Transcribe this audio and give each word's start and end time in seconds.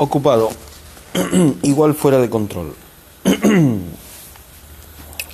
ocupado, 0.00 0.48
igual 1.62 1.94
fuera 1.94 2.18
de 2.18 2.30
control. 2.30 2.74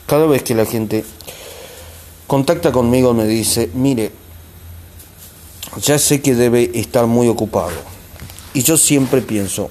Cada 0.06 0.26
vez 0.26 0.42
que 0.42 0.56
la 0.56 0.66
gente 0.66 1.04
contacta 2.26 2.72
conmigo 2.72 3.14
me 3.14 3.26
dice, 3.26 3.70
mire, 3.74 4.10
ya 5.80 6.00
sé 6.00 6.20
que 6.20 6.34
debe 6.34 6.72
estar 6.74 7.06
muy 7.06 7.28
ocupado. 7.28 7.76
Y 8.54 8.64
yo 8.64 8.76
siempre 8.76 9.22
pienso, 9.22 9.70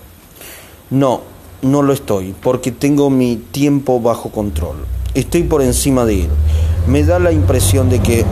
no, 0.90 1.22
no 1.62 1.82
lo 1.82 1.92
estoy, 1.92 2.34
porque 2.42 2.72
tengo 2.72 3.10
mi 3.10 3.36
tiempo 3.36 4.00
bajo 4.00 4.32
control. 4.32 4.86
Estoy 5.14 5.44
por 5.44 5.62
encima 5.62 6.06
de 6.06 6.22
él. 6.22 6.30
Me 6.88 7.04
da 7.04 7.20
la 7.20 7.34
impresión 7.34 7.90
de 7.90 8.00
que 8.00 8.24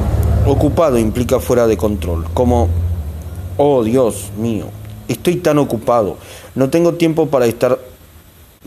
ocupado 0.46 0.98
implica 0.98 1.42
fuera 1.42 1.68
de 1.68 1.76
control, 1.76 2.26
como, 2.34 2.70
oh 3.58 3.84
Dios 3.84 4.32
mío, 4.38 4.68
estoy 5.08 5.38
tan 5.38 5.58
ocupado, 5.58 6.18
no 6.56 6.70
tengo 6.70 6.96
tiempo 6.96 7.28
para 7.28 7.46
estar, 7.46 7.80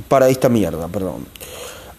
para 0.08 0.28
esta 0.28 0.48
mierda, 0.48 0.88
perdón. 0.88 1.26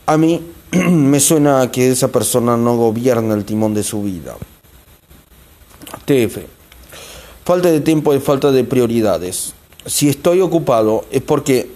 A 0.05 0.17
mí 0.17 0.41
me 0.71 1.19
suena 1.19 1.71
que 1.71 1.89
esa 1.91 2.09
persona 2.09 2.57
no 2.57 2.75
gobierna 2.77 3.33
el 3.33 3.45
timón 3.45 3.73
de 3.73 3.83
su 3.83 4.03
vida. 4.03 4.35
TF. 6.05 6.39
Falta 7.43 7.71
de 7.71 7.81
tiempo 7.81 8.13
es 8.13 8.23
falta 8.23 8.51
de 8.51 8.63
prioridades. 8.63 9.53
Si 9.85 10.09
estoy 10.09 10.41
ocupado 10.41 11.05
es 11.11 11.21
porque 11.21 11.71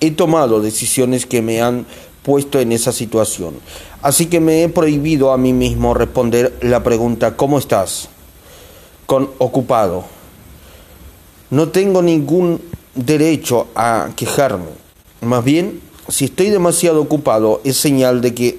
he 0.00 0.10
tomado 0.10 0.60
decisiones 0.60 1.26
que 1.26 1.42
me 1.42 1.62
han 1.62 1.86
puesto 2.22 2.60
en 2.60 2.72
esa 2.72 2.92
situación. 2.92 3.54
Así 4.02 4.26
que 4.26 4.40
me 4.40 4.62
he 4.62 4.68
prohibido 4.68 5.32
a 5.32 5.38
mí 5.38 5.52
mismo 5.52 5.94
responder 5.94 6.56
la 6.60 6.82
pregunta 6.82 7.36
¿cómo 7.36 7.58
estás? 7.58 8.10
con 9.08 9.30
ocupado. 9.38 10.04
No 11.50 11.68
tengo 11.68 12.02
ningún 12.02 12.60
derecho 12.94 13.68
a 13.74 14.10
quejarme. 14.16 14.66
Más 15.20 15.44
bien, 15.44 15.80
si 16.08 16.26
estoy 16.26 16.50
demasiado 16.50 17.00
ocupado 17.00 17.60
es 17.64 17.76
señal 17.76 18.20
de 18.20 18.34
que 18.34 18.58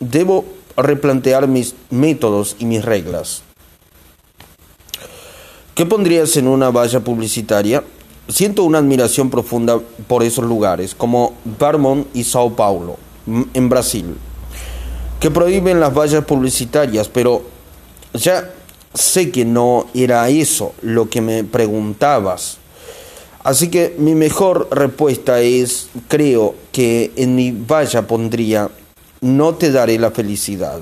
debo 0.00 0.44
replantear 0.76 1.46
mis 1.48 1.74
métodos 1.90 2.56
y 2.58 2.66
mis 2.66 2.84
reglas. 2.84 3.42
¿Qué 5.74 5.86
pondrías 5.86 6.36
en 6.36 6.48
una 6.48 6.70
valla 6.70 7.00
publicitaria? 7.00 7.82
Siento 8.28 8.64
una 8.64 8.78
admiración 8.78 9.28
profunda 9.28 9.80
por 10.06 10.22
esos 10.22 10.44
lugares, 10.44 10.94
como 10.94 11.34
Vermont 11.58 12.06
y 12.14 12.24
Sao 12.24 12.54
Paulo, 12.54 12.96
en 13.26 13.68
Brasil, 13.68 14.16
que 15.20 15.30
prohíben 15.30 15.80
las 15.80 15.92
vallas 15.92 16.24
publicitarias, 16.24 17.08
pero 17.08 17.42
ya 18.14 18.50
sé 18.94 19.30
que 19.30 19.44
no 19.44 19.86
era 19.92 20.28
eso 20.28 20.72
lo 20.82 21.10
que 21.10 21.20
me 21.20 21.44
preguntabas. 21.44 22.58
Así 23.42 23.68
que 23.68 23.94
mi 23.98 24.14
mejor 24.14 24.68
respuesta 24.70 25.40
es, 25.40 25.88
creo 26.08 26.54
que 26.72 27.12
en 27.16 27.34
mi 27.34 27.50
valla 27.50 28.06
pondría, 28.06 28.70
no 29.20 29.54
te 29.54 29.70
daré 29.70 29.98
la 29.98 30.12
felicidad. 30.12 30.80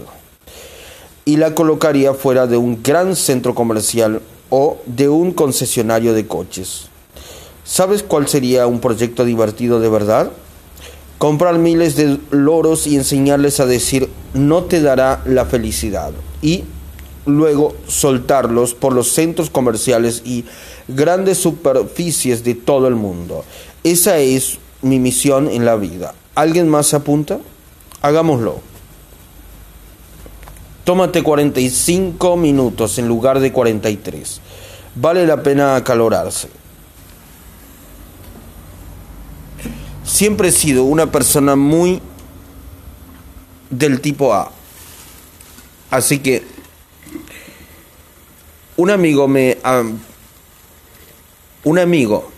Y 1.24 1.36
la 1.36 1.54
colocaría 1.54 2.14
fuera 2.14 2.46
de 2.46 2.56
un 2.56 2.82
gran 2.82 3.16
centro 3.16 3.54
comercial 3.54 4.20
o 4.50 4.78
de 4.86 5.08
un 5.08 5.32
concesionario 5.32 6.14
de 6.14 6.26
coches. 6.26 6.88
¿Sabes 7.64 8.02
cuál 8.02 8.28
sería 8.28 8.66
un 8.66 8.80
proyecto 8.80 9.24
divertido 9.24 9.80
de 9.80 9.88
verdad? 9.88 10.30
Comprar 11.18 11.58
miles 11.58 11.96
de 11.96 12.18
loros 12.30 12.86
y 12.86 12.96
enseñarles 12.96 13.60
a 13.60 13.66
decir 13.66 14.08
no 14.34 14.64
te 14.64 14.80
dará 14.80 15.22
la 15.24 15.46
felicidad. 15.46 16.12
Y 16.42 16.64
luego 17.26 17.74
soltarlos 17.86 18.74
por 18.74 18.92
los 18.92 19.12
centros 19.12 19.50
comerciales 19.50 20.22
y 20.24 20.44
grandes 20.88 21.38
superficies 21.38 22.44
de 22.44 22.54
todo 22.54 22.88
el 22.88 22.94
mundo. 22.94 23.44
Esa 23.84 24.18
es 24.18 24.58
mi 24.82 24.98
misión 24.98 25.48
en 25.48 25.64
la 25.64 25.76
vida. 25.76 26.14
¿Alguien 26.34 26.68
más 26.68 26.88
se 26.88 26.96
apunta? 26.96 27.38
Hagámoslo. 28.00 28.60
Tómate 30.84 31.22
45 31.22 32.36
minutos 32.36 32.98
en 32.98 33.06
lugar 33.06 33.38
de 33.38 33.52
43. 33.52 34.40
Vale 34.96 35.26
la 35.26 35.42
pena 35.42 35.76
acalorarse. 35.76 36.48
Siempre 40.04 40.48
he 40.48 40.52
sido 40.52 40.82
una 40.84 41.12
persona 41.12 41.54
muy 41.54 42.00
del 43.70 44.00
tipo 44.00 44.34
A. 44.34 44.50
Así 45.90 46.18
que 46.18 46.44
un 48.76 48.90
amigo 48.90 49.28
me... 49.28 49.58
un 51.64 51.78
amigo 51.78 52.32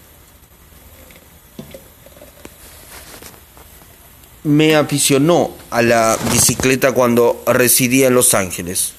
me 4.44 4.76
aficionó 4.76 5.52
a 5.70 5.82
la 5.82 6.18
bicicleta 6.30 6.92
cuando 6.92 7.42
residía 7.46 8.08
en 8.08 8.14
Los 8.14 8.34
Ángeles. 8.34 8.92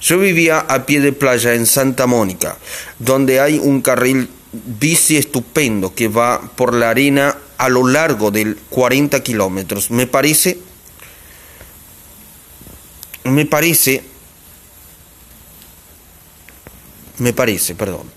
Yo 0.00 0.18
vivía 0.18 0.60
a 0.60 0.86
pie 0.86 1.00
de 1.00 1.12
playa 1.12 1.54
en 1.54 1.66
Santa 1.66 2.06
Mónica, 2.06 2.56
donde 3.00 3.40
hay 3.40 3.58
un 3.58 3.82
carril 3.82 4.30
bici 4.52 5.16
estupendo 5.16 5.94
que 5.94 6.08
va 6.08 6.40
por 6.54 6.72
la 6.72 6.90
arena 6.90 7.36
a 7.58 7.68
lo 7.68 7.86
largo 7.86 8.30
de 8.30 8.54
40 8.70 9.20
kilómetros. 9.22 9.90
Me 9.90 10.06
parece, 10.06 10.58
me 13.24 13.44
parece, 13.46 14.04
me 17.18 17.32
parece, 17.32 17.74
perdón. 17.74 18.10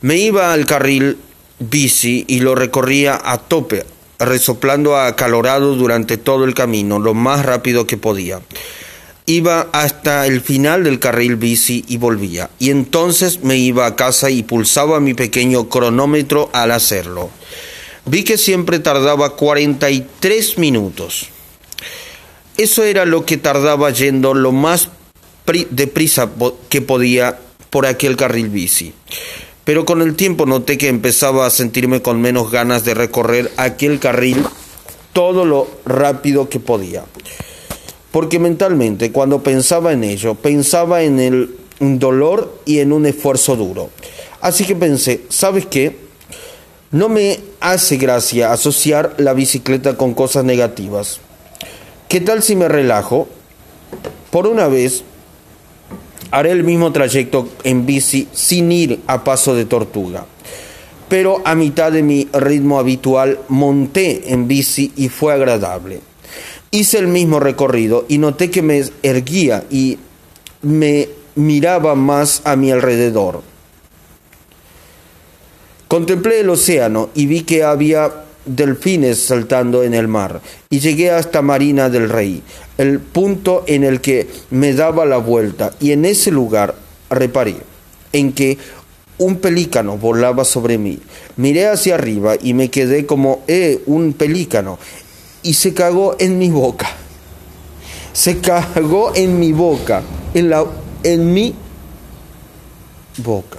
Me 0.00 0.16
iba 0.16 0.52
al 0.52 0.66
carril 0.66 1.18
bici 1.58 2.24
y 2.26 2.40
lo 2.40 2.54
recorría 2.54 3.20
a 3.22 3.38
tope 3.38 3.84
resoplando 4.18 4.96
acalorado 4.98 5.74
durante 5.76 6.18
todo 6.18 6.44
el 6.44 6.54
camino, 6.54 6.98
lo 6.98 7.14
más 7.14 7.44
rápido 7.44 7.86
que 7.86 7.96
podía. 7.96 8.40
Iba 9.26 9.68
hasta 9.72 10.26
el 10.26 10.40
final 10.40 10.84
del 10.84 10.98
carril 10.98 11.36
bici 11.36 11.84
y 11.88 11.96
volvía. 11.96 12.50
Y 12.58 12.70
entonces 12.70 13.42
me 13.42 13.56
iba 13.56 13.86
a 13.86 13.96
casa 13.96 14.30
y 14.30 14.42
pulsaba 14.42 15.00
mi 15.00 15.14
pequeño 15.14 15.68
cronómetro 15.68 16.50
al 16.52 16.72
hacerlo. 16.72 17.30
Vi 18.06 18.24
que 18.24 18.38
siempre 18.38 18.78
tardaba 18.78 19.36
43 19.36 20.58
minutos. 20.58 21.28
Eso 22.56 22.82
era 22.82 23.04
lo 23.04 23.24
que 23.24 23.36
tardaba 23.36 23.90
yendo 23.90 24.34
lo 24.34 24.52
más 24.52 24.88
deprisa 25.70 26.30
que 26.68 26.82
podía 26.82 27.38
por 27.70 27.86
aquel 27.86 28.16
carril 28.16 28.48
bici 28.48 28.92
pero 29.64 29.84
con 29.84 30.02
el 30.02 30.16
tiempo 30.16 30.46
noté 30.46 30.78
que 30.78 30.88
empezaba 30.88 31.46
a 31.46 31.50
sentirme 31.50 32.02
con 32.02 32.20
menos 32.20 32.50
ganas 32.50 32.84
de 32.84 32.94
recorrer 32.94 33.52
aquel 33.56 34.00
carril 34.00 34.44
todo 35.12 35.44
lo 35.44 35.68
rápido 35.84 36.48
que 36.48 36.58
podía. 36.58 37.04
Porque 38.10 38.38
mentalmente, 38.38 39.12
cuando 39.12 39.44
pensaba 39.44 39.92
en 39.92 40.02
ello, 40.02 40.34
pensaba 40.34 41.02
en 41.02 41.20
el 41.20 41.56
dolor 41.78 42.60
y 42.64 42.80
en 42.80 42.92
un 42.92 43.06
esfuerzo 43.06 43.54
duro. 43.54 43.90
Así 44.40 44.64
que 44.64 44.74
pensé, 44.74 45.22
¿sabes 45.28 45.66
qué? 45.66 45.96
No 46.90 47.08
me 47.08 47.38
hace 47.60 47.96
gracia 47.96 48.52
asociar 48.52 49.14
la 49.18 49.34
bicicleta 49.34 49.96
con 49.96 50.14
cosas 50.14 50.44
negativas. 50.44 51.20
¿Qué 52.08 52.20
tal 52.20 52.42
si 52.42 52.56
me 52.56 52.68
relajo? 52.68 53.28
Por 54.30 54.48
una 54.48 54.66
vez 54.66 55.04
haré 56.30 56.50
el 56.50 56.64
mismo 56.64 56.92
trayecto 56.92 57.48
en 57.64 57.86
bici 57.86 58.28
sin 58.32 58.70
ir 58.72 59.00
a 59.06 59.24
paso 59.24 59.54
de 59.54 59.64
tortuga. 59.64 60.26
Pero 61.08 61.42
a 61.44 61.54
mitad 61.54 61.90
de 61.90 62.02
mi 62.02 62.28
ritmo 62.32 62.78
habitual 62.78 63.40
monté 63.48 64.32
en 64.32 64.46
bici 64.46 64.92
y 64.96 65.08
fue 65.08 65.32
agradable. 65.32 66.00
Hice 66.70 66.98
el 66.98 67.08
mismo 67.08 67.40
recorrido 67.40 68.04
y 68.08 68.18
noté 68.18 68.50
que 68.50 68.62
me 68.62 68.84
erguía 69.02 69.64
y 69.70 69.98
me 70.62 71.08
miraba 71.34 71.94
más 71.94 72.42
a 72.44 72.54
mi 72.54 72.70
alrededor. 72.70 73.42
Contemplé 75.88 76.40
el 76.40 76.50
océano 76.50 77.10
y 77.14 77.26
vi 77.26 77.42
que 77.42 77.64
había 77.64 78.12
delfines 78.44 79.18
saltando 79.20 79.82
en 79.82 79.94
el 79.94 80.08
mar 80.08 80.40
y 80.70 80.78
llegué 80.78 81.10
hasta 81.10 81.42
Marina 81.42 81.88
del 81.88 82.08
Rey, 82.08 82.42
el 82.80 82.98
punto 82.98 83.62
en 83.66 83.84
el 83.84 84.00
que 84.00 84.26
me 84.48 84.72
daba 84.72 85.04
la 85.04 85.18
vuelta 85.18 85.74
y 85.80 85.92
en 85.92 86.06
ese 86.06 86.30
lugar 86.30 86.74
reparé 87.10 87.56
en 88.10 88.32
que 88.32 88.56
un 89.18 89.36
pelícano 89.36 89.98
volaba 89.98 90.46
sobre 90.46 90.78
mí. 90.78 90.98
Miré 91.36 91.68
hacia 91.68 91.96
arriba 91.96 92.36
y 92.40 92.54
me 92.54 92.70
quedé 92.70 93.04
como, 93.04 93.42
eh, 93.48 93.82
un 93.84 94.14
pelícano 94.14 94.78
y 95.42 95.52
se 95.52 95.74
cagó 95.74 96.16
en 96.18 96.38
mi 96.38 96.48
boca. 96.48 96.88
Se 98.14 98.38
cagó 98.38 99.14
en 99.14 99.38
mi 99.38 99.52
boca, 99.52 100.02
en 100.32 100.48
la 100.48 100.64
en 101.02 101.34
mi 101.34 101.54
boca. 103.18 103.58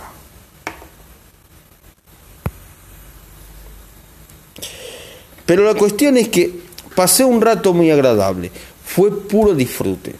Pero 5.45 5.63
la 5.63 5.75
cuestión 5.75 6.17
es 6.17 6.29
que 6.29 6.59
pasé 6.95 7.23
un 7.23 7.39
rato 7.39 7.73
muy 7.73 7.91
agradable. 7.91 8.51
Fue 8.93 9.09
puro 9.21 9.55
disfrute. 9.55 10.15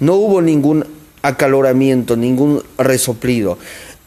No 0.00 0.14
hubo 0.14 0.40
ningún 0.40 0.86
acaloramiento, 1.20 2.16
ningún 2.16 2.62
resoplido. 2.78 3.58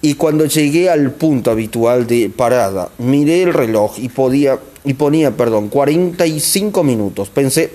y 0.01 0.15
cuando 0.15 0.45
llegué 0.45 0.89
al 0.89 1.11
punto 1.11 1.51
habitual 1.51 2.07
de 2.07 2.31
parada, 2.35 2.89
miré 2.97 3.43
el 3.43 3.53
reloj 3.53 3.99
y, 3.99 4.09
podía, 4.09 4.57
y 4.85 4.95
ponía, 4.95 5.37
perdón, 5.37 5.69
45 5.69 6.83
minutos. 6.83 7.29
Pensé, 7.29 7.71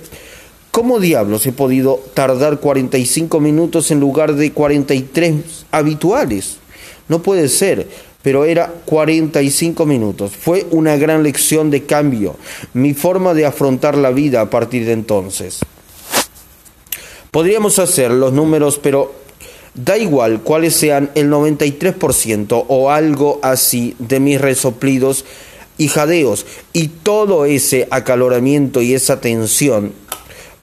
¿cómo 0.73 0.99
diablos 0.99 1.47
he 1.47 1.53
podido 1.53 2.01
tardar 2.13 2.59
45 2.59 3.39
minutos 3.39 3.93
en 3.93 4.01
lugar 4.01 4.35
de 4.35 4.51
43 4.51 5.67
habituales? 5.71 6.57
No 7.09 7.23
puede 7.23 7.49
ser, 7.49 7.87
pero 8.23 8.45
era 8.45 8.73
45 8.87 9.87
minutos. 9.87 10.33
Fue 10.37 10.67
una 10.73 10.97
gran 10.97 11.23
lección 11.23 11.71
de 11.71 11.85
cambio, 11.85 12.35
mi 12.75 12.95
forma 12.95 13.33
de 13.33 13.47
afrontar 13.47 13.97
la 13.97 14.11
vida 14.11 14.41
a 14.41 14.51
partir 14.51 14.87
de 14.87 14.93
entonces. 14.93 15.61
Podríamos 17.33 17.81
hacer 17.81 18.13
los 18.13 18.33
números, 18.33 18.79
pero 18.79 19.23
Da 19.75 19.97
igual 19.97 20.43
cuáles 20.43 20.77
sean 20.77 21.11
el 21.15 21.31
93% 21.31 22.67
o 22.69 22.91
algo 22.91 23.41
así 23.43 23.97
de 23.99 24.21
mis 24.21 24.39
resoplidos 24.39 25.25
y 25.79 25.89
jadeos 25.89 26.45
y 26.75 26.89
todo 26.89 27.47
ese 27.47 27.89
acaloramiento 27.91 28.83
y 28.83 28.93
esa 28.93 29.21
tensión 29.21 29.95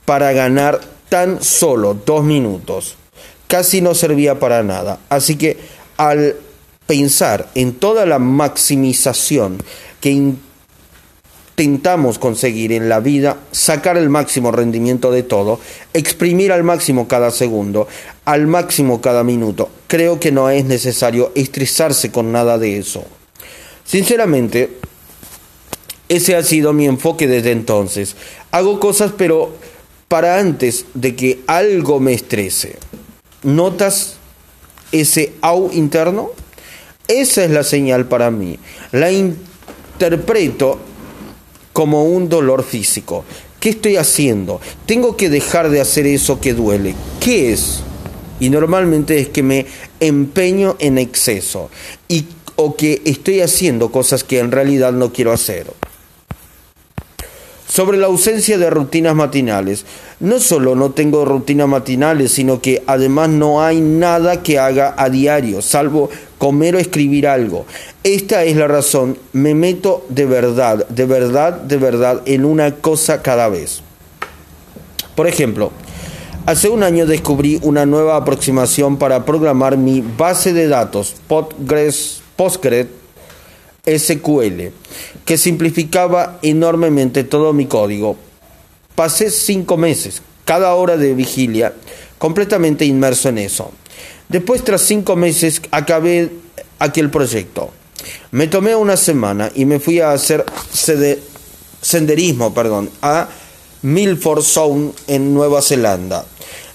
para 0.06 0.31
ganar 0.31 0.80
tan 1.10 1.42
solo 1.42 1.98
dos 2.06 2.24
minutos. 2.24 2.98
Casi 3.48 3.81
no 3.81 3.95
servía 3.95 4.38
para 4.38 4.62
nada. 4.62 5.00
Así 5.10 5.38
que 5.38 5.57
al 5.98 6.36
pensar 6.86 7.50
en 7.56 7.74
toda 7.74 8.06
la 8.06 8.19
maximización 8.19 9.57
que 10.01 10.33
intentamos 11.60 12.20
conseguir 12.20 12.72
en 12.72 12.88
la 12.88 13.02
vida, 13.02 13.38
sacar 13.52 13.98
el 13.98 14.10
máximo 14.10 14.50
rendimiento 14.50 15.12
de 15.12 15.24
todo, 15.24 15.60
exprimir 15.94 16.54
al 16.54 16.64
máximo 16.64 17.10
cada 17.10 17.32
segundo, 17.32 17.86
al 18.24 18.48
máximo 18.48 19.02
cada 19.02 19.26
minuto. 19.26 19.70
Creo 19.88 20.22
que 20.22 20.32
no 20.32 20.50
es 20.50 20.64
necesario 20.64 21.34
estresarse 21.36 22.12
con 22.14 22.32
nada 22.32 22.58
de 22.58 22.78
eso. 22.78 23.04
Sinceramente, 23.84 24.78
ese 26.08 26.38
ha 26.38 26.44
sido 26.44 26.72
mi 26.72 26.86
enfoque 26.86 27.28
desde 27.28 27.52
entonces. 27.52 28.16
Hago 28.52 28.80
cosas 28.80 29.12
pero 29.18 29.52
para 30.08 30.40
antes 30.40 30.86
de 30.94 31.14
que 31.14 31.42
algo 31.46 32.00
me 32.00 32.14
estrese. 32.14 32.78
¿Notas 33.44 34.16
ese 34.94 35.34
au 35.42 35.72
interno? 35.74 36.32
Esa 37.10 37.44
es 37.44 37.52
la 37.52 37.66
señal 37.66 38.06
para 38.06 38.32
mí. 38.32 38.58
La 38.94 39.12
interpreto 39.12 40.80
como 41.74 42.04
un 42.06 42.30
dolor 42.30 42.63
físico. 42.63 43.24
¿Qué 43.60 43.69
estoy 43.69 43.98
haciendo? 43.98 44.62
Tengo 44.86 45.18
que 45.18 45.30
dejar 45.30 45.69
de 45.69 45.81
hacer 45.81 46.07
eso 46.07 46.39
que 46.39 46.54
duele. 46.54 46.95
¿Qué 47.19 47.51
es? 47.51 47.81
Y 48.39 48.50
normalmente 48.50 49.19
es 49.19 49.30
que 49.30 49.44
me 49.44 49.66
empeño 50.00 50.77
en 50.80 50.98
exceso 50.98 51.69
y, 52.07 52.25
o 52.56 52.75
que 52.75 53.01
estoy 53.06 53.42
haciendo 53.42 53.92
cosas 53.92 54.24
que 54.24 54.39
en 54.39 54.51
realidad 54.51 54.94
no 54.94 55.12
quiero 55.12 55.33
hacer. 55.33 55.68
Sobre 57.69 58.00
la 58.00 58.07
ausencia 58.07 58.57
de 58.57 58.68
rutinas 58.71 59.16
matinales. 59.16 59.86
No 60.19 60.39
solo 60.39 60.74
no 60.74 60.89
tengo 60.89 61.24
rutinas 61.24 61.68
matinales, 61.68 62.31
sino 62.31 62.62
que 62.62 62.81
además 62.88 63.30
no 63.30 63.62
hay 63.62 63.80
nada 63.80 64.42
que 64.42 64.57
haga 64.57 64.95
a 64.98 65.10
diario, 65.10 65.62
salvo 65.62 66.10
comer 66.39 66.75
o 66.75 66.80
escribir 66.80 67.27
algo. 67.27 67.68
Esta 68.04 68.44
es 68.44 68.57
la 68.57 68.68
razón, 68.68 69.19
me 69.33 69.54
meto 69.54 70.04
de 70.10 70.25
verdad, 70.25 70.88
de 70.89 71.06
verdad, 71.06 71.62
de 71.62 71.77
verdad 71.77 72.21
en 72.25 72.44
una 72.44 72.74
cosa 72.75 73.21
cada 73.21 73.50
vez. 73.50 73.83
Por 75.15 75.27
ejemplo, 75.27 75.72
hace 76.48 76.69
un 76.69 76.81
año 76.81 77.06
descubrí 77.06 77.60
una 77.62 77.86
nueva 77.86 78.15
aproximación 78.15 78.98
para 78.98 79.25
programar 79.25 79.77
mi 79.77 80.01
base 80.01 80.54
de 80.54 80.68
datos 80.68 81.15
Postgres, 81.27 82.22
Postgres 82.36 82.88
SQL, 83.97 84.71
que 85.25 85.38
simplificaba 85.38 86.39
enormemente 86.41 87.24
todo 87.24 87.53
mi 87.53 87.65
código. 87.65 88.18
Pasé 88.95 89.31
cinco 89.31 89.77
meses, 89.77 90.21
cada 90.45 90.74
hora 90.75 90.97
de 90.97 91.13
vigilia, 91.13 91.74
completamente 92.18 92.86
inmerso 92.86 93.30
en 93.30 93.38
eso. 93.38 93.71
Después, 94.27 94.63
tras 94.63 94.81
cinco 94.81 95.15
meses, 95.15 95.62
acabé 95.71 96.31
aquel 96.80 97.09
proyecto. 97.09 97.71
Me 98.31 98.47
tomé 98.47 98.75
una 98.75 98.97
semana 98.97 99.51
y 99.56 99.65
me 99.65 99.80
fui 99.80 100.00
a 100.00 100.12
hacer 100.12 100.45
senderismo 101.81 102.53
perdón, 102.53 102.89
a 103.01 103.30
Milford 103.81 104.44
Sound 104.44 104.94
en 105.07 105.33
Nueva 105.33 105.62
Zelanda. 105.62 106.25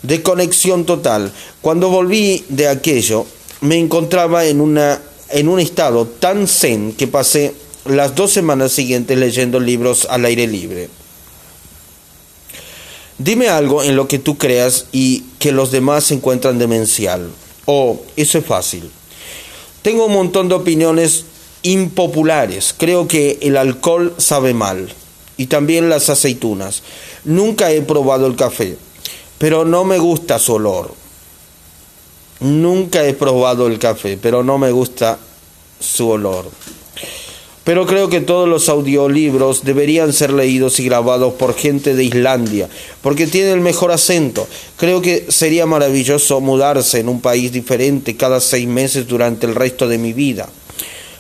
De 0.03 0.23
conexión 0.23 0.85
total. 0.85 1.33
Cuando 1.61 1.89
volví 1.89 2.45
de 2.49 2.69
aquello, 2.69 3.27
me 3.63 3.79
encontraba 3.79 4.45
en, 4.45 4.61
una, 4.61 5.01
en 5.35 5.49
un 5.49 5.59
estado 5.59 6.07
tan 6.07 6.47
zen 6.47 6.93
que 6.93 7.09
pasé 7.09 7.55
las 7.85 8.15
dos 8.15 8.33
semanas 8.33 8.71
siguientes 8.71 9.19
leyendo 9.19 9.59
libros 9.59 10.07
al 10.09 10.25
aire 10.25 10.47
libre. 10.47 10.89
Dime 13.19 13.49
algo 13.49 13.83
en 13.83 13.97
lo 13.97 14.07
que 14.07 14.21
tú 14.21 14.39
creas 14.39 14.87
y 14.93 15.25
que 15.41 15.51
los 15.51 15.73
demás 15.73 16.13
encuentran 16.13 16.59
demencial. 16.61 17.31
Oh, 17.67 18.01
eso 18.17 18.39
es 18.39 18.47
fácil. 18.47 18.89
Tengo 19.83 20.07
un 20.07 20.13
montón 20.13 20.49
de 20.49 20.55
opiniones 20.55 21.25
impopulares. 21.63 22.73
Creo 22.77 23.09
que 23.09 23.39
el 23.43 23.57
alcohol 23.57 24.15
sabe 24.19 24.55
mal. 24.55 24.93
Y 25.37 25.47
también 25.47 25.89
las 25.89 26.11
aceitunas. 26.11 26.85
Nunca 27.25 27.73
he 27.73 27.83
probado 27.83 28.29
el 28.29 28.37
café, 28.37 28.77
pero 29.39 29.65
no 29.65 29.83
me 29.85 29.99
gusta 29.99 30.39
su 30.39 30.55
olor. 30.55 30.95
Nunca 32.45 33.07
he 33.07 33.15
probado 33.15 33.67
el 33.67 33.79
café, 33.79 34.19
pero 34.21 34.45
no 34.45 34.59
me 34.59 34.71
gusta 34.71 35.19
su 35.81 36.11
olor. 36.11 36.51
Pero 37.65 37.87
creo 37.87 38.11
que 38.11 38.21
todos 38.21 38.47
los 38.47 38.69
audiolibros 38.69 39.65
deberían 39.65 40.13
ser 40.13 40.31
leídos 40.31 40.79
y 40.79 40.85
grabados 40.85 41.33
por 41.33 41.55
gente 41.55 41.95
de 41.95 42.05
Islandia, 42.05 42.69
porque 43.01 43.27
tiene 43.27 43.53
el 43.53 43.61
mejor 43.61 43.93
acento. 43.93 44.47
Creo 44.77 45.01
que 45.01 45.25
sería 45.31 45.65
maravilloso 45.65 46.43
mudarse 46.43 47.01
en 47.01 47.09
un 47.09 47.23
país 47.23 47.51
diferente 47.51 48.19
cada 48.19 48.41
seis 48.41 48.69
meses 48.69 49.09
durante 49.09 49.47
el 49.47 49.55
resto 49.55 49.89
de 49.89 49.97
mi 49.97 50.13
vida. 50.13 50.47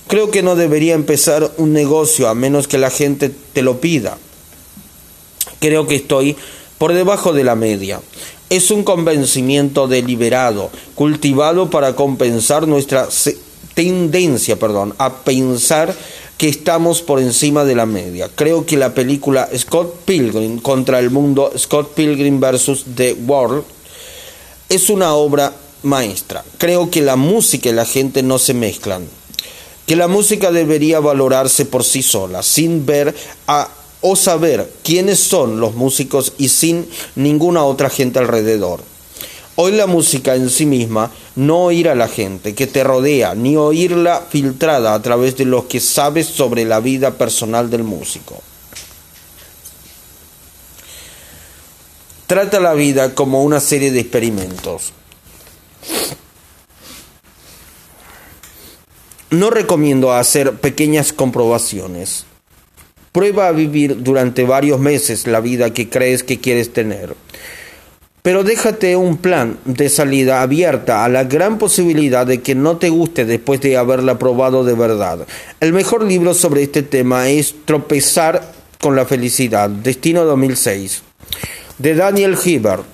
Creo 0.06 0.30
que 0.30 0.42
no 0.42 0.56
debería 0.56 0.92
empezar 0.92 1.52
un 1.56 1.72
negocio 1.72 2.28
a 2.28 2.34
menos 2.34 2.68
que 2.68 2.76
la 2.76 2.90
gente 2.90 3.30
te 3.54 3.62
lo 3.62 3.80
pida. 3.80 4.18
Creo 5.58 5.86
que 5.86 5.94
estoy 5.94 6.36
por 6.76 6.92
debajo 6.92 7.32
de 7.32 7.44
la 7.44 7.54
media. 7.54 8.02
Es 8.54 8.70
un 8.70 8.84
convencimiento 8.84 9.88
deliberado, 9.88 10.70
cultivado 10.94 11.70
para 11.70 11.96
compensar 11.96 12.68
nuestra 12.68 13.08
tendencia, 13.74 14.56
perdón, 14.60 14.94
a 14.98 15.24
pensar 15.24 15.92
que 16.38 16.50
estamos 16.50 17.02
por 17.02 17.18
encima 17.18 17.64
de 17.64 17.74
la 17.74 17.84
media. 17.84 18.30
Creo 18.32 18.64
que 18.64 18.76
la 18.76 18.94
película 18.94 19.48
Scott 19.58 20.04
Pilgrim 20.04 20.60
contra 20.60 21.00
el 21.00 21.10
mundo, 21.10 21.50
Scott 21.58 21.94
Pilgrim 21.94 22.38
versus 22.38 22.84
The 22.94 23.14
World, 23.26 23.64
es 24.68 24.88
una 24.88 25.14
obra 25.14 25.52
maestra. 25.82 26.44
Creo 26.56 26.92
que 26.92 27.02
la 27.02 27.16
música 27.16 27.70
y 27.70 27.72
la 27.72 27.86
gente 27.86 28.22
no 28.22 28.38
se 28.38 28.54
mezclan. 28.54 29.08
Que 29.84 29.96
la 29.96 30.06
música 30.06 30.52
debería 30.52 31.00
valorarse 31.00 31.66
por 31.66 31.82
sí 31.82 32.04
sola, 32.04 32.44
sin 32.44 32.86
ver 32.86 33.16
a 33.48 33.68
o 34.06 34.16
saber 34.16 34.70
quiénes 34.82 35.18
son 35.18 35.60
los 35.60 35.76
músicos 35.76 36.34
y 36.36 36.50
sin 36.50 36.86
ninguna 37.14 37.64
otra 37.64 37.88
gente 37.88 38.18
alrededor. 38.18 38.82
Hoy 39.56 39.72
la 39.72 39.86
música 39.86 40.34
en 40.34 40.50
sí 40.50 40.66
misma, 40.66 41.10
no 41.36 41.64
oír 41.64 41.88
a 41.88 41.94
la 41.94 42.06
gente 42.06 42.54
que 42.54 42.66
te 42.66 42.84
rodea, 42.84 43.34
ni 43.34 43.56
oírla 43.56 44.20
filtrada 44.28 44.92
a 44.92 45.00
través 45.00 45.38
de 45.38 45.46
lo 45.46 45.68
que 45.68 45.80
sabes 45.80 46.26
sobre 46.26 46.66
la 46.66 46.80
vida 46.80 47.12
personal 47.12 47.70
del 47.70 47.82
músico. 47.82 48.42
Trata 52.26 52.60
la 52.60 52.74
vida 52.74 53.14
como 53.14 53.42
una 53.42 53.58
serie 53.58 53.90
de 53.90 54.00
experimentos. 54.00 54.92
No 59.30 59.48
recomiendo 59.48 60.12
hacer 60.12 60.60
pequeñas 60.60 61.14
comprobaciones. 61.14 62.26
Prueba 63.14 63.48
a 63.48 63.52
vivir 63.52 64.02
durante 64.02 64.44
varios 64.44 64.78
meses 64.78 65.26
la 65.26 65.40
vida 65.40 65.72
que 65.72 65.88
crees 65.88 66.22
que 66.22 66.38
quieres 66.38 66.72
tener 66.72 67.14
pero 68.24 68.42
déjate 68.42 68.96
un 68.96 69.18
plan 69.18 69.58
de 69.66 69.90
salida 69.90 70.40
abierta 70.40 71.04
a 71.04 71.10
la 71.10 71.24
gran 71.24 71.58
posibilidad 71.58 72.26
de 72.26 72.40
que 72.40 72.54
no 72.54 72.78
te 72.78 72.88
guste 72.88 73.26
después 73.26 73.60
de 73.60 73.76
haberla 73.76 74.18
probado 74.18 74.64
de 74.64 74.72
verdad. 74.72 75.26
El 75.60 75.74
mejor 75.74 76.04
libro 76.04 76.32
sobre 76.32 76.62
este 76.62 76.82
tema 76.82 77.28
es 77.28 77.54
Tropezar 77.66 78.50
con 78.80 78.96
la 78.96 79.04
felicidad, 79.04 79.68
Destino 79.68 80.24
2006, 80.24 81.02
de 81.76 81.94
Daniel 81.94 82.38
Hilbert. 82.42 82.84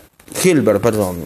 Hilbert 0.42 0.82
perdón. 0.82 1.18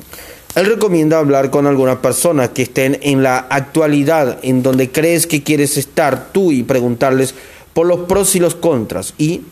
Él 0.54 0.66
recomienda 0.66 1.18
hablar 1.18 1.48
con 1.48 1.66
algunas 1.66 1.96
personas 1.96 2.50
que 2.50 2.64
estén 2.64 2.98
en 3.00 3.22
la 3.22 3.38
actualidad 3.48 4.38
en 4.42 4.62
donde 4.62 4.92
crees 4.92 5.26
que 5.26 5.42
quieres 5.42 5.78
estar 5.78 6.30
tú 6.30 6.52
y 6.52 6.62
preguntarles 6.62 7.34
por 7.74 7.86
los 7.86 8.00
pros 8.00 8.34
y 8.36 8.40
los 8.40 8.54
contras 8.54 9.12
y 9.18 9.42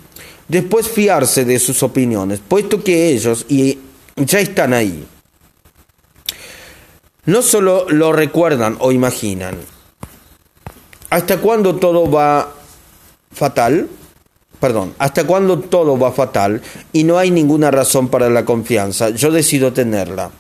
después 0.49 0.89
fiarse 0.89 1.45
de 1.45 1.59
sus 1.59 1.83
opiniones, 1.83 2.41
puesto 2.47 2.83
que 2.83 3.09
ellos 3.09 3.45
y 3.49 3.79
ya 4.17 4.41
están 4.41 4.73
ahí. 4.73 5.07
No 7.27 7.43
solo 7.43 7.87
lo 7.89 8.13
recuerdan 8.13 8.77
o 8.81 8.91
imaginan, 8.91 9.59
¿Hasta 11.13 11.37
cuándo 11.37 11.77
todo 11.77 12.11
va 12.11 12.55
fatal? 13.33 13.87
Perdón, 14.59 14.95
¿hasta 14.97 15.25
cuándo 15.25 15.59
todo 15.59 15.99
va 15.99 16.11
fatal 16.11 16.63
y 16.91 17.05
no 17.05 17.19
hay 17.19 17.31
ninguna 17.31 17.71
razón 17.71 18.09
para 18.09 18.31
la 18.31 18.47
confianza? 18.47 19.11
Yo 19.11 19.31
decido 19.31 19.75
tenerla. 19.75 20.31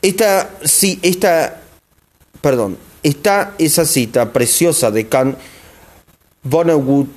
Esta, 0.00 0.50
sí, 0.62 1.00
esta, 1.02 1.62
perdón, 2.40 2.78
está 3.02 3.54
esa 3.58 3.84
cita 3.84 4.32
preciosa 4.32 4.92
de 4.92 5.08
Kant 5.08 5.36
Vonnegut 6.44 7.08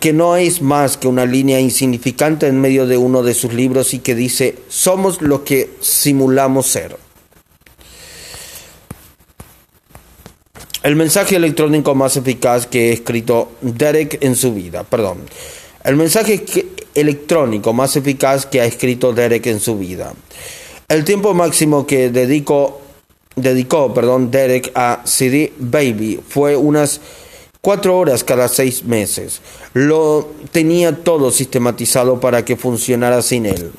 que 0.00 0.12
no 0.12 0.36
es 0.36 0.62
más 0.62 0.96
que 0.96 1.06
una 1.06 1.26
línea 1.26 1.60
insignificante 1.60 2.46
en 2.46 2.60
medio 2.60 2.86
de 2.86 2.96
uno 2.96 3.22
de 3.22 3.34
sus 3.34 3.52
libros 3.52 3.94
y 3.94 4.00
que 4.00 4.14
dice, 4.14 4.56
somos 4.68 5.22
lo 5.22 5.44
que 5.44 5.70
simulamos 5.80 6.66
ser. 6.66 6.96
El 10.82 10.96
mensaje 10.96 11.36
electrónico 11.36 11.94
más 11.94 12.16
eficaz 12.16 12.66
que 12.66 12.90
ha 12.90 12.92
escrito 12.92 13.52
Derek 13.60 14.18
en 14.20 14.34
su 14.34 14.52
vida, 14.52 14.82
perdón. 14.82 15.18
El 15.84 15.94
mensaje 15.94 16.44
electrónico 16.94 17.72
más 17.72 17.94
eficaz 17.94 18.46
que 18.46 18.60
ha 18.60 18.64
escrito 18.64 19.12
Derek 19.12 19.46
en 19.46 19.60
su 19.60 19.78
vida. 19.78 20.12
El 20.88 21.04
tiempo 21.04 21.34
máximo 21.34 21.86
que 21.86 22.10
dedicó, 22.10 22.80
dedicó 23.36 23.94
perdón, 23.94 24.32
Derek 24.32 24.72
a 24.74 25.02
CD 25.04 25.52
Baby 25.58 26.20
fue 26.26 26.56
unas 26.56 27.00
cuatro 27.62 27.96
horas 27.96 28.24
cada 28.24 28.48
seis 28.48 28.84
meses. 28.84 29.40
Lo 29.72 30.28
tenía 30.50 31.04
todo 31.04 31.30
sistematizado 31.30 32.20
para 32.20 32.44
que 32.44 32.56
funcionara 32.56 33.22
sin 33.22 33.46
él. 33.46 33.70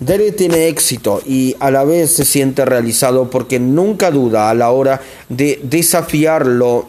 Derek 0.00 0.36
tiene 0.36 0.68
éxito 0.68 1.20
y 1.26 1.54
a 1.60 1.70
la 1.70 1.84
vez 1.84 2.12
se 2.12 2.24
siente 2.24 2.64
realizado 2.64 3.30
porque 3.30 3.60
nunca 3.60 4.10
duda 4.10 4.48
a 4.48 4.54
la 4.54 4.70
hora 4.70 5.02
de 5.28 5.60
desafiar 5.62 6.46
lo 6.46 6.86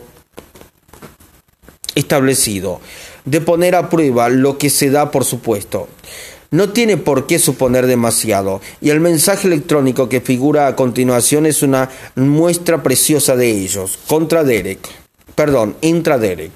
establecido, 1.95 2.79
de 3.25 3.41
poner 3.41 3.75
a 3.75 3.89
prueba 3.89 4.29
lo 4.29 4.57
que 4.57 4.69
se 4.69 4.89
da 4.91 5.11
por 5.11 5.25
supuesto. 5.25 5.89
No 6.51 6.69
tiene 6.69 6.97
por 6.97 7.27
qué 7.27 7.39
suponer 7.39 7.87
demasiado, 7.87 8.61
y 8.81 8.89
el 8.89 8.99
mensaje 8.99 9.47
electrónico 9.47 10.09
que 10.09 10.21
figura 10.21 10.65
a 10.65 10.75
continuación 10.75 11.45
es 11.45 11.61
una 11.61 11.89
muestra 12.15 12.81
preciosa 12.81 13.35
de 13.35 13.51
ellos, 13.51 13.99
contra 14.07 14.43
Derek, 14.43 14.79
perdón, 15.35 15.75
intra 15.81 16.17
Derek. 16.17 16.51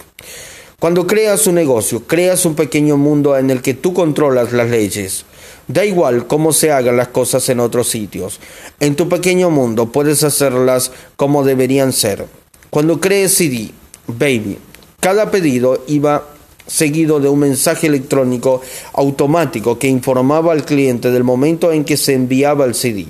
Cuando 0.80 1.08
creas 1.08 1.48
un 1.48 1.56
negocio, 1.56 2.06
creas 2.06 2.46
un 2.46 2.56
pequeño 2.56 2.98
mundo 2.98 3.38
en 3.38 3.50
el 3.50 3.62
que 3.62 3.74
tú 3.74 3.94
controlas 3.94 4.52
las 4.52 4.70
leyes. 4.70 5.26
Da 5.68 5.86
igual 5.86 6.28
cómo 6.28 6.52
se 6.52 6.72
hagan 6.72 6.98
las 6.98 7.08
cosas 7.08 7.48
en 7.48 7.62
otros 7.62 7.88
sitios. 7.88 8.42
En 8.82 8.96
tu 8.96 9.08
pequeño 9.08 9.50
mundo 9.50 9.94
puedes 9.94 10.24
hacerlas 10.24 10.92
como 11.16 11.46
deberían 11.46 11.94
ser. 11.94 12.26
Cuando 12.70 13.00
crees 13.00 13.34
CD, 13.36 13.72
baby, 14.08 14.58
cada 15.00 15.32
pedido 15.32 15.84
iba 15.88 16.28
seguido 16.68 17.20
de 17.20 17.30
un 17.30 17.40
mensaje 17.40 17.88
electrónico 17.88 18.62
automático 18.94 19.80
que 19.80 19.88
informaba 19.88 20.52
al 20.52 20.66
cliente 20.66 21.12
del 21.12 21.24
momento 21.24 21.72
en 21.72 21.86
que 21.86 21.98
se 21.98 22.14
enviaba 22.14 22.66
el 22.66 22.76
CD. 22.76 23.06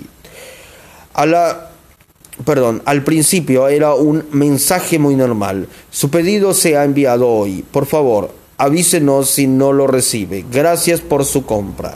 A 1.13 1.25
la, 1.25 1.71
perdón, 2.45 2.81
al 2.85 3.03
principio 3.03 3.67
era 3.67 3.93
un 3.93 4.25
mensaje 4.31 4.99
muy 4.99 5.15
normal. 5.15 5.67
Su 5.91 6.09
pedido 6.09 6.53
se 6.53 6.77
ha 6.77 6.83
enviado 6.83 7.27
hoy. 7.29 7.63
Por 7.71 7.85
favor, 7.85 8.31
avísenos 8.57 9.29
si 9.29 9.47
no 9.47 9.73
lo 9.73 9.87
recibe. 9.87 10.45
Gracias 10.51 11.01
por 11.01 11.25
su 11.25 11.45
compra. 11.45 11.95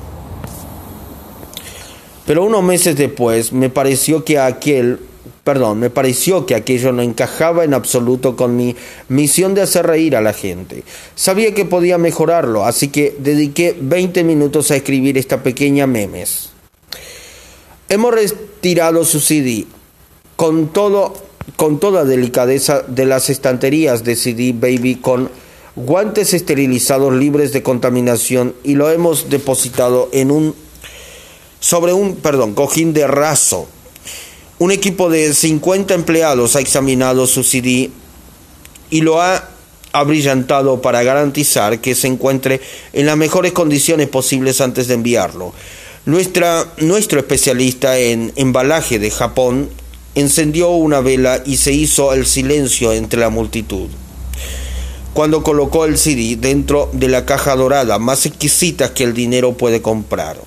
Pero 2.26 2.44
unos 2.44 2.64
meses 2.64 2.98
después 2.98 3.54
me 3.54 3.70
pareció 3.70 4.26
que 4.26 4.38
aquel, 4.38 5.00
perdón, 5.46 5.80
me 5.80 5.90
pareció 5.90 6.46
que 6.46 6.56
aquello 6.56 6.92
no 6.92 7.02
encajaba 7.02 7.64
en 7.64 7.74
absoluto 7.74 8.36
con 8.36 8.58
mi 8.58 8.76
misión 9.08 9.56
de 9.56 9.62
hacer 9.62 9.88
reír 9.88 10.16
a 10.16 10.22
la 10.22 10.34
gente. 10.34 10.84
Sabía 11.16 11.54
que 11.54 11.64
podía 11.64 11.98
mejorarlo, 11.98 12.66
así 12.66 12.90
que 12.90 13.16
dediqué 13.18 13.78
20 13.80 14.26
minutos 14.26 14.72
a 14.72 14.76
escribir 14.76 15.18
esta 15.18 15.42
pequeña 15.42 15.88
memes. 15.88 16.50
Hemos 17.88 18.14
retirado 18.14 19.06
su 19.06 19.22
CD 19.22 19.66
con 20.38 20.70
todo 20.70 21.14
con 21.58 21.80
toda 21.80 22.06
delicadeza 22.06 22.84
de 22.88 23.06
las 23.06 23.30
estanterías 23.30 24.04
de 24.04 24.16
CD 24.16 24.54
Baby 24.54 24.96
con 24.96 25.30
guantes 25.76 26.34
esterilizados 26.34 27.14
libres 27.14 27.52
de 27.52 27.64
contaminación 27.64 28.56
y 28.64 28.76
lo 28.76 28.90
hemos 28.90 29.30
depositado 29.30 30.10
en 30.14 30.32
un 30.32 30.56
sobre 31.60 31.94
un, 31.94 32.16
perdón, 32.18 32.54
cojín 32.54 32.94
de 32.94 33.08
raso. 33.08 33.68
Un 34.60 34.72
equipo 34.72 35.10
de 35.10 35.34
50 35.34 35.94
empleados 35.94 36.56
ha 36.56 36.60
examinado 36.60 37.28
su 37.28 37.44
CD 37.44 37.90
y 38.90 39.02
lo 39.02 39.22
ha 39.22 39.50
abrillantado 39.92 40.82
para 40.82 41.04
garantizar 41.04 41.80
que 41.80 41.96
se 41.96 42.08
encuentre 42.08 42.62
en 42.94 43.06
las 43.06 43.18
mejores 43.18 43.52
condiciones 43.54 44.08
posibles 44.08 44.62
antes 44.62 44.88
de 44.88 44.94
enviarlo. 44.94 45.54
Nuestra, 46.06 46.74
nuestro 46.78 47.20
especialista 47.20 47.98
en 47.98 48.32
embalaje 48.36 49.00
de 49.00 49.12
Japón 49.12 49.70
encendió 50.20 50.72
una 50.72 51.00
vela 51.00 51.44
y 51.46 51.58
se 51.58 51.74
hizo 51.74 52.12
el 52.14 52.26
silencio 52.26 52.92
entre 52.92 53.20
la 53.20 53.30
multitud. 53.30 53.88
Cuando 55.14 55.44
colocó 55.44 55.86
el 55.86 55.98
CD 55.98 56.36
dentro 56.38 56.90
de 56.92 57.08
la 57.08 57.26
caja 57.26 57.56
dorada 57.56 58.00
más 58.00 58.26
exquisita 58.26 58.94
que 58.94 59.04
el 59.04 59.14
dinero 59.14 59.54
puede 59.54 59.82
comprar. 59.82 60.38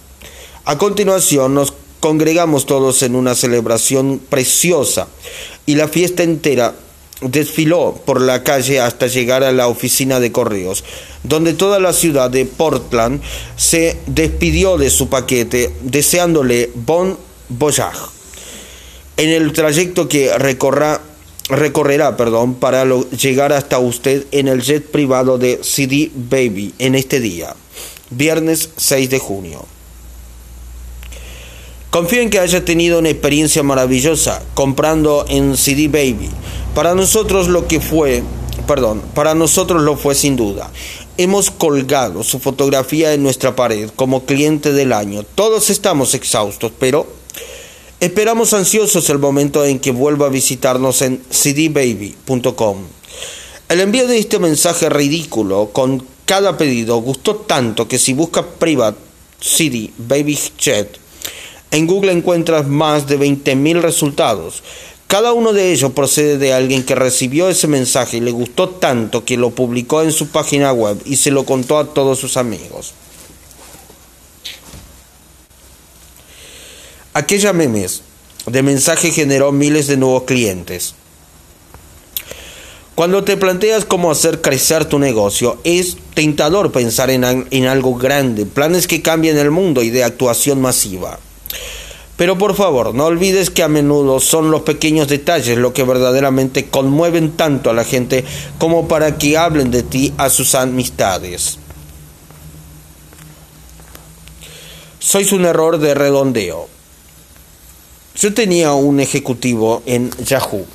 A 0.65 0.77
continuación 0.77 1.55
nos 1.55 1.73
congregamos 2.01 2.67
todos 2.67 3.03
en 3.03 3.15
una 3.15 3.35
celebración 3.37 4.21
preciosa 4.29 5.07
y 5.67 5.77
la 5.77 5.87
fiesta 5.87 6.25
entera 6.25 6.75
desfiló 7.21 8.01
por 8.05 8.21
la 8.21 8.43
calle 8.43 8.81
hasta 8.81 9.07
llegar 9.07 9.45
a 9.45 9.53
la 9.53 9.69
oficina 9.69 10.19
de 10.19 10.33
correos, 10.33 10.83
donde 11.23 11.53
toda 11.53 11.79
la 11.79 11.93
ciudad 11.93 12.31
de 12.31 12.45
Portland 12.45 13.21
se 13.57 13.99
despidió 14.07 14.79
de 14.79 14.91
su 14.91 15.09
paquete 15.09 15.75
deseándole 15.83 16.71
bon 16.75 17.17
voyage 17.49 18.20
en 19.21 19.29
el 19.29 19.53
trayecto 19.53 20.09
que 20.09 20.33
recorra, 20.39 21.03
recorrerá 21.51 22.17
perdón, 22.17 22.55
para 22.55 22.87
llegar 22.87 23.53
hasta 23.53 23.79
usted 23.79 24.25
en 24.31 24.49
el 24.49 24.63
jet 24.63 24.91
privado 24.91 25.37
de 25.37 25.61
CD 25.63 26.11
Baby 26.15 26.73
en 26.79 26.95
este 26.95 27.21
día, 27.21 27.55
viernes 28.09 28.71
6 28.79 29.11
de 29.11 29.19
junio. 29.19 29.67
Confío 31.91 32.23
en 32.23 32.31
que 32.31 32.39
haya 32.39 32.65
tenido 32.65 32.99
una 32.99 33.11
experiencia 33.11 33.63
maravillosa 33.63 34.43
comprando 34.55 35.27
en 35.29 35.55
CD 35.55 35.89
Baby. 35.89 36.31
Para 36.75 36.95
nosotros 36.95 37.49
lo 37.49 37.69
que 37.69 37.81
fue, 37.81 38.23
perdón, 38.67 39.03
para 39.13 39.35
nosotros 39.35 39.83
lo 39.83 39.99
fue 39.99 40.15
sin 40.15 40.35
duda. 40.37 40.71
Hemos 41.19 41.51
colgado 41.51 42.23
su 42.23 42.39
fotografía 42.39 43.13
en 43.13 43.23
nuestra 43.23 43.55
pared 43.55 43.91
como 43.95 44.25
cliente 44.25 44.73
del 44.73 44.95
año. 44.95 45.25
Todos 45.35 45.69
estamos 45.69 46.15
exhaustos, 46.15 46.73
pero 46.79 47.20
esperamos 48.01 48.55
ansiosos 48.55 49.09
el 49.11 49.19
momento 49.19 49.65
en 49.65 49.79
que 49.79 49.93
vuelva 49.93 50.27
a 50.27 50.31
visitarnos 50.31 51.03
en 51.03 51.23
cdbaby.com. 51.31 52.79
El 53.69 53.81
envío 53.81 54.07
de 54.09 54.19
este 54.19 54.39
mensaje 54.39 54.89
ridículo 54.89 55.71
con 55.73 56.05
cada 56.25 56.57
pedido 56.57 56.97
gustó 56.99 57.37
tanto 57.37 57.87
que 57.87 57.99
si 57.99 58.15
busca 58.15 58.45
Private 58.45 58.99
CD 59.41 59.91
Baby 59.97 60.39
Chat 60.59 60.89
en 61.71 61.87
Google 61.87 62.13
encuentras 62.13 62.67
más 62.67 63.07
de 63.07 63.19
20.000 63.19 63.81
resultados. 63.81 64.63
Cada 65.07 65.33
uno 65.33 65.53
de 65.53 65.73
ellos 65.73 65.93
procede 65.93 66.39
de 66.39 66.53
alguien 66.53 66.85
que 66.85 66.95
recibió 66.95 67.49
ese 67.49 67.67
mensaje 67.67 68.17
y 68.19 68.21
le 68.21 68.31
gustó 68.31 68.69
tanto 68.69 69.25
que 69.25 69.37
lo 69.37 69.51
publicó 69.51 70.03
en 70.03 70.13
su 70.13 70.29
página 70.29 70.73
web 70.73 71.01
y 71.05 71.17
se 71.17 71.31
lo 71.31 71.45
contó 71.45 71.79
a 71.79 71.93
todos 71.93 72.19
sus 72.19 72.37
amigos. 72.37 72.95
Aquella 77.21 77.53
memes 77.53 78.01
de 78.47 78.63
mensaje 78.63 79.11
generó 79.11 79.53
miles 79.53 79.87
de 79.89 79.99
nuevos 79.99 80.23
clientes. 80.23 80.95
Cuando 82.95 83.25
te 83.25 83.37
planteas 83.37 83.85
cómo 83.85 84.11
hacer 84.11 84.41
crecer 84.41 84.87
tu 84.87 84.99
negocio, 84.99 85.59
es 85.63 85.99
tentador 86.15 86.73
pensar 86.73 87.11
en, 87.11 87.47
en 87.51 87.67
algo 87.67 87.95
grande, 87.95 88.47
planes 88.47 88.87
que 88.87 89.03
cambien 89.03 89.37
el 89.37 89.51
mundo 89.51 89.83
y 89.83 89.91
de 89.91 90.03
actuación 90.03 90.63
masiva. 90.63 91.19
Pero 92.17 92.39
por 92.39 92.55
favor, 92.55 92.95
no 92.95 93.05
olvides 93.05 93.51
que 93.51 93.63
a 93.63 93.69
menudo 93.69 94.19
son 94.19 94.51
los 94.51 94.63
pequeños 94.63 95.07
detalles 95.07 95.59
lo 95.59 95.75
que 95.75 95.85
verdaderamente 95.85 96.71
conmueven 96.71 97.33
tanto 97.33 97.69
a 97.69 97.75
la 97.75 97.85
gente 97.85 98.25
como 98.57 98.89
para 98.89 99.19
que 99.19 99.37
hablen 99.37 99.71
de 99.71 99.83
ti 99.83 100.15
a 100.17 100.31
sus 100.31 100.55
amistades. 100.55 101.59
Sois 104.99 105.33
un 105.33 105.45
error 105.45 105.77
de 105.77 105.93
redondeo. 105.93 106.80
Yo 108.21 108.35
tenía 108.35 108.75
un 108.75 109.01
ejecutivo 109.01 109.83
en 109.87 110.11
Yahoo 110.23 110.67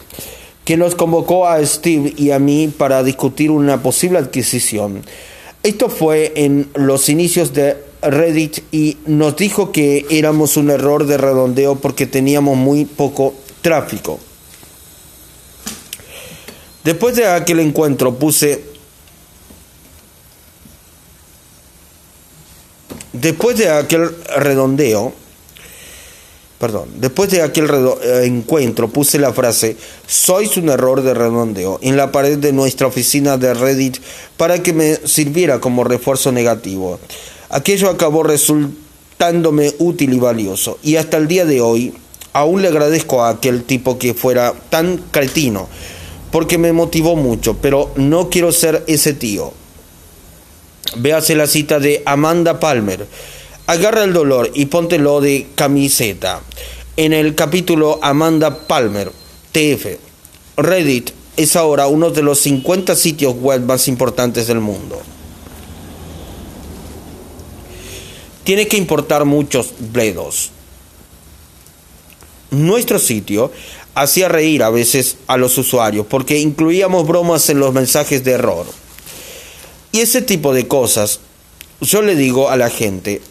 que 0.63 0.77
nos 0.77 0.95
convocó 0.95 1.47
a 1.47 1.63
Steve 1.63 2.11
y 2.17 2.31
a 2.31 2.39
mí 2.39 2.73
para 2.75 3.03
discutir 3.03 3.51
una 3.51 3.83
posible 3.83 4.17
adquisición. 4.17 5.03
Esto 5.61 5.89
fue 5.89 6.33
en 6.35 6.71
los 6.73 7.07
inicios 7.07 7.53
de 7.53 7.77
Reddit 8.01 8.63
y 8.71 8.97
nos 9.05 9.35
dijo 9.35 9.71
que 9.71 10.07
éramos 10.09 10.57
un 10.57 10.71
error 10.71 11.05
de 11.05 11.19
redondeo 11.19 11.75
porque 11.75 12.07
teníamos 12.07 12.57
muy 12.57 12.85
poco 12.85 13.35
tráfico. 13.61 14.19
Después 16.83 17.15
de 17.15 17.27
aquel 17.27 17.59
encuentro 17.59 18.15
puse... 18.15 18.73
Después 23.13 23.55
de 23.59 23.69
aquel 23.69 24.09
redondeo, 24.35 25.13
perdón, 26.59 26.89
después 26.97 27.29
de 27.29 27.41
aquel 27.41 27.69
eh, 28.03 28.24
encuentro 28.25 28.89
puse 28.89 29.19
la 29.19 29.33
frase, 29.33 29.77
sois 30.07 30.57
un 30.57 30.69
error 30.69 31.01
de 31.01 31.13
redondeo 31.13 31.79
en 31.81 31.97
la 31.97 32.12
pared 32.12 32.38
de 32.38 32.53
nuestra 32.53 32.88
oficina 32.88 33.38
de 33.38 33.53
Reddit 33.53 33.97
para 34.38 34.63
que 34.63 34.74
me 34.74 34.95
sirviera 35.05 35.59
como 35.59 35.83
refuerzo 35.83 36.31
negativo. 36.31 37.00
Aquello 37.50 37.89
acabó 37.89 38.24
resultándome 38.24 39.74
útil 39.79 40.13
y 40.13 40.19
valioso 40.19 40.79
y 40.81 40.95
hasta 40.95 41.17
el 41.17 41.27
día 41.27 41.45
de 41.45 41.62
hoy 41.62 41.93
aún 42.33 42.62
le 42.62 42.67
agradezco 42.67 43.24
a 43.24 43.29
aquel 43.29 43.63
tipo 43.63 43.97
que 43.97 44.13
fuera 44.13 44.53
tan 44.69 44.97
cretino 45.12 45.67
porque 46.31 46.57
me 46.57 46.74
motivó 46.74 47.15
mucho, 47.15 47.55
pero 47.62 47.91
no 47.95 48.29
quiero 48.29 48.51
ser 48.51 48.83
ese 48.88 49.13
tío. 49.13 49.53
Véase 50.97 51.33
la 51.33 51.47
cita 51.47 51.79
de 51.79 52.03
Amanda 52.05 52.59
Palmer. 52.59 53.07
Agarra 53.67 54.03
el 54.03 54.13
dolor 54.13 54.51
y 54.53 54.67
póntelo 54.67 55.22
de 55.22 55.48
camiseta. 55.55 56.41
En 56.98 57.13
el 57.13 57.34
capítulo 57.34 58.00
Amanda 58.01 58.67
Palmer, 58.67 59.12
TF, 59.51 59.98
Reddit 60.57 61.12
es 61.36 61.55
ahora 61.55 61.88
uno 61.88 62.12
de 62.12 62.22
los 62.22 62.39
50 62.41 62.95
sitios 62.95 63.36
web 63.36 63.62
más 63.62 63.88
importantes 63.88 64.48
del 64.48 64.60
mundo. 64.60 65.01
Tiene 68.43 68.67
que 68.67 68.77
importar 68.77 69.25
muchos 69.25 69.74
bledos. 69.79 70.51
Nuestro 72.51 73.00
sitio 73.00 73.51
hacía 73.95 74.29
reír 74.29 74.62
a 74.62 74.69
veces 74.69 75.17
a 75.25 75.38
los 75.38 75.57
usuarios 75.57 76.05
porque 76.05 76.38
incluíamos 76.38 77.07
bromas 77.07 77.50
en 77.50 77.60
los 77.60 77.74
mensajes 77.74 78.24
de 78.24 78.34
error. 78.34 78.67
Y 79.91 80.01
ese 80.01 80.22
tipo 80.22 80.53
de 80.53 80.67
cosas, 80.67 81.19
yo 81.81 82.03
le 82.03 82.15
digo 82.15 82.50
a 82.50 82.57
la 82.57 82.69
gente, 82.69 83.22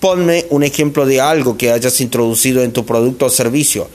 ponme 0.00 0.46
un 0.50 0.62
ejemplo 0.62 1.06
de 1.06 1.20
algo 1.20 1.56
que 1.56 1.72
hayas 1.72 2.00
introducido 2.00 2.62
en 2.62 2.72
tu 2.72 2.84
producto 2.84 3.26
o 3.26 3.30
servicio 3.30 3.88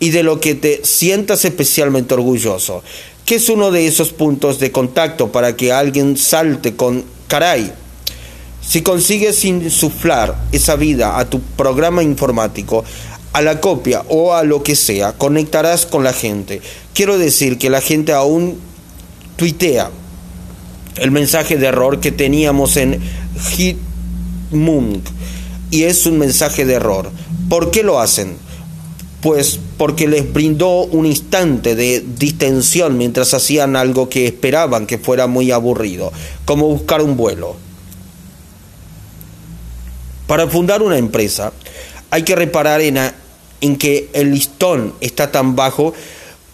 y 0.00 0.10
de 0.10 0.22
lo 0.22 0.40
que 0.40 0.54
te 0.54 0.80
sientas 0.84 1.44
especialmente 1.44 2.14
orgulloso, 2.14 2.82
que 3.24 3.36
es 3.36 3.48
uno 3.48 3.70
de 3.70 3.86
esos 3.86 4.10
puntos 4.10 4.58
de 4.58 4.72
contacto 4.72 5.30
para 5.30 5.56
que 5.56 5.72
alguien 5.72 6.16
salte 6.16 6.74
con 6.74 7.04
caray. 7.28 7.72
Si 8.60 8.82
consigues 8.82 9.44
insuflar 9.44 10.36
esa 10.52 10.76
vida 10.76 11.18
a 11.18 11.28
tu 11.28 11.40
programa 11.40 12.02
informático, 12.02 12.84
a 13.32 13.42
la 13.42 13.60
copia 13.60 14.04
o 14.08 14.34
a 14.34 14.42
lo 14.42 14.62
que 14.62 14.76
sea, 14.76 15.12
conectarás 15.12 15.86
con 15.86 16.04
la 16.04 16.12
gente. 16.12 16.62
Quiero 16.94 17.18
decir 17.18 17.58
que 17.58 17.68
la 17.68 17.80
gente 17.80 18.12
aún 18.12 18.58
tuitea 19.36 19.90
el 20.96 21.10
mensaje 21.10 21.56
de 21.56 21.66
error 21.66 22.00
que 22.00 22.12
teníamos 22.12 22.76
en 22.76 23.00
Hitmunk 23.56 25.04
y 25.74 25.82
es 25.82 26.06
un 26.06 26.18
mensaje 26.18 26.64
de 26.64 26.74
error. 26.74 27.10
¿Por 27.48 27.72
qué 27.72 27.82
lo 27.82 27.98
hacen? 27.98 28.36
Pues 29.20 29.58
porque 29.76 30.06
les 30.06 30.32
brindó 30.32 30.84
un 30.84 31.04
instante 31.04 31.74
de 31.74 32.04
distensión 32.16 32.96
mientras 32.96 33.34
hacían 33.34 33.74
algo 33.74 34.08
que 34.08 34.24
esperaban 34.24 34.86
que 34.86 34.98
fuera 34.98 35.26
muy 35.26 35.50
aburrido, 35.50 36.12
como 36.44 36.68
buscar 36.68 37.02
un 37.02 37.16
vuelo. 37.16 37.56
Para 40.28 40.46
fundar 40.46 40.80
una 40.80 40.96
empresa 40.96 41.52
hay 42.08 42.22
que 42.22 42.36
reparar 42.36 42.80
en, 42.80 42.96
en 43.60 43.76
que 43.76 44.10
el 44.12 44.30
listón 44.30 44.94
está 45.00 45.32
tan 45.32 45.56
bajo 45.56 45.92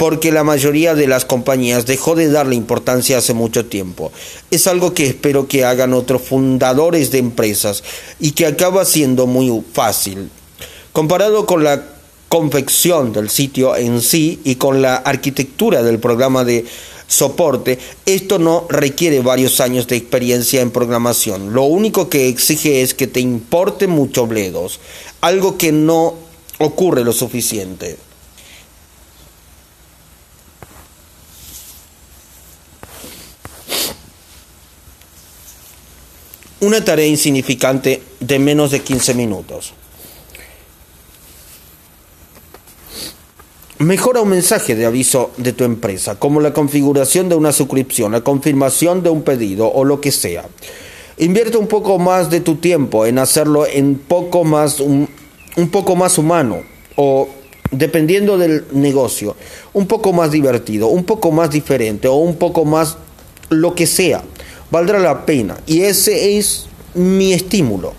porque 0.00 0.32
la 0.32 0.44
mayoría 0.44 0.94
de 0.94 1.06
las 1.06 1.26
compañías 1.26 1.84
dejó 1.84 2.14
de 2.14 2.30
darle 2.30 2.54
importancia 2.54 3.18
hace 3.18 3.34
mucho 3.34 3.66
tiempo. 3.66 4.10
Es 4.50 4.66
algo 4.66 4.94
que 4.94 5.04
espero 5.04 5.46
que 5.46 5.66
hagan 5.66 5.92
otros 5.92 6.22
fundadores 6.22 7.10
de 7.10 7.18
empresas 7.18 7.84
y 8.18 8.30
que 8.30 8.46
acaba 8.46 8.86
siendo 8.86 9.26
muy 9.26 9.62
fácil. 9.74 10.30
Comparado 10.94 11.44
con 11.44 11.64
la 11.64 11.84
confección 12.30 13.12
del 13.12 13.28
sitio 13.28 13.76
en 13.76 14.00
sí 14.00 14.40
y 14.42 14.54
con 14.54 14.80
la 14.80 14.96
arquitectura 14.96 15.82
del 15.82 15.98
programa 15.98 16.44
de 16.44 16.64
soporte, 17.06 17.78
esto 18.06 18.38
no 18.38 18.64
requiere 18.70 19.20
varios 19.20 19.60
años 19.60 19.86
de 19.86 19.96
experiencia 19.96 20.62
en 20.62 20.70
programación. 20.70 21.52
Lo 21.52 21.64
único 21.64 22.08
que 22.08 22.26
exige 22.28 22.80
es 22.80 22.94
que 22.94 23.06
te 23.06 23.20
importe 23.20 23.86
mucho 23.86 24.26
bledos, 24.26 24.80
algo 25.20 25.58
que 25.58 25.72
no 25.72 26.14
ocurre 26.58 27.04
lo 27.04 27.12
suficiente. 27.12 27.98
Una 36.60 36.84
tarea 36.84 37.06
insignificante 37.06 38.02
de 38.20 38.38
menos 38.38 38.70
de 38.70 38.80
15 38.80 39.14
minutos. 39.14 39.72
Mejora 43.78 44.20
un 44.20 44.28
mensaje 44.28 44.74
de 44.74 44.84
aviso 44.84 45.30
de 45.38 45.54
tu 45.54 45.64
empresa, 45.64 46.16
como 46.16 46.42
la 46.42 46.52
configuración 46.52 47.30
de 47.30 47.34
una 47.34 47.52
suscripción, 47.52 48.12
la 48.12 48.20
confirmación 48.20 49.02
de 49.02 49.08
un 49.08 49.22
pedido 49.22 49.72
o 49.72 49.84
lo 49.84 50.02
que 50.02 50.12
sea. 50.12 50.44
Invierte 51.16 51.56
un 51.56 51.66
poco 51.66 51.98
más 51.98 52.28
de 52.28 52.40
tu 52.40 52.56
tiempo 52.56 53.06
en 53.06 53.18
hacerlo 53.18 53.66
en 53.66 53.94
poco 53.94 54.44
más 54.44 54.80
un, 54.80 55.08
un 55.56 55.70
poco 55.70 55.96
más 55.96 56.18
humano 56.18 56.62
o 56.96 57.26
dependiendo 57.70 58.36
del 58.36 58.66
negocio, 58.72 59.34
un 59.72 59.86
poco 59.86 60.12
más 60.12 60.30
divertido, 60.30 60.88
un 60.88 61.04
poco 61.04 61.32
más 61.32 61.50
diferente 61.50 62.06
o 62.06 62.16
un 62.16 62.36
poco 62.36 62.66
más 62.66 62.98
lo 63.48 63.74
que 63.74 63.86
sea, 63.86 64.22
valdrá 64.70 64.98
la 64.98 65.26
pena. 65.26 65.58
Y 65.66 65.82
ese 65.82 66.38
es 66.38 66.66
mi 66.94 67.32
estímulo. 67.32 67.94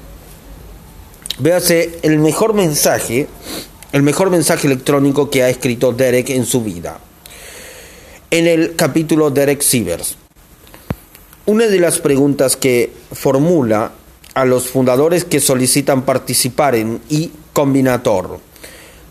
Véase 1.40 2.00
el 2.04 2.20
mejor 2.20 2.54
mensaje, 2.54 3.28
el 3.92 4.04
mejor 4.04 4.30
mensaje 4.30 4.68
electrónico 4.68 5.30
que 5.30 5.44
ha 5.44 5.50
escrito 5.50 5.92
Derek 5.92 6.30
en 6.30 6.46
su 6.46 6.62
vida. 6.62 7.00
En 8.30 8.48
el 8.48 8.76
capítulo 8.76 9.30
Derek 9.32 9.62
Sievers. 9.62 10.18
Una 11.46 11.68
de 11.68 11.80
las 11.80 12.00
preguntas 12.00 12.56
que 12.56 12.94
formula 13.12 13.92
a 14.34 14.46
los 14.46 14.70
fundadores 14.70 15.26
que 15.26 15.40
solicitan 15.40 16.04
participar 16.04 16.76
en 16.76 17.02
y 17.10 17.32
Combinator. 17.54 18.40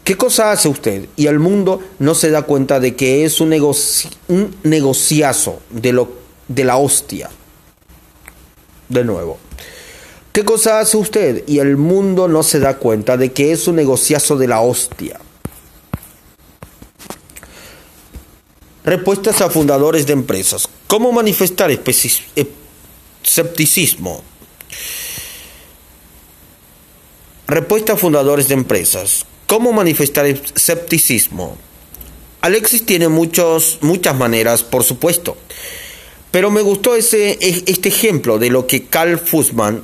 ¿Qué 0.04 0.16
cosa 0.16 0.50
hace 0.50 0.68
usted? 0.68 1.06
Y 1.16 1.26
el 1.26 1.38
mundo 1.38 1.80
no 1.98 2.14
se 2.14 2.30
da 2.30 2.42
cuenta 2.42 2.80
de 2.80 2.96
que 2.96 3.24
es 3.24 3.40
un, 3.40 3.52
un 4.28 4.56
negociazo 4.62 5.60
de, 5.68 5.92
lo, 5.92 6.08
de 6.48 6.64
la 6.64 6.78
hostia. 6.78 7.28
De 8.90 9.04
nuevo. 9.04 9.38
¿Qué 10.32 10.44
cosa 10.44 10.80
hace 10.80 10.96
usted? 10.96 11.44
Y 11.46 11.60
el 11.60 11.76
mundo 11.76 12.26
no 12.28 12.42
se 12.42 12.60
da 12.60 12.76
cuenta 12.76 13.16
de 13.16 13.32
que 13.32 13.52
es 13.52 13.68
un 13.68 13.76
negociazo 13.76 14.36
de 14.36 14.48
la 14.48 14.60
hostia. 14.60 15.18
Respuestas 18.84 19.40
a 19.40 19.48
fundadores 19.48 20.06
de 20.06 20.12
empresas. 20.12 20.68
¿Cómo 20.86 21.12
manifestar 21.12 21.70
escepticismo? 21.70 24.22
Respuesta 27.46 27.92
a 27.92 27.96
fundadores 27.96 28.48
de 28.48 28.54
empresas. 28.54 29.24
¿Cómo 29.46 29.72
manifestar 29.72 30.26
escepticismo? 30.26 31.56
Alexis 32.40 32.84
tiene 32.86 33.08
muchos, 33.08 33.78
muchas 33.82 34.16
maneras, 34.16 34.64
por 34.64 34.82
supuesto. 34.82 35.36
Pero 36.30 36.50
me 36.50 36.62
gustó 36.62 36.94
ese, 36.94 37.38
este 37.40 37.88
ejemplo 37.88 38.38
de 38.38 38.50
lo 38.50 38.66
que 38.66 38.84
Carl 38.84 39.18
Fussman 39.18 39.82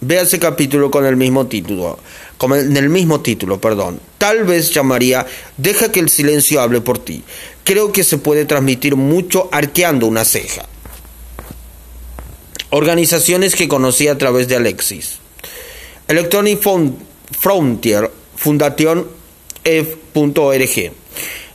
ve 0.00 0.20
ese 0.20 0.38
capítulo 0.38 0.90
con 0.90 1.04
el 1.04 1.16
mismo 1.16 1.46
título, 1.46 1.98
con 2.36 2.52
el, 2.52 2.88
mismo 2.88 3.20
título, 3.20 3.60
perdón. 3.60 4.00
Tal 4.16 4.44
vez 4.44 4.70
llamaría 4.70 5.26
Deja 5.56 5.90
que 5.90 6.00
el 6.00 6.08
silencio 6.08 6.60
hable 6.60 6.80
por 6.80 6.98
ti. 6.98 7.24
Creo 7.64 7.92
que 7.92 8.04
se 8.04 8.18
puede 8.18 8.44
transmitir 8.44 8.96
mucho 8.96 9.48
arqueando 9.50 10.06
una 10.06 10.24
ceja. 10.24 10.66
Organizaciones 12.70 13.56
que 13.56 13.68
conocí 13.68 14.08
a 14.08 14.18
través 14.18 14.46
de 14.46 14.56
Alexis. 14.56 15.18
Electronic 16.06 16.60
Frontier, 17.40 18.10
Fundación 18.36 19.08
F.org. 19.64 20.92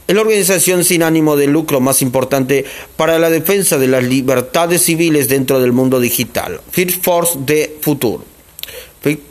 La 0.08 0.22
organización 0.22 0.84
sin 0.84 1.02
ánimo 1.02 1.38
de 1.38 1.48
lucro 1.48 1.80
más 1.80 2.02
importante 2.02 2.66
para 2.98 3.20
la 3.20 3.30
defensa 3.30 3.78
de 3.78 3.88
las 3.88 4.04
libertades 4.04 4.82
civiles 4.84 5.30
dentro 5.30 5.60
del 5.62 5.72
mundo 5.72 6.00
digital. 6.00 6.60
Fit 6.72 7.02
Force 7.02 7.40
de 7.46 7.78
Future. 7.82 8.24
Fit. 9.02 9.22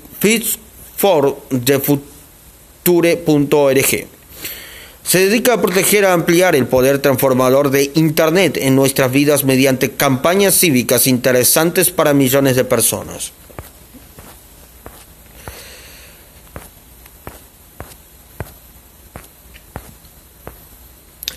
Se 5.02 5.18
dedica 5.18 5.54
a 5.54 5.60
proteger 5.60 6.04
a 6.04 6.12
ampliar 6.12 6.54
el 6.54 6.66
poder 6.66 7.00
transformador 7.00 7.70
de 7.70 7.90
Internet 7.94 8.56
en 8.56 8.76
nuestras 8.76 9.10
vidas 9.10 9.44
mediante 9.44 9.90
campañas 9.90 10.54
cívicas 10.54 11.06
interesantes 11.06 11.90
para 11.90 12.14
millones 12.14 12.56
de 12.56 12.64
personas. 12.64 13.32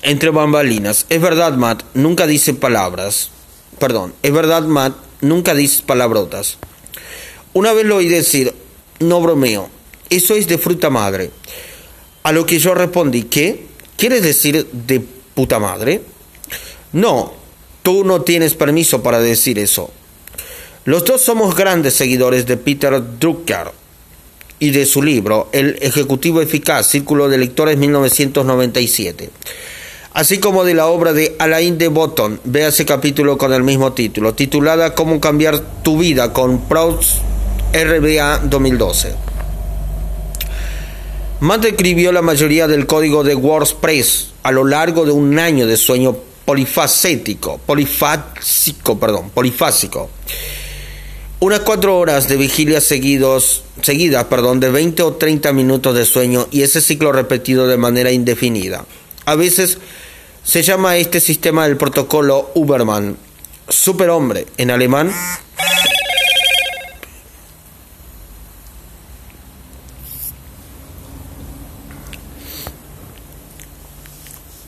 Entre 0.06 0.30
bambalinas. 0.30 1.06
Es 1.10 1.20
verdad, 1.20 1.54
Matt, 1.54 1.84
nunca 1.96 2.28
dice 2.28 2.54
palabras. 2.54 3.32
Perdón, 3.80 4.14
es 4.22 4.32
verdad, 4.32 4.64
Matt, 4.64 4.96
nunca 5.22 5.54
dice 5.54 5.84
palabrotas. 5.86 6.58
Una 7.54 7.74
vez 7.74 7.86
lo 7.86 7.98
oí 7.98 8.08
decir, 8.08 8.54
no 9.00 9.20
bromeo, 9.20 9.70
eso 10.10 10.36
es 10.36 10.48
de 10.48 10.58
fruta 10.58 10.90
madre. 10.90 11.32
A 12.24 12.32
lo 12.32 12.46
que 12.46 12.60
yo 12.60 12.74
respondí, 12.74 13.24
¿qué? 13.24 13.66
¿Quieres 13.98 14.22
decir 14.22 14.68
de 14.72 15.00
puta 15.34 15.60
madre? 15.60 16.02
No, 16.94 17.34
tú 17.82 18.06
no 18.06 18.22
tienes 18.22 18.54
permiso 18.54 19.02
para 19.02 19.20
decir 19.20 19.58
eso. 19.58 19.92
Los 20.86 21.04
dos 21.04 21.22
somos 21.22 21.56
grandes 21.56 21.96
seguidores 21.96 22.46
de 22.46 22.58
Peter 22.58 23.02
Drucker 23.20 23.72
y 24.60 24.70
de 24.70 24.86
su 24.86 25.02
libro 25.02 25.50
El 25.52 25.78
Ejecutivo 25.82 26.42
Eficaz, 26.42 26.88
Círculo 26.88 27.28
de 27.28 27.40
Lectores 27.40 27.78
1997 27.78 29.30
así 30.16 30.40
como 30.40 30.64
de 30.64 30.74
la 30.74 30.88
obra 30.88 31.12
de 31.12 31.36
Alain 31.40 31.78
de 31.78 31.90
Botton. 31.90 32.40
Vea 32.46 32.70
ese 32.70 32.86
capítulo 32.86 33.38
con 33.38 33.54
el 33.54 33.64
mismo 33.64 33.92
título, 33.94 34.34
titulada 34.34 34.96
Cómo 34.96 35.20
cambiar 35.20 35.60
tu 35.84 36.00
vida 36.00 36.32
con 36.32 36.62
Proust 36.62 37.20
RBA 37.74 38.40
2012. 38.46 39.14
Matt 41.42 41.66
escribió 41.66 42.14
la 42.14 42.22
mayoría 42.22 42.66
del 42.66 42.88
código 42.88 43.26
de 43.26 43.36
WordPress 43.36 44.32
a 44.44 44.54
lo 44.54 44.64
largo 44.64 45.06
de 45.06 45.12
un 45.12 45.38
año 45.38 45.68
de 45.68 45.76
sueño 45.76 46.16
polifacético, 46.46 47.58
polifásico, 47.58 48.98
perdón, 48.98 49.32
polifásico. 49.32 50.10
Unas 51.42 51.60
cuatro 51.60 52.00
horas 52.00 52.30
de 52.30 52.38
vigilia 52.38 52.80
seguidos, 52.80 53.64
seguidas, 53.82 54.24
perdón, 54.26 54.62
de 54.62 54.70
20 54.70 55.04
o 55.04 55.14
30 55.16 55.52
minutos 55.52 55.94
de 55.94 56.06
sueño 56.06 56.48
y 56.52 56.62
ese 56.62 56.80
ciclo 56.80 57.12
repetido 57.12 57.68
de 57.68 57.76
manera 57.76 58.14
indefinida. 58.14 58.86
A 59.26 59.36
veces 59.36 59.80
se 60.46 60.62
llama 60.62 60.96
este 60.96 61.20
sistema 61.20 61.66
el 61.66 61.76
protocolo 61.76 62.52
Uberman, 62.54 63.18
superhombre 63.68 64.46
en 64.58 64.70
alemán. 64.70 65.12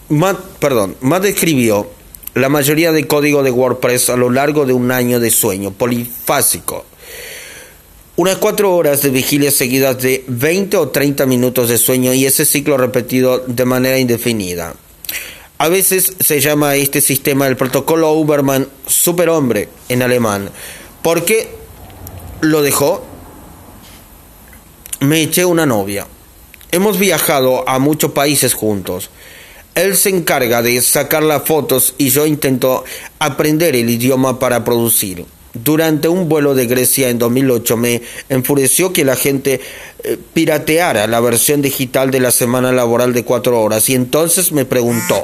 Matt, 0.10 0.40
perdón, 0.60 0.98
Matt 1.02 1.26
escribió 1.26 1.90
la 2.34 2.50
mayoría 2.50 2.92
de 2.92 3.08
código 3.08 3.44
de 3.44 3.52
WordPress 3.52 4.10
a 4.10 4.18
lo 4.18 4.30
largo 4.30 4.66
de 4.66 4.74
un 4.74 4.92
año 4.92 5.20
de 5.20 5.30
sueño 5.30 5.72
polifásico. 5.72 6.86
Unas 8.16 8.38
cuatro 8.38 8.74
horas 8.74 9.04
de 9.04 9.12
vigilia 9.12 9.52
seguidas 9.52 10.02
de 10.02 10.24
20 10.28 10.78
o 10.78 10.90
30 10.90 11.28
minutos 11.28 11.70
de 11.70 11.78
sueño 11.78 12.13
y 12.13 12.26
ese 12.26 12.46
ciclo 12.46 12.78
repetido 12.78 13.40
de 13.46 13.66
manera 13.66 14.00
indefinida. 14.00 14.74
A 15.60 15.70
veces 15.70 16.13
se 16.20 16.39
llama 16.39 16.76
este 16.76 17.02
sistema 17.02 17.48
el 17.48 17.58
protocolo 17.58 18.12
Uberman 18.13 18.67
superhombre 18.86 19.70
en 19.89 20.04
alemán. 20.04 20.52
¿Por 21.02 21.26
qué 21.26 21.50
lo 22.41 22.62
dejó? 22.62 23.04
Me 25.00 25.24
eché 25.24 25.46
una 25.46 25.65
novia. 25.65 26.06
Hemos 26.72 27.00
viajado 27.00 27.67
a 27.67 27.80
muchos 27.80 28.12
países 28.12 28.54
juntos. 28.54 29.10
Él 29.74 29.96
se 29.96 30.10
encarga 30.10 30.62
de 30.62 30.80
sacar 30.82 31.24
las 31.24 31.43
fotos 31.43 31.96
y 31.98 32.10
yo 32.10 32.28
intento 32.28 32.84
aprender 33.17 33.76
el 33.76 33.89
idioma 33.89 34.38
para 34.38 34.63
producir. 34.63 35.26
Durante 35.63 36.08
un 36.08 36.28
vuelo 36.30 36.56
de 36.56 36.67
Grecia 36.67 37.10
en 37.10 37.20
2008 37.20 37.78
me 37.78 38.02
enfureció 38.30 38.93
que 38.93 39.06
la 39.06 39.15
gente 39.15 39.62
eh, 40.04 40.17
pirateara 40.34 41.08
la 41.08 41.20
versión 41.20 41.62
digital 41.62 42.12
de 42.12 42.20
la 42.20 42.32
semana 42.32 42.72
laboral 42.72 43.13
de 43.13 43.24
cuatro 43.24 43.62
horas 43.62 43.89
y 43.89 43.96
entonces 43.96 44.52
me 44.52 44.65
preguntó. 44.65 45.24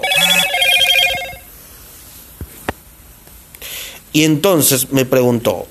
Y 4.12 4.24
entonces 4.24 4.92
me 4.92 5.06
preguntó, 5.06 5.68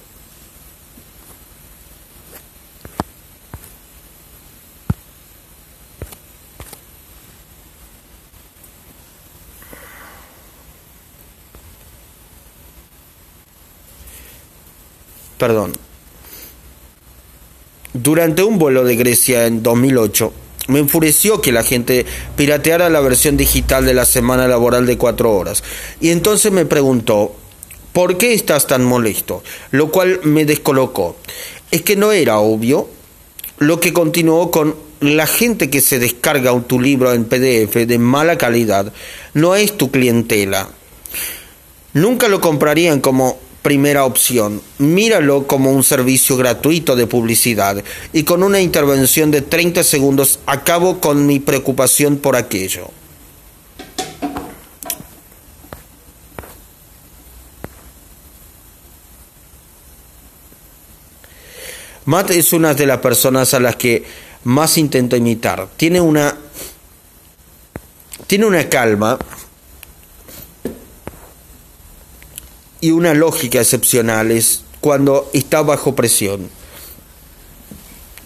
perdón. 15.42 15.72
Durante 17.94 18.44
un 18.44 18.60
vuelo 18.60 18.84
de 18.84 18.94
Grecia 18.94 19.46
en 19.48 19.60
2008, 19.60 20.32
me 20.68 20.78
enfureció 20.78 21.40
que 21.40 21.50
la 21.50 21.64
gente 21.64 22.06
pirateara 22.36 22.88
la 22.88 23.00
versión 23.00 23.36
digital 23.36 23.84
de 23.84 23.92
la 23.92 24.04
semana 24.04 24.46
laboral 24.46 24.86
de 24.86 24.96
cuatro 24.96 25.32
horas. 25.32 25.64
Y 26.00 26.10
entonces 26.10 26.52
me 26.52 26.64
preguntó, 26.64 27.34
¿por 27.92 28.18
qué 28.18 28.34
estás 28.34 28.68
tan 28.68 28.84
molesto? 28.84 29.42
Lo 29.72 29.90
cual 29.90 30.20
me 30.22 30.44
descolocó. 30.44 31.16
Es 31.72 31.82
que 31.82 31.96
no 31.96 32.12
era 32.12 32.38
obvio. 32.38 32.88
Lo 33.58 33.80
que 33.80 33.92
continuó 33.92 34.52
con 34.52 34.76
la 35.00 35.26
gente 35.26 35.70
que 35.70 35.80
se 35.80 35.98
descarga 35.98 36.56
tu 36.68 36.78
libro 36.78 37.12
en 37.12 37.24
PDF 37.24 37.84
de 37.84 37.98
mala 37.98 38.38
calidad 38.38 38.92
no 39.34 39.56
es 39.56 39.76
tu 39.76 39.90
clientela. 39.90 40.68
Nunca 41.94 42.28
lo 42.28 42.40
comprarían 42.40 43.00
como 43.00 43.40
primera 43.62 44.04
opción. 44.04 44.60
Míralo 44.78 45.46
como 45.46 45.70
un 45.70 45.84
servicio 45.84 46.36
gratuito 46.36 46.96
de 46.96 47.06
publicidad 47.06 47.82
y 48.12 48.24
con 48.24 48.42
una 48.42 48.60
intervención 48.60 49.30
de 49.30 49.42
30 49.42 49.84
segundos 49.84 50.40
acabo 50.46 51.00
con 51.00 51.26
mi 51.26 51.38
preocupación 51.38 52.18
por 52.18 52.36
aquello. 52.36 52.90
Matt 62.04 62.30
es 62.32 62.52
una 62.52 62.74
de 62.74 62.84
las 62.84 62.98
personas 62.98 63.54
a 63.54 63.60
las 63.60 63.76
que 63.76 64.04
más 64.44 64.76
intento 64.76 65.14
imitar. 65.14 65.68
Tiene 65.76 66.00
una 66.00 66.36
tiene 68.26 68.46
una 68.46 68.68
calma 68.68 69.18
y 72.82 72.90
una 72.90 73.14
lógica 73.14 73.60
excepcionales 73.60 74.64
cuando 74.80 75.30
está 75.32 75.62
bajo 75.62 75.94
presión. 75.94 76.50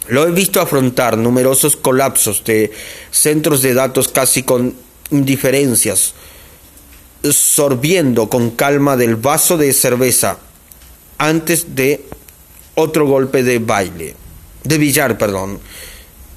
Lo 0.09 0.27
he 0.27 0.31
visto 0.31 0.61
afrontar 0.61 1.19
numerosos 1.19 1.77
colapsos 1.77 2.43
de 2.43 2.73
centros 3.11 3.61
de 3.61 3.75
datos 3.75 4.09
casi 4.09 4.43
con 4.43 4.75
indiferencias, 5.11 6.15
sorbiendo 7.23 8.31
con 8.31 8.51
calma 8.51 8.97
del 8.97 9.17
vaso 9.17 9.59
de 9.59 9.73
cerveza 9.75 10.39
antes 11.19 11.75
de 11.75 12.05
otro 12.77 13.07
golpe 13.07 13.43
de 13.43 13.59
baile, 13.59 14.15
de 14.65 14.79
billar, 14.79 15.19
perdón. 15.19 15.61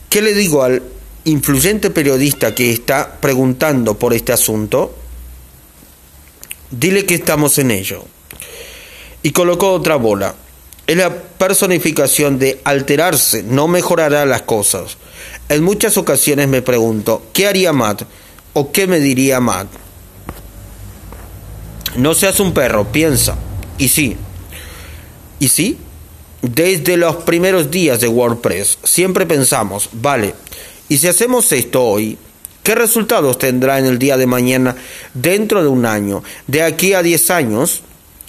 ¿Qué 0.09 0.21
le 0.21 0.33
digo 0.33 0.63
al 0.63 0.83
influyente 1.23 1.89
periodista 1.89 2.53
que 2.53 2.71
está 2.71 3.19
preguntando 3.21 3.97
por 3.97 4.13
este 4.13 4.33
asunto? 4.33 4.98
Dile 6.71 7.05
que 7.05 7.15
estamos 7.15 7.57
en 7.57 7.71
ello. 7.71 8.03
Y 9.23 9.31
colocó 9.31 9.71
otra 9.73 9.95
bola. 9.95 10.35
Es 10.87 10.97
la 10.97 11.13
personificación 11.15 12.39
de 12.39 12.61
alterarse, 12.63 13.43
no 13.43 13.67
mejorará 13.67 14.25
las 14.25 14.41
cosas. 14.43 14.97
En 15.47 15.63
muchas 15.63 15.97
ocasiones 15.97 16.47
me 16.47 16.61
pregunto, 16.61 17.27
¿qué 17.31 17.47
haría 17.47 17.73
Matt? 17.73 18.03
¿O 18.53 18.71
qué 18.71 18.87
me 18.87 18.99
diría 18.99 19.39
Matt? 19.39 19.67
No 21.95 22.13
seas 22.13 22.39
un 22.39 22.53
perro, 22.53 22.91
piensa. 22.91 23.37
Y 23.77 23.89
sí. 23.89 24.17
¿Y 25.39 25.49
sí? 25.49 25.77
Desde 26.41 26.97
los 26.97 27.17
primeros 27.17 27.69
días 27.69 27.99
de 27.99 28.07
WordPress 28.07 28.79
siempre 28.83 29.25
pensamos, 29.25 29.89
vale, 29.91 30.33
y 30.87 30.97
si 30.97 31.07
hacemos 31.07 31.51
esto 31.51 31.83
hoy, 31.83 32.17
¿Qué 32.69 32.75
resultados 32.75 33.39
tendrá 33.39 33.79
en 33.79 33.87
el 33.87 33.97
día 33.97 34.15
de 34.15 34.27
mañana 34.27 34.75
dentro 35.15 35.63
de 35.63 35.67
un 35.67 35.87
año? 35.87 36.21
De 36.45 36.61
aquí 36.61 36.93
a 36.93 37.01
10 37.01 37.31
años, 37.31 37.81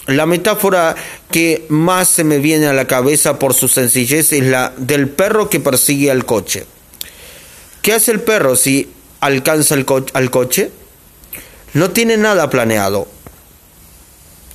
la 0.07 0.25
metáfora 0.25 0.95
que 1.29 1.67
más 1.69 2.07
se 2.07 2.23
me 2.23 2.39
viene 2.39 2.65
a 2.65 2.73
la 2.73 2.87
cabeza 2.87 3.37
por 3.37 3.53
su 3.53 3.67
sencillez 3.67 4.33
es 4.33 4.43
la 4.43 4.73
del 4.77 5.09
perro 5.09 5.47
que 5.47 5.59
persigue 5.59 6.09
al 6.09 6.25
coche. 6.25 6.65
¿Qué 7.83 7.93
hace 7.93 8.13
el 8.13 8.21
perro 8.21 8.55
si 8.55 8.89
alcanza 9.19 9.75
el 9.75 9.85
al 10.13 10.31
coche? 10.31 10.71
No 11.75 11.91
tiene 11.91 12.17
nada 12.17 12.49
planeado. 12.49 13.07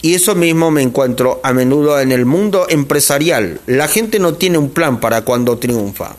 Y 0.03 0.15
eso 0.15 0.35
mismo 0.35 0.73
me 0.73 0.83
encuentro 0.83 1.41
a 1.45 1.53
menudo 1.53 2.01
en 2.01 2.11
el 2.11 2.27
mundo 2.27 2.67
empresarial. 2.69 3.61
La 3.67 3.87
gente 3.87 4.19
no 4.19 4.35
tiene 4.35 4.59
un 4.59 4.71
plan 4.71 4.99
para 4.99 5.23
cuando 5.23 5.59
triunfa. 5.59 6.17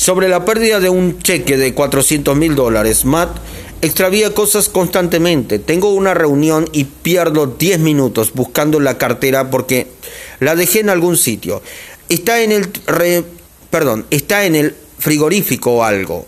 Sobre 0.00 0.30
la 0.30 0.46
pérdida 0.46 0.80
de 0.80 0.88
un 0.88 1.18
cheque 1.18 1.58
de 1.58 1.74
400 1.74 2.34
mil 2.34 2.54
dólares, 2.54 3.04
Matt 3.04 3.36
extravía 3.82 4.32
cosas 4.32 4.70
constantemente. 4.70 5.58
Tengo 5.58 5.92
una 5.92 6.14
reunión 6.14 6.66
y 6.72 6.84
pierdo 6.84 7.46
10 7.46 7.80
minutos 7.80 8.32
buscando 8.32 8.80
la 8.80 8.96
cartera 8.96 9.50
porque 9.50 9.88
la 10.38 10.56
dejé 10.56 10.80
en 10.80 10.88
algún 10.88 11.18
sitio. 11.18 11.60
Está 12.08 12.40
en 12.40 12.52
el 12.52 12.70
perdón, 13.68 14.06
está 14.10 14.46
en 14.46 14.54
el 14.54 14.74
frigorífico 14.98 15.72
o 15.72 15.84
algo. 15.84 16.24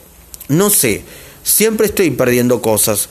No 0.48 0.68
sé. 0.68 1.02
Siempre 1.42 1.86
estoy 1.86 2.10
perdiendo 2.10 2.60
cosas. 2.60 3.08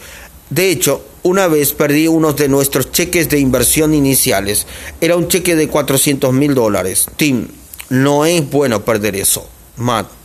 De 0.52 0.70
hecho, 0.70 1.04
una 1.24 1.48
vez 1.48 1.74
perdí 1.74 2.08
uno 2.08 2.34
de 2.34 2.50
nuestros 2.50 2.92
cheques 2.92 3.30
de 3.30 3.40
inversión 3.40 3.96
iniciales. 3.96 4.68
Era 5.02 5.16
un 5.16 5.28
cheque 5.28 5.56
de 5.56 5.68
400 5.68 6.32
mil 6.32 6.54
dólares. 6.54 7.08
Tim, 7.16 7.48
no 7.90 8.26
es 8.26 8.48
bueno 8.48 8.86
perder 8.86 9.16
eso. 9.16 9.50
Matt. 9.78 10.21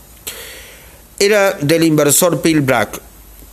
Era 1.19 1.53
del 1.53 1.83
inversor 1.83 2.41
Bill 2.41 2.61
Black, 2.61 3.01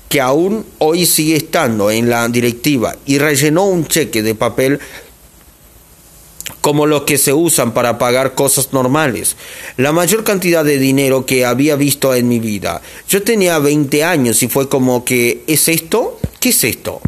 que 0.08 0.20
aún 0.20 0.66
hoy 0.78 1.06
sigue 1.06 1.36
estando 1.36 1.90
en 1.90 2.10
la 2.10 2.28
directiva 2.28 2.94
y 3.06 3.18
rellenó 3.18 3.64
un 3.64 3.86
cheque 3.86 4.22
de 4.22 4.34
papel 4.34 4.80
como 6.60 6.86
los 6.86 7.02
que 7.02 7.18
se 7.18 7.32
usan 7.32 7.72
para 7.72 7.98
pagar 7.98 8.34
cosas 8.34 8.72
normales. 8.72 9.36
La 9.76 9.92
mayor 9.92 10.24
cantidad 10.24 10.64
de 10.64 10.78
dinero 10.78 11.26
que 11.26 11.44
había 11.44 11.76
visto 11.76 12.14
en 12.14 12.28
mi 12.28 12.38
vida. 12.38 12.80
Yo 13.08 13.22
tenía 13.22 13.58
20 13.58 14.02
años 14.04 14.42
y 14.42 14.48
fue 14.48 14.68
como 14.68 15.04
que, 15.04 15.42
¿es 15.46 15.68
esto? 15.68 16.18
¿Qué 16.40 16.50
es 16.50 16.64
esto? 16.64 17.00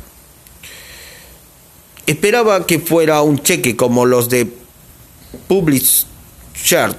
Esperaba 2.06 2.66
que 2.66 2.80
fuera 2.80 3.22
un 3.22 3.42
cheque 3.42 3.76
como 3.76 4.06
los 4.06 4.28
de 4.28 4.46
Public 5.48 5.84
Church, 6.62 6.96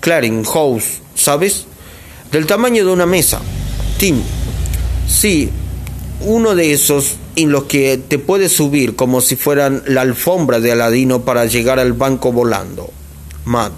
Clearing 0.00 0.44
House, 0.44 1.00
¿sabes? 1.14 1.67
Del 2.32 2.46
tamaño 2.46 2.84
de 2.84 2.92
una 2.92 3.06
mesa. 3.06 3.40
Tim. 3.98 4.20
Sí, 5.08 5.50
uno 6.20 6.54
de 6.54 6.72
esos 6.72 7.16
en 7.36 7.52
los 7.52 7.64
que 7.64 7.96
te 7.96 8.18
puedes 8.18 8.52
subir 8.52 8.96
como 8.96 9.20
si 9.20 9.36
fueran 9.36 9.82
la 9.86 10.02
alfombra 10.02 10.60
de 10.60 10.72
Aladino 10.72 11.24
para 11.24 11.46
llegar 11.46 11.78
al 11.78 11.92
banco 11.92 12.32
volando. 12.32 12.90
Matt. 13.44 13.72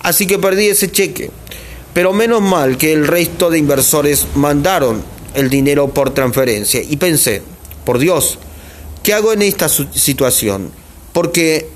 Así 0.00 0.26
que 0.26 0.38
perdí 0.38 0.66
ese 0.66 0.90
cheque. 0.90 1.30
Pero 1.94 2.12
menos 2.12 2.40
mal 2.40 2.78
que 2.78 2.92
el 2.92 3.06
resto 3.06 3.50
de 3.50 3.58
inversores 3.58 4.26
mandaron 4.34 5.02
el 5.34 5.50
dinero 5.50 5.88
por 5.92 6.14
transferencia. 6.14 6.82
Y 6.82 6.96
pensé, 6.96 7.42
por 7.84 7.98
Dios, 7.98 8.38
¿qué 9.02 9.12
hago 9.12 9.32
en 9.32 9.42
esta 9.42 9.68
situación? 9.68 10.70
Porque 11.12 11.68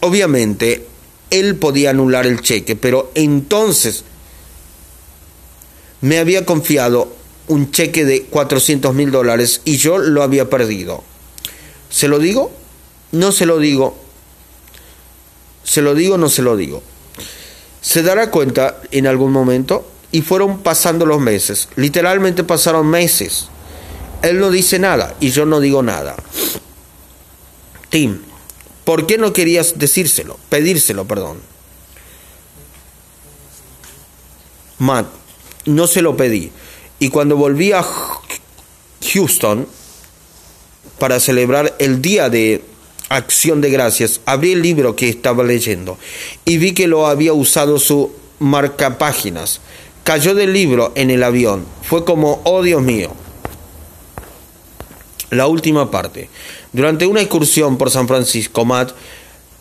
obviamente 0.00 0.86
él 1.30 1.56
podía 1.56 1.90
anular 1.90 2.26
el 2.26 2.42
cheque, 2.42 2.76
pero 2.76 3.10
entonces 3.14 4.04
me 6.02 6.18
había 6.18 6.44
confiado 6.44 7.12
un 7.48 7.70
cheque 7.70 8.04
de 8.04 8.24
400 8.24 8.94
mil 8.94 9.10
dólares 9.10 9.62
y 9.64 9.76
yo 9.76 9.98
lo 9.98 10.22
había 10.22 10.50
perdido. 10.50 11.02
¿Se 11.90 12.08
lo 12.08 12.18
digo? 12.18 12.52
No 13.12 13.32
se 13.32 13.46
lo 13.46 13.58
digo. 13.58 13.96
¿Se 15.64 15.80
lo 15.80 15.94
digo? 15.94 16.18
No 16.18 16.28
se 16.28 16.42
lo 16.42 16.56
digo. 16.56 16.82
Se 17.80 18.02
dará 18.02 18.30
cuenta 18.30 18.80
en 18.90 19.06
algún 19.06 19.32
momento 19.32 19.88
y 20.10 20.22
fueron 20.22 20.62
pasando 20.62 21.06
los 21.06 21.20
meses. 21.20 21.68
Literalmente 21.76 22.44
pasaron 22.44 22.86
meses. 22.88 23.48
Él 24.22 24.38
no 24.38 24.50
dice 24.50 24.78
nada 24.78 25.14
y 25.20 25.30
yo 25.30 25.46
no 25.46 25.60
digo 25.60 25.82
nada. 25.82 26.16
Tim, 27.90 28.20
¿por 28.84 29.06
qué 29.06 29.18
no 29.18 29.32
querías 29.32 29.78
decírselo? 29.78 30.38
Pedírselo, 30.48 31.06
perdón. 31.06 31.38
Matt, 34.78 35.06
no 35.64 35.86
se 35.86 36.02
lo 36.02 36.16
pedí. 36.16 36.50
Y 36.98 37.08
cuando 37.08 37.36
volví 37.36 37.72
a 37.72 37.84
Houston 39.12 39.66
para 40.98 41.20
celebrar 41.20 41.74
el 41.78 42.00
Día 42.00 42.28
de 42.28 42.62
Acción 43.08 43.60
de 43.60 43.70
Gracias, 43.70 44.20
abrí 44.24 44.52
el 44.52 44.62
libro 44.62 44.96
que 44.96 45.08
estaba 45.08 45.42
leyendo 45.42 45.98
y 46.44 46.58
vi 46.58 46.72
que 46.72 46.86
lo 46.86 47.06
había 47.06 47.32
usado 47.32 47.78
su 47.78 48.12
marcapáginas. 48.38 49.60
Cayó 50.04 50.34
del 50.34 50.52
libro 50.52 50.92
en 50.94 51.10
el 51.10 51.22
avión. 51.22 51.64
Fue 51.82 52.04
como, 52.04 52.40
oh 52.44 52.62
Dios 52.62 52.82
mío. 52.82 53.12
La 55.30 55.46
última 55.46 55.90
parte. 55.90 56.28
Durante 56.72 57.06
una 57.06 57.20
excursión 57.20 57.78
por 57.78 57.90
San 57.90 58.08
Francisco, 58.08 58.64
Matt 58.64 58.92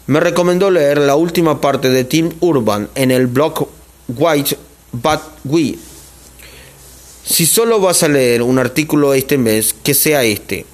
me 0.08 0.20
recomendó 0.20 0.70
leer 0.72 0.98
la 0.98 1.16
última 1.16 1.62
parte 1.62 1.90
de 1.90 2.04
Tim 2.04 2.32
Urban 2.40 2.90
en 2.96 3.12
el 3.12 3.28
blog 3.28 3.68
White 4.08 4.58
But 4.92 5.22
We 5.46 5.78
si 7.32 7.46
solo 7.46 7.80
vas 7.80 8.04
a 8.04 8.10
leer 8.10 8.42
un 8.42 8.60
artículo 8.60 9.14
este 9.14 9.38
mes, 9.38 9.74
que 9.74 9.94
sea 9.94 10.24
este. 10.24 10.66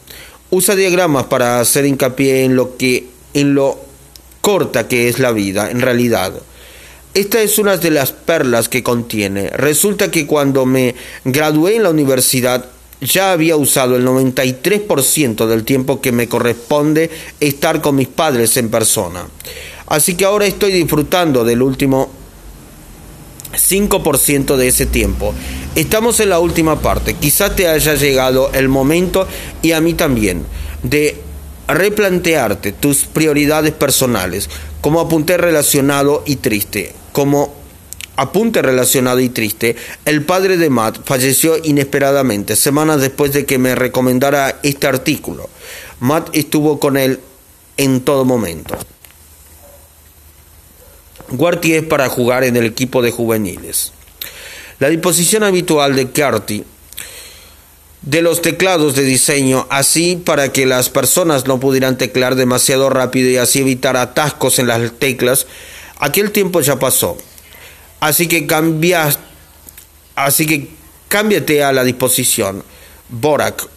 Usa 0.50 0.76
diagramas 0.76 1.26
para 1.26 1.60
hacer 1.60 1.86
hincapié 1.86 2.43
en 2.43 2.56
lo 2.56 2.78
que 2.78 3.06
en 3.34 3.54
lo 3.54 3.78
corta 4.41 4.88
que 4.88 5.08
es 5.08 5.20
la 5.20 5.32
vida, 5.32 5.70
en 5.70 5.82
realidad. 5.82 6.34
Esta 7.13 7.41
es 7.41 7.60
una 7.60 7.78
de 7.78 7.91
las 7.91 8.12
perlas 8.12 8.70
que 8.70 8.84
contiene. 8.84 9.50
Resulta 9.50 10.10
que 10.10 10.26
cuando 10.26 10.65
me 10.65 10.96
gradué 11.26 11.76
en 11.76 11.84
la 11.84 11.89
universidad 11.89 12.65
ya 13.02 13.32
había 13.32 13.56
usado 13.56 13.96
el 13.96 14.06
93% 14.06 15.46
del 15.46 15.63
tiempo 15.63 16.02
que 16.02 16.12
me 16.12 16.28
corresponde 16.28 17.12
estar 17.39 17.82
con 17.82 17.96
mis 17.96 18.08
padres 18.08 18.58
en 18.58 18.70
persona. 18.70 19.28
Así 19.88 20.15
que 20.15 20.26
ahora 20.26 20.48
estoy 20.48 20.72
disfrutando 20.72 21.43
del 21.43 21.62
último 21.62 22.10
5% 23.58 24.56
de 24.56 24.67
ese 24.67 24.86
tiempo. 24.86 25.34
Estamos 25.76 26.20
en 26.20 26.30
la 26.30 26.39
última 26.39 26.82
parte. 26.82 27.13
Quizás 27.13 27.56
te 27.56 27.67
haya 27.67 27.96
llegado 27.96 28.52
el 28.54 28.70
momento, 28.70 29.28
y 29.62 29.74
a 29.74 29.82
mí 29.82 29.93
también, 29.93 30.43
de 30.84 31.22
replantearte 31.67 32.72
tus 32.72 33.04
prioridades 33.06 33.74
personales 33.74 34.50
como 34.82 35.02
apunte 35.02 35.38
relacionado 35.38 36.24
y 36.26 36.38
triste. 36.38 36.93
Como 37.12 37.54
apunte 38.15 38.62
relacionado 38.62 39.20
y 39.20 39.30
triste, 39.30 39.76
el 40.06 40.24
padre 40.24 40.58
de 40.58 40.70
Matt 40.70 41.00
falleció 41.06 41.56
inesperadamente, 41.63 42.56
semanas 42.56 43.02
después 43.02 43.34
de 43.34 43.46
que 43.46 43.58
me 43.58 43.76
recomendara 43.76 44.60
este 44.63 44.88
artículo. 44.88 45.50
Matt 46.00 46.30
estuvo 46.34 46.80
con 46.80 46.98
él 46.98 47.20
en 47.78 48.02
todo 48.02 48.26
momento. 48.26 48.78
Guarty 51.30 51.74
es 51.74 51.84
para 51.84 52.10
jugar 52.10 52.44
en 52.44 52.56
el 52.56 52.66
equipo 52.66 53.02
de 53.02 53.12
juveniles. 53.12 53.92
La 54.80 54.90
disposición 54.90 55.44
habitual 55.44 55.96
de 55.96 56.12
Carty 56.12 56.63
de 58.04 58.22
los 58.22 58.42
teclados 58.42 58.96
de 58.96 59.04
diseño, 59.04 59.68
así 59.70 60.16
para 60.16 60.54
que 60.54 60.66
las 60.66 60.90
personas 60.90 61.46
no 61.46 61.60
pudieran 61.60 61.98
teclar 61.98 62.36
demasiado 62.36 62.90
rápido 62.90 63.30
y 63.30 63.38
así 63.38 63.60
evitar 63.60 63.98
atascos 63.98 64.60
en 64.60 64.68
las 64.68 64.94
teclas, 64.94 65.46
aquel 66.00 66.32
tiempo 66.32 66.62
ya 66.62 66.80
pasó. 66.80 67.18
Así 68.00 68.28
que 68.28 68.46
cambias, 68.48 69.20
así 70.16 70.46
que 70.46 70.70
cámbiate 71.10 71.63
a 71.63 71.74
la 71.74 71.84
disposición 71.84 72.63
Borac, 73.10 73.68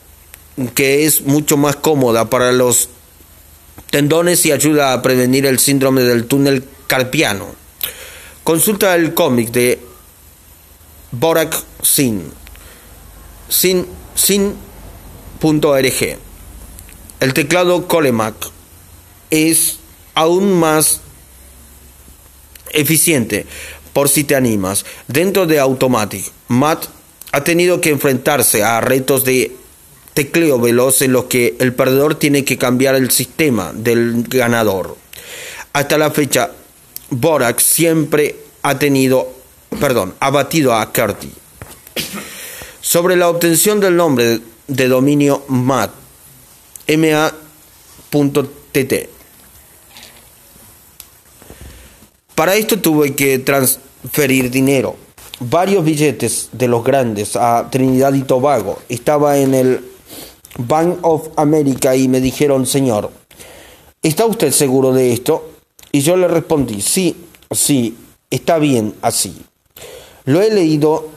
que 0.74 1.06
es 1.06 1.22
mucho 1.22 1.56
más 1.56 1.74
cómoda 1.76 2.30
para 2.30 2.52
los 2.52 2.88
tendones 3.90 4.46
y 4.46 4.52
ayuda 4.52 4.92
a 4.92 5.02
prevenir 5.02 5.46
el 5.46 5.58
síndrome 5.58 6.02
del 6.02 6.26
túnel 6.26 6.62
carpiano. 6.90 7.46
Consulta 8.42 8.96
el 8.96 9.14
cómic 9.14 9.52
de 9.52 9.78
Borak 11.12 11.54
Sin, 11.82 12.32
sin, 13.48 13.86
sin.org. 14.16 14.58
El 17.20 17.32
teclado 17.32 17.86
Colemac 17.86 18.34
es 19.30 19.78
aún 20.14 20.58
más 20.58 21.00
eficiente 22.72 23.46
por 23.92 24.08
si 24.08 24.24
te 24.24 24.34
animas. 24.34 24.84
Dentro 25.06 25.46
de 25.46 25.60
Automatic, 25.60 26.24
Matt 26.48 26.86
ha 27.30 27.44
tenido 27.44 27.80
que 27.80 27.90
enfrentarse 27.90 28.64
a 28.64 28.80
retos 28.80 29.24
de 29.24 29.56
tecleo 30.14 30.58
veloz 30.58 31.02
en 31.02 31.12
los 31.12 31.26
que 31.26 31.54
el 31.60 31.72
perdedor 31.72 32.16
tiene 32.16 32.44
que 32.44 32.58
cambiar 32.58 32.96
el 32.96 33.12
sistema 33.12 33.70
del 33.72 34.24
ganador. 34.26 34.96
Hasta 35.72 35.96
la 35.98 36.10
fecha, 36.10 36.50
Borax 37.10 37.62
siempre 37.62 38.36
ha 38.62 38.78
tenido, 38.78 39.28
perdón, 39.80 40.14
ha 40.20 40.30
batido 40.30 40.74
a 40.74 40.92
Curti. 40.92 41.30
Sobre 42.80 43.16
la 43.16 43.28
obtención 43.28 43.80
del 43.80 43.96
nombre 43.96 44.40
de 44.66 44.88
dominio 44.88 45.44
MAT, 45.48 45.90
ma.tt. 46.96 47.20
Para 52.34 52.54
esto 52.54 52.80
tuve 52.80 53.14
que 53.14 53.38
transferir 53.40 54.50
dinero, 54.50 54.96
varios 55.40 55.84
billetes 55.84 56.48
de 56.52 56.68
los 56.68 56.82
grandes 56.82 57.36
a 57.36 57.68
Trinidad 57.70 58.14
y 58.14 58.22
Tobago. 58.22 58.78
Estaba 58.88 59.36
en 59.36 59.54
el 59.54 59.84
Bank 60.56 60.98
of 61.02 61.28
America 61.36 61.94
y 61.96 62.08
me 62.08 62.20
dijeron, 62.20 62.66
señor, 62.66 63.10
¿está 64.02 64.24
usted 64.24 64.52
seguro 64.52 64.92
de 64.92 65.12
esto? 65.12 65.50
Y 65.92 66.00
yo 66.00 66.16
le 66.16 66.28
respondí, 66.28 66.80
sí, 66.80 67.16
sí, 67.50 67.96
está 68.30 68.58
bien 68.58 68.94
así. 69.02 69.44
Lo 70.24 70.40
he 70.40 70.50
leído 70.50 71.08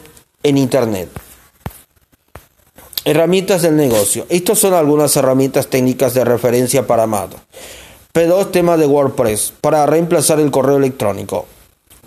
en 0.42 0.58
internet. 0.58 1.10
Herramientas 3.06 3.62
del 3.62 3.76
negocio. 3.76 4.26
Estas 4.30 4.58
son 4.60 4.74
algunas 4.74 5.18
herramientas 5.18 5.68
técnicas 5.68 6.14
de 6.14 6.24
referencia 6.24 6.88
para 6.88 7.04
Amado. 7.04 7.36
P2 8.14 8.52
tema 8.52 8.78
de 8.78 8.86
WordPress 8.86 9.52
para 9.60 9.86
reemplazar 9.86 10.40
el 10.40 10.52
correo 10.52 10.78
electrónico. 10.78 11.46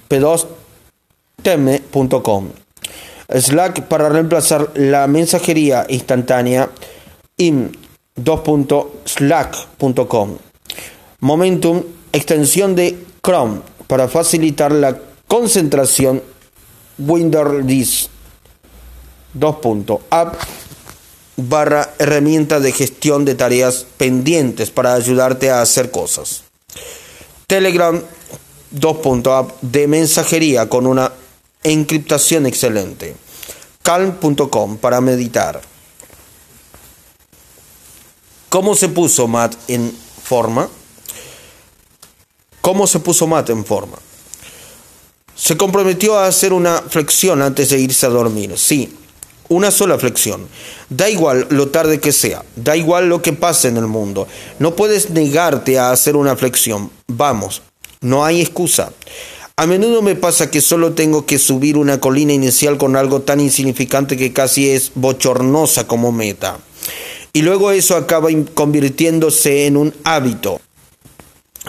P2teme.com. 0.09 2.49
Slack 3.29 3.83
para 3.83 4.09
reemplazar 4.09 4.71
la 4.75 5.07
mensajería 5.09 5.85
instantánea 5.89 6.71
in 7.37 7.77
2.slack.com. 8.17 10.39
Momentum, 11.21 11.83
extensión 12.17 12.75
de 12.75 12.99
Chrome 13.23 13.61
para 13.87 14.09
facilitar 14.09 14.73
la 14.73 14.99
concentración 15.27 16.23
Windows 16.99 18.11
2.app 19.39 20.35
barra 21.37 21.95
herramienta 21.99 22.61
de 22.61 22.73
gestión 22.73 23.25
de 23.25 23.35
tareas 23.35 23.87
pendientes 23.97 24.71
para 24.71 24.95
ayudarte 24.95 25.51
a 25.51 25.61
hacer 25.61 25.91
cosas. 25.91 26.45
Telegram 27.47 28.03
2.app 28.75 29.61
de 29.61 29.87
mensajería 29.87 30.69
con 30.69 30.87
una 30.87 31.13
encriptación 31.63 32.47
excelente. 32.47 33.15
Calm.com 33.83 34.79
para 34.79 35.01
meditar. 35.01 35.61
¿Cómo 38.49 38.75
se 38.75 38.89
puso 38.89 39.29
Matt 39.29 39.55
en 39.69 39.93
forma? 40.23 40.69
¿Cómo 42.67 42.89
se 42.89 42.99
puso 42.99 43.29
Matt 43.29 43.51
en 43.51 43.65
forma? 43.65 43.97
Se 45.37 45.57
comprometió 45.57 46.19
a 46.19 46.27
hacer 46.27 46.53
una 46.53 46.83
flexión 46.83 47.41
antes 47.41 47.69
de 47.69 47.79
irse 47.79 48.07
a 48.07 48.09
dormir. 48.09 48.59
Sí, 48.59 48.93
una 49.49 49.71
sola 49.71 50.01
flexión. 50.01 50.49
Da 50.91 51.09
igual 51.09 51.47
lo 51.51 51.69
tarde 51.69 52.01
que 52.01 52.11
sea, 52.11 52.45
da 52.57 52.77
igual 52.77 53.09
lo 53.09 53.23
que 53.23 53.33
pase 53.33 53.69
en 53.69 53.77
el 53.77 53.87
mundo. 53.87 54.27
No 54.59 54.75
puedes 54.75 55.11
negarte 55.11 55.79
a 55.79 55.93
hacer 55.93 56.17
una 56.17 56.35
flexión. 56.35 56.91
Vamos, 57.07 57.63
no 58.01 58.25
hay 58.25 58.41
excusa. 58.41 58.93
A 59.57 59.65
menudo 59.69 60.03
me 60.03 60.17
pasa 60.17 60.51
que 60.51 60.61
solo 60.61 60.93
tengo 60.93 61.25
que 61.25 61.39
subir 61.39 61.79
una 61.79 62.01
colina 62.01 62.33
inicial 62.33 62.79
con 62.79 62.97
algo 62.97 63.23
tan 63.23 63.39
insignificante 63.39 64.17
que 64.17 64.33
casi 64.33 64.71
es 64.71 64.91
bochornosa 64.97 65.87
como 65.87 66.11
meta. 66.11 66.59
Y 67.33 67.43
luego 67.43 67.71
eso 67.71 67.95
acaba 67.95 68.29
convirtiéndose 68.55 69.67
en 69.67 69.77
un 69.77 69.95
hábito. 70.03 70.61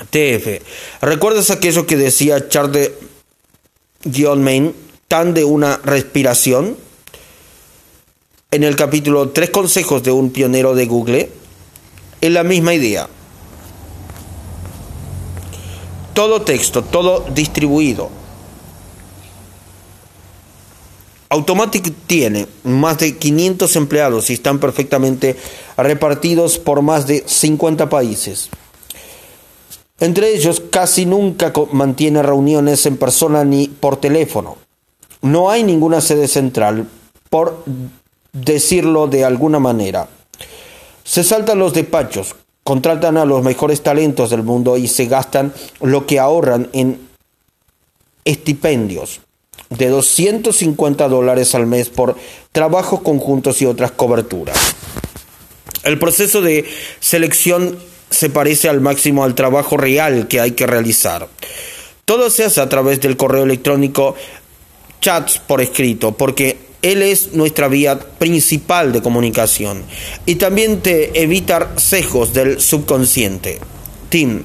TF. 0.10 0.62
¿Recuerdas 1.02 1.50
aquello 1.50 1.86
que 1.86 1.98
decía 1.98 2.48
Charles 2.48 2.92
Main, 4.38 4.74
tan 5.08 5.34
de 5.34 5.44
una 5.44 5.78
respiración? 5.78 6.78
En 8.52 8.64
el 8.64 8.76
capítulo 8.76 9.30
Tres 9.30 9.50
consejos 9.50 10.04
de 10.04 10.12
un 10.12 10.32
pionero 10.32 10.74
de 10.74 10.86
Google, 10.86 11.30
es 12.22 12.32
la 12.32 12.44
misma 12.44 12.74
idea. 12.74 13.08
Todo 16.14 16.42
texto, 16.42 16.84
todo 16.84 17.26
distribuido. 17.34 18.10
Automatic 21.30 21.94
tiene 22.08 22.48
más 22.64 23.00
de 23.00 23.18
500 23.18 23.76
empleados 23.76 24.30
y 24.30 24.34
están 24.34 24.60
perfectamente 24.60 25.36
repartidos 25.76 26.58
por 26.58 26.82
más 26.82 27.06
de 27.06 27.24
50 27.28 27.90
países. 27.90 28.50
Entre 30.00 30.34
ellos 30.36 30.62
casi 30.70 31.06
nunca 31.06 31.52
mantiene 31.72 32.22
reuniones 32.22 32.86
en 32.86 32.98
persona 32.98 33.44
ni 33.44 33.68
por 33.68 33.98
teléfono. 33.98 34.58
No 35.22 35.50
hay 35.50 35.64
ninguna 35.64 36.02
sede 36.02 36.28
central, 36.28 36.88
por 37.30 37.64
decirlo 38.32 39.08
de 39.08 39.26
alguna 39.26 39.60
manera. 39.60 40.08
Se 41.04 41.24
saltan 41.24 41.58
los 41.58 41.74
despachos, 41.74 42.36
contratan 42.64 43.18
a 43.18 43.26
los 43.26 43.44
mejores 43.44 43.82
talentos 43.82 44.30
del 44.30 44.44
mundo 44.44 44.78
y 44.78 44.88
se 44.88 45.06
gastan 45.06 45.54
lo 45.82 46.06
que 46.06 46.20
ahorran 46.20 46.70
en 46.74 47.00
estipendios 48.26 49.22
de 49.70 49.88
250 49.88 51.08
dólares 51.08 51.56
al 51.56 51.66
mes 51.66 51.90
por 51.90 52.16
trabajos 52.52 53.02
conjuntos 53.02 53.62
y 53.62 53.66
otras 53.66 53.92
coberturas. 53.92 54.58
El 55.84 55.98
proceso 55.98 56.42
de 56.42 56.66
selección 57.00 57.78
se 58.10 58.30
parece 58.30 58.70
al 58.70 58.82
máximo 58.82 59.24
al 59.24 59.36
trabajo 59.36 59.78
real 59.78 60.28
que 60.28 60.40
hay 60.40 60.52
que 60.52 60.68
realizar. 60.68 61.28
Todo 62.06 62.30
se 62.30 62.46
hace 62.46 62.62
a 62.62 62.70
través 62.70 63.02
del 63.02 63.18
correo 63.18 63.44
electrónico, 63.44 64.16
chats 65.02 65.40
por 65.40 65.62
escrito, 65.62 66.14
porque 66.14 66.58
él 66.82 67.02
es 67.02 67.34
nuestra 67.34 67.68
vía 67.68 68.00
principal 68.00 68.94
de 68.94 69.02
comunicación 69.02 69.84
y 70.26 70.36
también 70.36 70.82
te 70.82 71.22
evitar 71.22 71.74
sesgos 71.78 72.34
del 72.34 72.62
subconsciente. 72.62 73.60
Tim, 74.10 74.44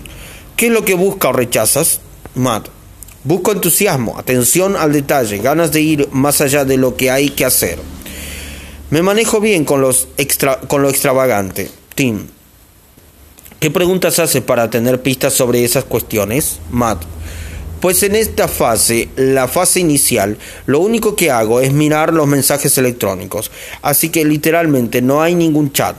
¿qué 0.56 0.66
es 0.66 0.72
lo 0.72 0.84
que 0.84 0.94
busca 0.94 1.28
o 1.28 1.32
rechazas? 1.32 2.00
Matt, 2.34 2.68
busco 3.24 3.52
entusiasmo, 3.52 4.18
atención 4.18 4.76
al 4.76 4.92
detalle, 4.92 5.38
ganas 5.38 5.70
de 5.70 5.82
ir 5.82 6.08
más 6.10 6.40
allá 6.40 6.64
de 6.64 6.78
lo 6.78 6.96
que 6.96 7.10
hay 7.10 7.30
que 7.30 7.44
hacer. 7.44 7.78
Me 8.90 9.02
manejo 9.02 9.40
bien 9.40 9.64
con, 9.64 9.80
los 9.80 10.08
con 10.68 10.82
lo 10.82 10.90
extravagante. 10.90 11.70
Tim, 11.94 12.26
¿Qué 13.62 13.70
preguntas 13.70 14.18
hace 14.18 14.42
para 14.42 14.70
tener 14.70 15.02
pistas 15.02 15.34
sobre 15.34 15.62
esas 15.62 15.84
cuestiones, 15.84 16.58
Matt? 16.72 17.04
Pues 17.80 18.02
en 18.02 18.16
esta 18.16 18.48
fase, 18.48 19.08
la 19.14 19.46
fase 19.46 19.78
inicial, 19.78 20.36
lo 20.66 20.80
único 20.80 21.14
que 21.14 21.30
hago 21.30 21.60
es 21.60 21.72
mirar 21.72 22.12
los 22.12 22.26
mensajes 22.26 22.76
electrónicos. 22.76 23.52
Así 23.80 24.08
que 24.08 24.24
literalmente 24.24 25.00
no 25.00 25.22
hay 25.22 25.36
ningún 25.36 25.70
chat, 25.70 25.94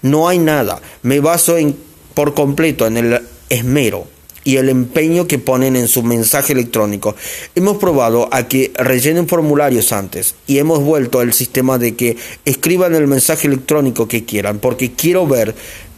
no 0.00 0.30
hay 0.30 0.38
nada. 0.38 0.80
Me 1.02 1.20
baso 1.20 1.58
en, 1.58 1.76
por 2.14 2.32
completo 2.32 2.86
en 2.86 2.96
el 2.96 3.20
esmero 3.50 4.06
y 4.42 4.56
el 4.56 4.70
empeño 4.70 5.26
que 5.26 5.38
ponen 5.38 5.76
en 5.76 5.88
su 5.88 6.02
mensaje 6.02 6.54
electrónico. 6.54 7.16
Hemos 7.54 7.76
probado 7.76 8.30
a 8.32 8.48
que 8.48 8.72
rellenen 8.76 9.28
formularios 9.28 9.92
antes 9.92 10.36
y 10.46 10.56
hemos 10.56 10.80
vuelto 10.80 11.20
al 11.20 11.34
sistema 11.34 11.76
de 11.76 11.96
que 11.96 12.16
escriban 12.46 12.94
el 12.94 13.08
mensaje 13.08 13.46
electrónico 13.46 14.08
que 14.08 14.24
quieran, 14.24 14.58
porque 14.58 14.92
quiero 14.92 15.26
ver 15.26 15.54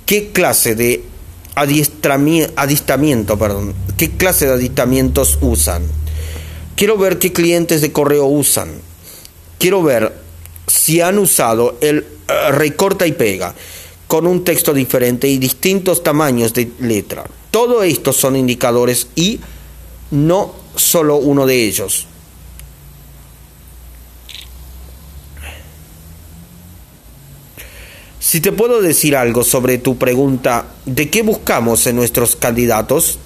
qué 0.06 0.30
clase 0.32 0.74
de 0.74 1.04
adiestramiento, 1.54 3.38
perdón, 3.38 3.74
qué 3.96 4.10
clase 4.12 4.46
de 4.46 4.54
adiestramientos 4.54 5.38
usan. 5.40 5.82
Quiero 6.76 6.96
ver 6.96 7.18
qué 7.18 7.32
clientes 7.32 7.80
de 7.80 7.92
correo 7.92 8.26
usan. 8.26 8.70
Quiero 9.58 9.82
ver 9.82 10.12
si 10.66 11.00
han 11.00 11.18
usado 11.18 11.76
el 11.80 11.98
eh, 12.28 12.52
recorta 12.52 13.06
y 13.06 13.12
pega 13.12 13.54
con 14.06 14.26
un 14.26 14.44
texto 14.44 14.72
diferente 14.72 15.28
y 15.28 15.38
distintos 15.38 16.02
tamaños 16.02 16.52
de 16.52 16.70
letra. 16.80 17.24
Todo 17.50 17.82
esto 17.82 18.12
son 18.12 18.36
indicadores 18.36 19.08
y 19.14 19.40
no 20.10 20.54
solo 20.76 21.16
uno 21.16 21.46
de 21.46 21.64
ellos. 21.64 22.06
Si 28.26 28.40
te 28.40 28.50
puedo 28.50 28.82
decir 28.82 29.14
algo 29.14 29.44
sobre 29.44 29.78
tu 29.78 29.98
pregunta 29.98 30.66
de 30.84 31.08
qué 31.10 31.22
buscamos 31.22 31.86
en 31.86 31.94
nuestros 31.94 32.34
candidatos, 32.34 33.20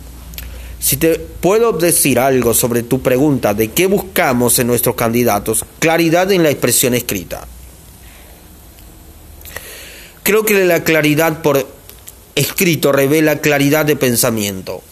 si 0.79 0.99
te 0.99 1.19
puedo 1.19 1.73
decir 1.73 2.19
algo 2.19 2.53
sobre 2.53 2.83
tu 2.83 3.01
pregunta 3.01 3.55
de 3.55 3.71
qué 3.71 3.87
buscamos 3.87 4.59
en 4.59 4.67
nuestros 4.67 4.97
candidatos, 4.97 5.65
claridad 5.79 6.31
en 6.33 6.43
la 6.43 6.51
expresión 6.51 6.93
escrita. 6.93 7.49
Creo 10.23 10.45
que 10.45 10.67
la 10.67 10.85
claridad 10.85 11.41
por 11.41 11.67
escrito 12.35 12.93
revela 12.93 13.41
claridad 13.41 13.87
de 13.87 13.97
pensamiento. 13.97 14.83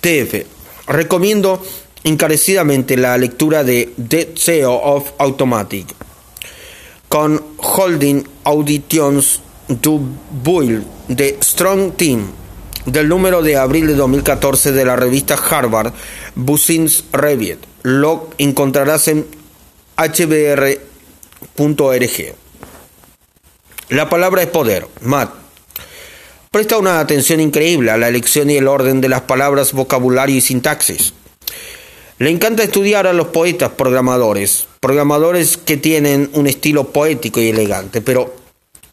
TF. 0.00 0.46
Recomiendo 0.86 1.60
encarecidamente 2.04 2.96
la 2.96 3.18
lectura 3.18 3.64
de 3.64 3.92
The 4.08 4.34
CEO 4.36 4.72
of 4.72 5.12
Automatic 5.18 5.86
con 7.08 7.42
Holding 7.56 8.26
Auditions 8.44 9.40
to 9.80 10.00
Build 10.44 10.84
the 11.16 11.38
Strong 11.42 11.96
Team 11.96 12.26
del 12.86 13.08
número 13.08 13.42
de 13.42 13.56
abril 13.56 13.86
de 13.86 13.94
2014 13.94 14.72
de 14.72 14.84
la 14.84 14.96
revista 14.96 15.34
Harvard 15.34 15.92
Business 16.34 17.04
Review. 17.12 17.58
Lo 17.82 18.30
encontrarás 18.38 19.08
en 19.08 19.26
hbr.org. 19.96 20.74
La 23.88 24.08
palabra 24.08 24.42
es 24.42 24.48
poder. 24.48 24.86
Matt. 25.02 25.30
Presta 26.50 26.78
una 26.78 27.00
atención 27.00 27.40
increíble 27.40 27.90
a 27.90 27.96
la 27.96 28.08
elección 28.08 28.50
y 28.50 28.56
el 28.56 28.68
orden 28.68 29.00
de 29.00 29.08
las 29.08 29.22
palabras, 29.22 29.72
vocabulario 29.72 30.36
y 30.36 30.40
sintaxis. 30.40 31.14
Le 32.18 32.30
encanta 32.30 32.62
estudiar 32.62 33.08
a 33.08 33.12
los 33.12 33.28
poetas 33.28 33.72
programadores, 33.72 34.68
programadores 34.78 35.56
que 35.56 35.76
tienen 35.76 36.30
un 36.34 36.46
estilo 36.46 36.84
poético 36.84 37.40
y 37.40 37.48
elegante, 37.48 38.00
pero 38.02 38.32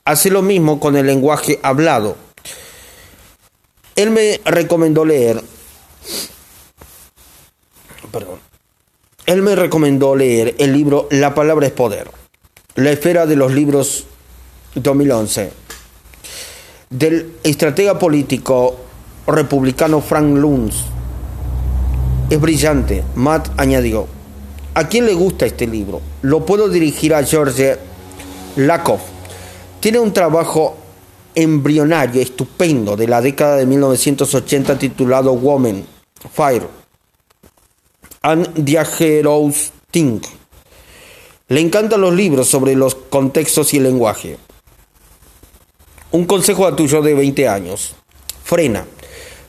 hace 0.05 0.32
lo 0.32 0.41
mismo 0.41 0.80
con 0.80 0.97
el 0.97 1.05
lenguaje 1.05 1.59
hablado. 1.61 2.17
Él 3.95 4.09
me 4.09 4.41
recomendó 4.43 5.05
leer, 5.05 5.39
perdón, 8.11 8.39
él 9.28 9.43
me 9.43 9.55
recomendó 9.55 10.15
leer 10.15 10.55
el 10.57 10.74
libro 10.74 11.07
La 11.11 11.36
palabra 11.36 11.67
es 11.67 11.74
poder, 11.74 12.09
la 12.74 12.89
esfera 12.89 13.28
de 13.28 13.36
los 13.36 13.51
libros 13.51 14.05
2011, 14.74 15.51
del 16.89 17.34
estratega 17.43 17.99
político 17.99 18.78
republicano 19.28 20.01
Frank 20.01 20.38
Luntz 20.38 20.86
Es 22.32 22.40
brillante, 22.40 23.04
Matt 23.16 23.50
añadió. 23.58 24.08
¿A 24.74 24.88
quién 24.88 25.06
le 25.06 25.14
gusta 25.14 25.46
este 25.46 25.68
libro? 25.68 26.00
Lo 26.22 26.46
puedo 26.46 26.70
dirigir 26.70 27.14
a 27.14 27.26
George 27.26 27.78
Lakoff. 28.56 29.02
Tiene 29.82 30.00
un 30.00 30.14
trabajo 30.14 30.78
embrionario 31.36 32.22
estupendo 32.22 32.96
de 32.96 33.10
la 33.10 33.20
década 33.20 33.58
de 33.58 33.66
1980 33.66 34.80
titulado 34.80 35.34
Woman, 35.34 35.84
Fire 36.32 36.70
and 38.22 38.64
the. 38.64 40.22
Le 41.50 41.60
encantan 41.60 42.00
los 42.00 42.14
libros 42.14 42.48
sobre 42.48 42.76
los 42.76 42.96
contextos 42.96 43.74
y 43.74 43.78
el 43.78 43.84
lenguaje. 43.84 44.38
Un 46.12 46.24
consejo 46.24 46.66
a 46.66 46.78
tuyo 46.78 47.02
de 47.02 47.14
20 47.14 47.50
años. 47.50 47.94
Frena. 48.42 48.86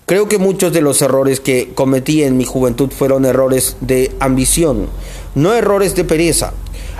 Creo 0.07 0.29
que 0.29 0.39
muchos 0.39 0.73
de 0.73 0.81
los 0.81 1.01
errores 1.01 1.41
que 1.41 1.73
cometí 1.75 2.23
en 2.23 2.37
mi 2.37 2.45
juventud 2.45 2.91
fueron 2.91 3.25
errores 3.25 3.77
de 3.81 4.13
ambición, 4.19 4.89
no 5.35 5.55
errores 5.55 5.95
de 5.95 6.05
pereza. 6.05 6.53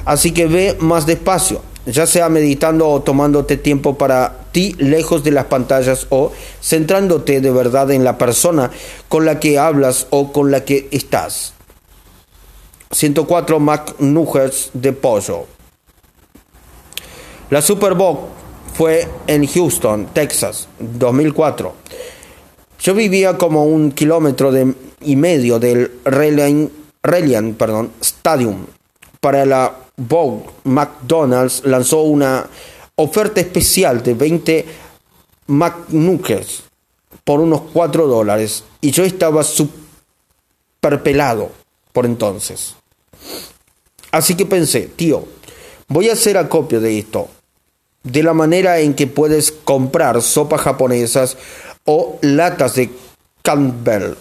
Así 0.05 0.33
que 0.33 0.47
ve 0.47 0.77
más 0.79 1.05
despacio, 1.05 1.63
ya 1.87 2.07
sea 2.07 2.29
meditando 2.29 2.89
o 2.89 3.03
tomándote 3.03 3.57
tiempo 3.57 3.99
para 3.99 4.47
ti 4.53 4.77
lejos 4.79 5.25
de 5.25 5.33
las 5.33 5.47
pantallas 5.47 6.07
o 6.11 6.33
centrándote 6.63 7.41
de 7.41 7.51
verdad 7.51 7.91
en 7.91 8.05
la 8.05 8.19
persona 8.19 8.71
con 9.09 9.25
la 9.25 9.41
que 9.41 9.59
hablas 9.59 10.07
o 10.11 10.33
con 10.33 10.51
la 10.51 10.65
que 10.65 10.89
estás. 10.93 11.55
104 12.93 13.59
McNuggets 13.59 14.71
de 14.75 14.93
pollo. 14.93 15.47
La 17.51 17.63
Super 17.63 17.95
Bowl 17.95 18.19
fue 18.75 19.09
en 19.27 19.47
Houston, 19.47 20.09
Texas, 20.13 20.69
2004. 20.79 21.75
Yo 22.83 22.95
vivía 22.95 23.39
como 23.39 23.65
un 23.65 23.93
kilómetro 23.93 24.53
y 25.03 25.15
medio 25.15 25.61
del 25.61 25.89
perdón, 27.57 27.93
Stadium. 28.01 28.67
Para 29.21 29.47
la 29.47 29.77
Bowl, 29.97 30.43
McDonald's 30.65 31.63
lanzó 31.65 32.03
una 32.03 32.45
oferta 32.97 33.41
especial 33.41 34.03
de 34.03 34.15
20 34.15 34.67
McNuggets 35.47 36.65
por 37.23 37.39
unos 37.39 37.63
4 37.73 38.09
dólares 38.09 38.65
y 38.81 38.91
yo 38.91 39.05
estaba 39.05 39.45
super 39.45 41.05
pelado 41.05 41.51
por 41.93 42.05
entonces. 42.05 42.75
Así 44.11 44.35
que 44.35 44.45
pensé, 44.45 44.91
tío, 44.97 45.25
voy 45.87 46.09
a 46.09 46.15
hacer 46.15 46.37
acopio 46.37 46.81
de 46.81 46.99
esto, 46.99 47.29
de 48.03 48.25
la 48.25 48.35
manera 48.35 48.81
en 48.81 48.95
que 48.95 49.07
puedes 49.07 49.53
comprar 49.53 50.21
sopas 50.21 50.63
japonesas 50.63 51.37
o 51.85 52.19
latas 52.23 52.75
de 52.75 52.91
Campbell, 53.43 54.15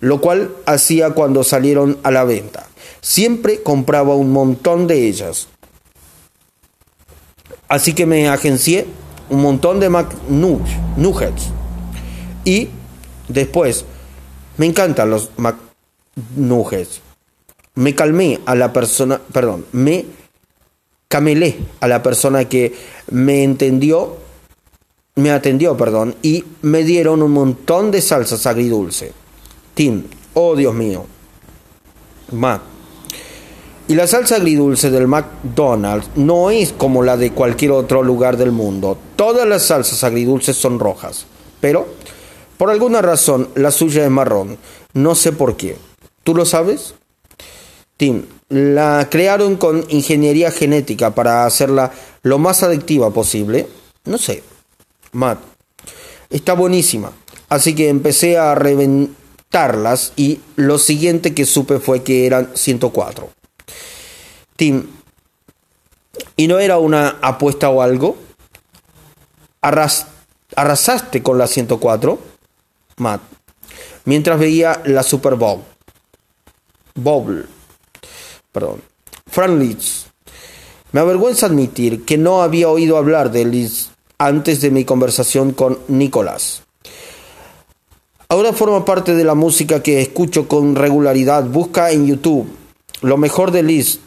lo 0.00 0.20
cual 0.20 0.50
hacía 0.66 1.10
cuando 1.10 1.44
salieron 1.44 1.98
a 2.02 2.10
la 2.10 2.24
venta. 2.24 2.66
Siempre 3.00 3.62
compraba 3.62 4.14
un 4.14 4.32
montón 4.32 4.86
de 4.86 5.06
ellas. 5.06 5.48
Así 7.68 7.94
que 7.94 8.06
me 8.06 8.28
agencié 8.28 8.86
un 9.28 9.42
montón 9.42 9.80
de 9.80 9.88
McNuggets. 9.88 11.50
Y 12.44 12.68
después, 13.28 13.84
me 14.56 14.66
encantan 14.66 15.10
los 15.10 15.30
McNuggets 15.36 17.00
me 17.74 17.94
calmé 17.94 18.40
a 18.46 18.54
la 18.54 18.72
persona, 18.72 19.20
perdón, 19.32 19.64
me 19.72 20.04
camelé 21.08 21.56
a 21.80 21.88
la 21.88 22.02
persona 22.02 22.46
que 22.46 22.74
me 23.10 23.42
entendió, 23.42 24.16
me 25.20 25.30
atendió, 25.30 25.76
perdón, 25.76 26.16
y 26.22 26.44
me 26.62 26.82
dieron 26.82 27.22
un 27.22 27.32
montón 27.32 27.90
de 27.90 28.00
salsas 28.02 28.46
agridulce. 28.46 29.12
Tim, 29.74 30.04
oh 30.34 30.56
Dios 30.56 30.74
mío. 30.74 31.06
Mac. 32.32 32.62
Y 33.88 33.94
la 33.96 34.06
salsa 34.06 34.36
agridulce 34.36 34.90
del 34.90 35.08
McDonald's 35.08 36.10
no 36.14 36.50
es 36.50 36.72
como 36.72 37.02
la 37.02 37.16
de 37.16 37.32
cualquier 37.32 37.72
otro 37.72 38.02
lugar 38.02 38.36
del 38.36 38.52
mundo. 38.52 38.96
Todas 39.16 39.48
las 39.48 39.64
salsas 39.64 40.04
agridulces 40.04 40.56
son 40.56 40.78
rojas, 40.78 41.26
pero 41.60 41.88
por 42.56 42.70
alguna 42.70 43.02
razón 43.02 43.48
la 43.56 43.70
suya 43.70 44.04
es 44.04 44.10
marrón. 44.10 44.58
No 44.92 45.14
sé 45.14 45.32
por 45.32 45.56
qué. 45.56 45.76
¿Tú 46.22 46.34
lo 46.34 46.44
sabes? 46.44 46.94
Tim, 47.96 48.26
la 48.48 49.08
crearon 49.10 49.56
con 49.56 49.84
ingeniería 49.88 50.50
genética 50.50 51.14
para 51.14 51.44
hacerla 51.44 51.90
lo 52.22 52.38
más 52.38 52.62
adictiva 52.62 53.10
posible. 53.10 53.66
No 54.04 54.18
sé. 54.18 54.42
Matt, 55.12 55.38
está 56.28 56.54
buenísima. 56.54 57.12
Así 57.48 57.74
que 57.74 57.88
empecé 57.88 58.38
a 58.38 58.54
reventarlas 58.54 60.12
y 60.16 60.40
lo 60.56 60.78
siguiente 60.78 61.34
que 61.34 61.46
supe 61.46 61.80
fue 61.80 62.02
que 62.02 62.26
eran 62.26 62.50
104. 62.54 63.28
Tim, 64.56 64.86
¿y 66.36 66.46
no 66.46 66.58
era 66.58 66.78
una 66.78 67.18
apuesta 67.22 67.70
o 67.70 67.82
algo? 67.82 68.16
¿Arrasaste 69.60 71.22
con 71.22 71.38
la 71.38 71.46
104? 71.46 72.18
Matt, 72.98 73.22
mientras 74.04 74.38
veía 74.38 74.80
la 74.84 75.02
Super 75.02 75.34
Bowl. 75.34 75.62
Bowl 76.94 77.48
perdón, 78.52 78.82
Frank 79.26 79.58
Leeds. 79.58 80.06
Me 80.92 81.00
avergüenza 81.00 81.46
admitir 81.46 82.04
que 82.04 82.18
no 82.18 82.42
había 82.42 82.68
oído 82.68 82.96
hablar 82.96 83.30
de 83.30 83.44
Leeds 83.44 83.90
antes 84.20 84.60
de 84.60 84.70
mi 84.70 84.84
conversación 84.84 85.52
con 85.52 85.78
Nicolás. 85.88 86.62
Ahora 88.28 88.52
forma 88.52 88.84
parte 88.84 89.14
de 89.14 89.24
la 89.24 89.34
música 89.34 89.82
que 89.82 90.00
escucho 90.00 90.46
con 90.46 90.76
regularidad. 90.76 91.44
Busca 91.44 91.90
en 91.90 92.06
YouTube 92.06 92.46
lo 93.00 93.16
mejor 93.16 93.50
de 93.50 93.62
Liz. 93.62 93.98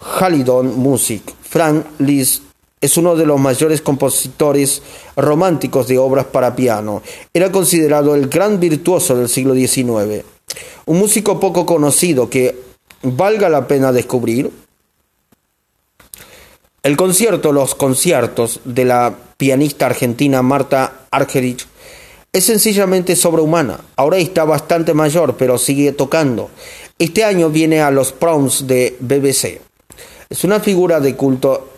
Halidon 0.00 0.78
Music. 0.78 1.22
Frank 1.42 1.84
Liszt 1.98 2.44
es 2.80 2.96
uno 2.96 3.16
de 3.16 3.26
los 3.26 3.40
mayores 3.40 3.82
compositores 3.82 4.82
románticos 5.16 5.88
de 5.88 5.98
obras 5.98 6.26
para 6.26 6.54
piano. 6.54 7.02
Era 7.34 7.50
considerado 7.50 8.14
el 8.14 8.28
gran 8.28 8.60
virtuoso 8.60 9.16
del 9.16 9.28
siglo 9.28 9.54
XIX. 9.54 10.24
Un 10.86 10.98
músico 10.98 11.40
poco 11.40 11.66
conocido 11.66 12.30
que 12.30 12.56
valga 13.02 13.48
la 13.48 13.66
pena 13.66 13.90
descubrir. 13.90 14.50
El 16.82 16.96
concierto, 16.96 17.52
los 17.52 17.74
conciertos 17.74 18.60
de 18.64 18.84
la 18.84 19.14
pianista 19.36 19.86
argentina 19.86 20.42
Marta 20.42 21.00
Argerich 21.10 21.66
es 22.32 22.44
sencillamente 22.44 23.16
sobrehumana. 23.16 23.80
Ahora 23.96 24.18
está 24.18 24.44
bastante 24.44 24.94
mayor, 24.94 25.36
pero 25.36 25.58
sigue 25.58 25.92
tocando. 25.92 26.50
Este 26.98 27.24
año 27.24 27.50
viene 27.50 27.80
a 27.80 27.90
los 27.90 28.12
proms 28.12 28.66
de 28.66 28.96
BBC. 29.00 29.60
Es 30.30 30.44
una 30.44 30.60
figura 30.60 31.00
de 31.00 31.16
culto 31.16 31.68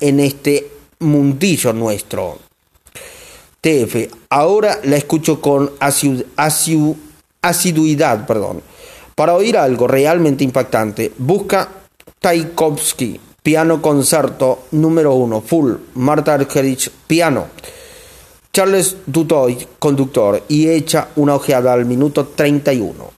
en 0.00 0.18
este 0.20 0.70
mundillo 1.00 1.72
nuestro. 1.72 2.38
TF, 3.60 4.12
ahora 4.30 4.80
la 4.84 4.96
escucho 4.96 5.40
con 5.40 5.72
asiduidad, 7.40 8.26
perdón. 8.26 8.62
Para 9.14 9.34
oír 9.34 9.56
algo 9.58 9.86
realmente 9.86 10.44
impactante, 10.44 11.12
busca 11.18 11.68
Tchaikovsky, 12.20 13.20
piano 13.48 13.80
concerto 13.80 14.66
número 14.72 15.14
1, 15.14 15.40
full, 15.40 15.72
Marta 15.94 16.34
Argerich, 16.34 16.90
piano. 17.06 17.46
Charles 18.52 18.98
Dutoy, 19.06 19.66
conductor, 19.78 20.44
y 20.48 20.68
echa 20.68 21.08
una 21.16 21.34
ojeada 21.34 21.72
al 21.72 21.86
minuto 21.86 22.26
31. 22.26 23.10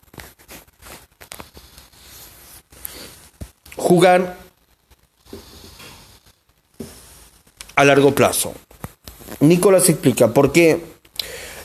Jugar 3.74 4.37
a 7.74 7.85
largo 7.85 8.14
plazo. 8.14 8.53
Nicolás 9.41 9.89
explica 9.89 10.28
por 10.28 10.53
qué 10.53 10.89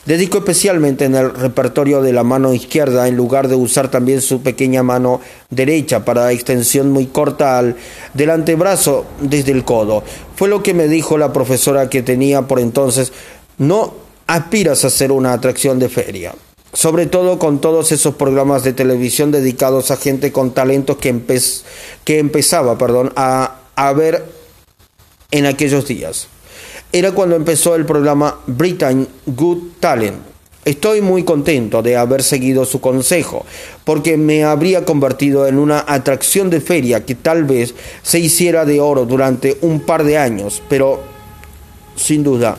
Dedico 0.06 0.38
especialmente 0.38 1.04
en 1.04 1.16
el 1.16 1.34
repertorio 1.34 2.00
de 2.00 2.12
la 2.12 2.22
mano 2.22 2.54
izquierda 2.54 3.08
en 3.08 3.16
lugar 3.16 3.48
de 3.48 3.56
usar 3.56 3.90
también 3.90 4.20
su 4.20 4.40
pequeña 4.40 4.84
mano 4.84 5.20
derecha 5.50 6.04
para 6.04 6.30
extensión 6.30 6.92
muy 6.92 7.06
corta 7.06 7.58
al 7.58 7.74
del 8.14 8.30
antebrazo 8.30 9.04
desde 9.20 9.50
el 9.50 9.64
codo. 9.64 10.04
Fue 10.36 10.48
lo 10.48 10.62
que 10.62 10.74
me 10.74 10.86
dijo 10.86 11.18
la 11.18 11.32
profesora 11.32 11.90
que 11.90 12.02
tenía 12.02 12.42
por 12.42 12.60
entonces. 12.60 13.12
No 13.58 13.94
aspiras 14.28 14.84
a 14.84 14.90
ser 14.90 15.10
una 15.10 15.32
atracción 15.32 15.80
de 15.80 15.88
feria. 15.88 16.32
Sobre 16.72 17.06
todo 17.06 17.40
con 17.40 17.60
todos 17.60 17.90
esos 17.90 18.14
programas 18.14 18.62
de 18.62 18.74
televisión 18.74 19.32
dedicados 19.32 19.90
a 19.90 19.96
gente 19.96 20.30
con 20.30 20.52
talentos 20.52 20.98
que, 20.98 21.20
que 22.04 22.18
empezaba 22.20 22.78
perdón, 22.78 23.12
a, 23.16 23.56
a 23.74 23.92
ver 23.92 24.24
en 25.32 25.46
aquellos 25.46 25.88
días 25.88 26.28
era 26.98 27.12
cuando 27.12 27.36
empezó 27.36 27.74
el 27.74 27.84
programa 27.84 28.38
Britain 28.46 29.06
Good 29.26 29.58
Talent. 29.80 30.16
Estoy 30.64 31.02
muy 31.02 31.24
contento 31.24 31.82
de 31.82 31.94
haber 31.94 32.22
seguido 32.22 32.64
su 32.64 32.80
consejo, 32.80 33.44
porque 33.84 34.16
me 34.16 34.44
habría 34.44 34.86
convertido 34.86 35.46
en 35.46 35.58
una 35.58 35.84
atracción 35.86 36.48
de 36.48 36.62
feria 36.62 37.04
que 37.04 37.14
tal 37.14 37.44
vez 37.44 37.74
se 38.02 38.18
hiciera 38.18 38.64
de 38.64 38.80
oro 38.80 39.04
durante 39.04 39.58
un 39.60 39.80
par 39.80 40.04
de 40.04 40.16
años, 40.16 40.62
pero 40.70 41.02
sin 41.96 42.24
duda 42.24 42.56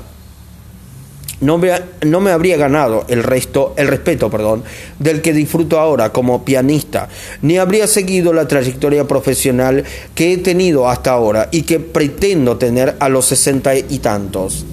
no 1.41 1.57
me, 1.57 1.71
no 2.05 2.19
me, 2.19 2.31
habría 2.31 2.57
ganado 2.57 3.05
el 3.07 3.23
resto, 3.23 3.73
el 3.77 3.87
respeto, 3.87 4.29
perdón, 4.29 4.63
del 4.97 5.21
que 5.21 5.33
disfruto 5.33 5.79
ahora 5.79 6.11
como 6.11 6.43
pianista, 6.43 7.09
ni 7.41 7.57
habría 7.57 7.87
seguido 7.87 8.33
la 8.33 8.47
trayectoria 8.47 9.07
profesional 9.07 9.83
que 10.15 10.33
he 10.33 10.37
tenido 10.37 10.89
hasta 10.89 11.11
ahora 11.11 11.49
y 11.51 11.63
que 11.63 11.79
pretendo 11.79 12.57
tener 12.57 12.95
a 12.99 13.09
los 13.09 13.25
sesenta 13.25 13.75
y 13.75 13.99
tantos. 13.99 14.65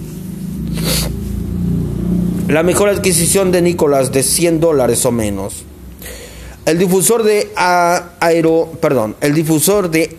La 2.48 2.62
mejor 2.62 2.88
adquisición 2.88 3.52
de 3.52 3.62
Nicolás 3.62 4.12
de 4.12 4.22
100 4.22 4.60
dólares 4.60 5.04
o 5.06 5.12
menos. 5.12 5.64
El 6.66 6.78
difusor 6.78 7.22
de 7.22 7.50
aero, 7.56 8.72
perdón, 8.80 9.16
el 9.20 9.34
difusor 9.34 9.90
de 9.90 10.16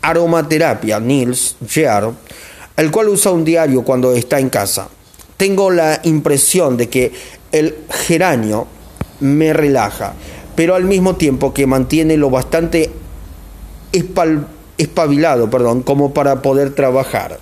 aromaterapia 0.00 1.00
Nils 1.00 1.56
Gear, 1.66 2.12
el 2.76 2.90
cual 2.90 3.08
usa 3.08 3.32
un 3.32 3.44
diario 3.44 3.82
cuando 3.82 4.12
está 4.12 4.38
en 4.38 4.48
casa. 4.48 4.88
Tengo 5.42 5.72
la 5.72 6.00
impresión 6.04 6.76
de 6.76 6.88
que 6.88 7.10
el 7.50 7.74
geranio 7.90 8.68
me 9.18 9.52
relaja, 9.52 10.14
pero 10.54 10.76
al 10.76 10.84
mismo 10.84 11.16
tiempo 11.16 11.52
que 11.52 11.66
mantiene 11.66 12.16
lo 12.16 12.30
bastante 12.30 12.92
espabilado, 14.78 15.50
perdón, 15.50 15.82
como 15.82 16.14
para 16.14 16.42
poder 16.42 16.76
trabajar. 16.76 17.40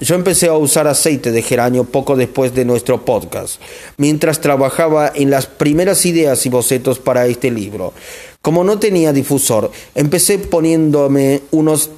Yo 0.00 0.14
empecé 0.14 0.46
a 0.46 0.54
usar 0.54 0.86
aceite 0.86 1.32
de 1.32 1.42
geranio 1.42 1.82
poco 1.82 2.14
después 2.14 2.54
de 2.54 2.64
nuestro 2.64 3.04
podcast, 3.04 3.60
mientras 3.96 4.40
trabajaba 4.40 5.10
en 5.12 5.28
las 5.28 5.46
primeras 5.46 6.06
ideas 6.06 6.46
y 6.46 6.50
bocetos 6.50 7.00
para 7.00 7.26
este 7.26 7.50
libro. 7.50 7.92
Como 8.40 8.62
no 8.62 8.78
tenía 8.78 9.12
difusor, 9.12 9.72
empecé 9.96 10.38
poniéndome 10.38 11.42
unos 11.50 11.90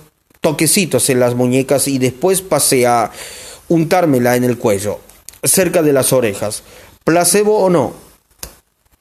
toquecitos 0.47 1.11
en 1.11 1.19
las 1.19 1.35
muñecas 1.35 1.89
y 1.89 1.99
después 1.99 2.41
pasé 2.41 2.87
a 2.87 3.11
untármela 3.67 4.37
en 4.37 4.45
el 4.45 4.59
cuello, 4.59 5.01
cerca 5.43 5.83
de 5.83 5.93
las 5.93 6.13
orejas. 6.13 6.63
Placebo 7.03 7.59
o 7.59 7.69
no, 7.69 7.95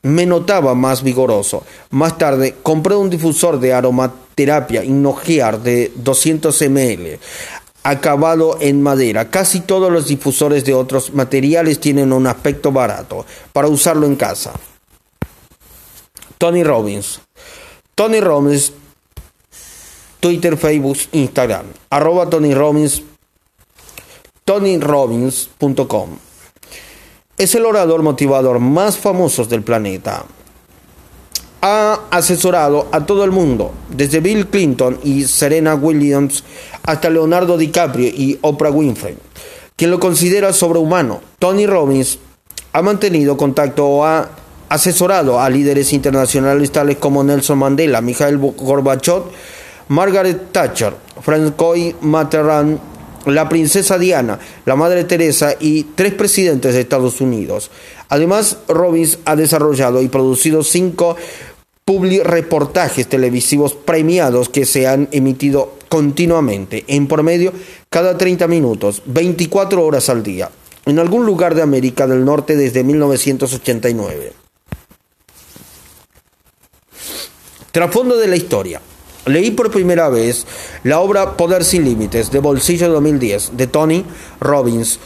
me 0.02 0.26
notaba 0.26 0.74
más 0.74 1.04
vigoroso. 1.04 1.64
Más 1.92 2.18
tarde 2.18 2.56
compré 2.64 2.96
un 2.96 3.12
difusor 3.12 3.60
de 3.60 3.74
aromaterapia 3.74 4.84
Innogear 4.84 5.62
de 5.62 5.92
200 5.94 6.60
ml 6.64 7.20
acabado 7.84 8.58
en 8.60 8.82
madera. 8.82 9.30
Casi 9.30 9.60
todos 9.60 9.92
los 9.92 10.08
difusores 10.08 10.66
de 10.66 10.74
otros 10.74 11.14
materiales 11.14 11.80
tienen 11.80 12.12
un 12.12 12.26
aspecto 12.26 12.72
barato 12.72 13.24
para 13.54 13.68
usarlo 13.68 14.08
en 14.08 14.16
casa. 14.16 14.52
Tony 16.40 16.64
Robbins. 16.64 17.22
Tony 17.94 18.20
Robbins, 18.20 18.74
Twitter, 20.26 20.58
Facebook, 20.58 20.98
Instagram. 21.12 21.68
Arroba 21.92 22.28
Tony 22.28 22.56
Robbins. 22.56 23.04
TonyRobbins.com. 24.44 26.10
Es 27.38 27.54
el 27.54 27.64
orador 27.64 28.02
motivador 28.02 28.60
más 28.60 28.98
famoso 28.98 29.46
del 29.46 29.62
planeta 29.62 30.26
ha 31.62 32.00
asesorado 32.10 32.88
a 32.92 33.06
todo 33.06 33.24
el 33.24 33.32
mundo, 33.32 33.72
desde 33.90 34.20
Bill 34.20 34.48
Clinton 34.48 35.00
y 35.04 35.26
Serena 35.26 35.76
Williams 35.76 36.44
hasta 36.84 37.10
Leonardo 37.12 37.56
DiCaprio 37.58 38.08
y 38.08 38.40
Oprah 38.42 38.72
Winfrey, 38.72 39.18
quien 39.76 39.92
lo 39.92 40.00
considera 40.00 40.54
sobrehumano. 40.54 41.22
Tony 41.38 41.68
Robbins 41.68 42.18
ha 42.74 42.82
mantenido 42.82 43.38
contacto 43.38 43.86
o 43.86 44.06
ha 44.06 44.30
asesorado 44.70 45.40
a 45.40 45.50
líderes 45.50 45.94
internacionales 45.94 46.72
tales 46.72 46.98
como 46.98 47.24
Nelson 47.24 47.58
Mandela, 47.58 48.02
Mikhail 48.02 48.38
Gorbachev, 48.38 49.24
Margaret 49.88 50.52
Thatcher, 50.52 50.94
Francois 51.22 51.94
Mitterrand, 52.02 52.80
la 53.26 53.50
princesa 53.50 53.98
Diana, 53.98 54.40
la 54.66 54.76
Madre 54.76 55.04
Teresa 55.04 55.56
y 55.60 55.84
tres 55.96 56.14
presidentes 56.14 56.74
de 56.74 56.82
Estados 56.82 57.22
Unidos. 57.22 57.72
Además, 58.10 58.58
Robbins 58.68 59.20
ha 59.26 59.36
desarrollado 59.36 60.02
y 60.02 60.10
producido 60.10 60.64
cinco 60.64 61.16
reportajes 62.24 63.08
televisivos 63.08 63.74
premiados 63.74 64.50
que 64.50 64.66
se 64.66 64.88
han 64.88 65.08
emitido 65.12 65.74
continuamente, 65.88 66.84
en 66.88 67.08
promedio 67.08 67.54
cada 67.90 68.18
30 68.18 68.48
minutos, 68.48 69.04
24 69.06 69.86
horas 69.86 70.10
al 70.10 70.24
día, 70.24 70.50
en 70.88 70.98
algún 70.98 71.28
lugar 71.28 71.54
de 71.54 71.62
América 71.62 72.08
del 72.08 72.26
Norte 72.26 72.56
desde 72.56 72.84
1989. 72.84 74.34
Trasfondo 77.72 78.18
de 78.18 78.28
la 78.28 78.36
historia. 78.36 78.82
Leí 79.26 79.52
por 79.52 79.72
primera 79.72 80.10
vez 80.10 80.46
la 80.84 81.00
obra 81.00 81.36
Poder 81.36 81.64
sin 81.64 81.84
Límites 81.84 82.32
de 82.32 82.40
Bolsillo 82.40 82.90
2010 82.90 83.58
de 83.58 83.68
Tony 83.68 84.06
Robbins 84.40 85.00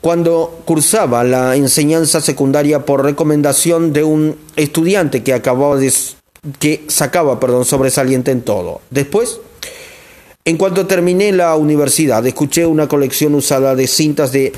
cuando 0.00 0.60
cursaba 0.64 1.22
la 1.24 1.54
enseñanza 1.56 2.20
secundaria 2.20 2.84
por 2.84 3.04
recomendación 3.04 3.92
de 3.92 4.02
un 4.02 4.36
estudiante 4.56 5.22
que 5.22 5.34
acababa 5.34 5.76
de 5.76 5.92
que 6.58 6.84
sacaba, 6.88 7.38
perdón, 7.38 7.66
sobresaliente 7.66 8.30
en 8.30 8.40
todo. 8.40 8.80
Después, 8.90 9.40
en 10.46 10.56
cuanto 10.56 10.86
terminé 10.86 11.32
la 11.32 11.54
universidad, 11.56 12.26
escuché 12.26 12.64
una 12.64 12.88
colección 12.88 13.34
usada 13.34 13.74
de 13.74 13.86
cintas 13.86 14.32
de 14.32 14.52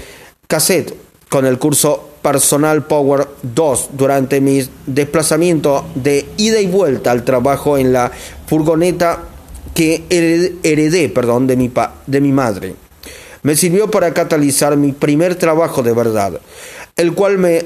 cassette 0.46 0.94
con 1.32 1.46
el 1.46 1.58
curso 1.58 2.10
Personal 2.20 2.84
Power 2.84 3.26
2 3.40 3.90
durante 3.94 4.42
mi 4.42 4.68
desplazamiento 4.86 5.86
de 5.94 6.26
ida 6.36 6.60
y 6.60 6.66
vuelta 6.66 7.10
al 7.10 7.24
trabajo 7.24 7.78
en 7.78 7.90
la 7.90 8.12
furgoneta 8.46 9.20
que 9.74 10.04
heredé, 10.10 11.08
perdón, 11.08 11.46
de, 11.46 11.56
mi 11.56 11.72
de 12.06 12.20
mi 12.20 12.32
madre. 12.32 12.74
Me 13.44 13.56
sirvió 13.56 13.90
para 13.90 14.12
catalizar 14.12 14.76
mi 14.76 14.92
primer 14.92 15.36
trabajo 15.36 15.82
de 15.82 15.94
verdad, 15.94 16.38
el 16.98 17.14
cual 17.14 17.38
me 17.38 17.64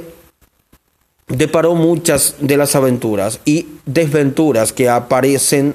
deparó 1.27 1.75
muchas 1.75 2.37
de 2.39 2.57
las 2.57 2.77
aventuras 2.77 3.41
y 3.45 3.67
desventuras 3.85 4.73
que 4.73 4.89
aparecen 4.89 5.75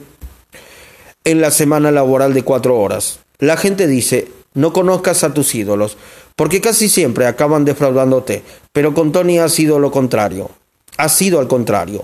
en 1.26 1.42
la 1.42 1.52
semana 1.52 1.92
laboral 1.92 2.34
de 2.34 2.44
cuatro 2.44 2.80
horas. 2.80 3.20
La 3.40 3.58
gente 3.58 3.86
dice, 3.86 4.30
no 4.54 4.74
conozcas 4.74 5.24
a 5.26 5.34
tus 5.34 5.56
ídolos, 5.56 5.98
porque 6.42 6.60
casi 6.60 6.90
siempre 6.90 7.28
acaban 7.28 7.66
defraudándote, 7.66 8.42
pero 8.72 8.96
con 8.96 9.12
Tony 9.12 9.38
ha 9.38 9.48
sido 9.48 9.78
lo 9.78 9.92
contrario. 9.92 10.50
Ha 10.98 11.08
sido 11.08 11.40
al 11.40 11.48
contrario. 11.48 12.04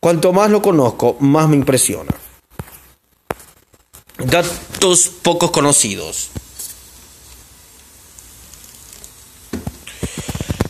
Cuanto 0.00 0.32
más 0.32 0.50
lo 0.50 0.62
conozco, 0.62 1.18
más 1.20 1.50
me 1.50 1.56
impresiona. 1.56 2.10
Datos 4.24 5.10
pocos 5.20 5.50
conocidos. 5.50 6.30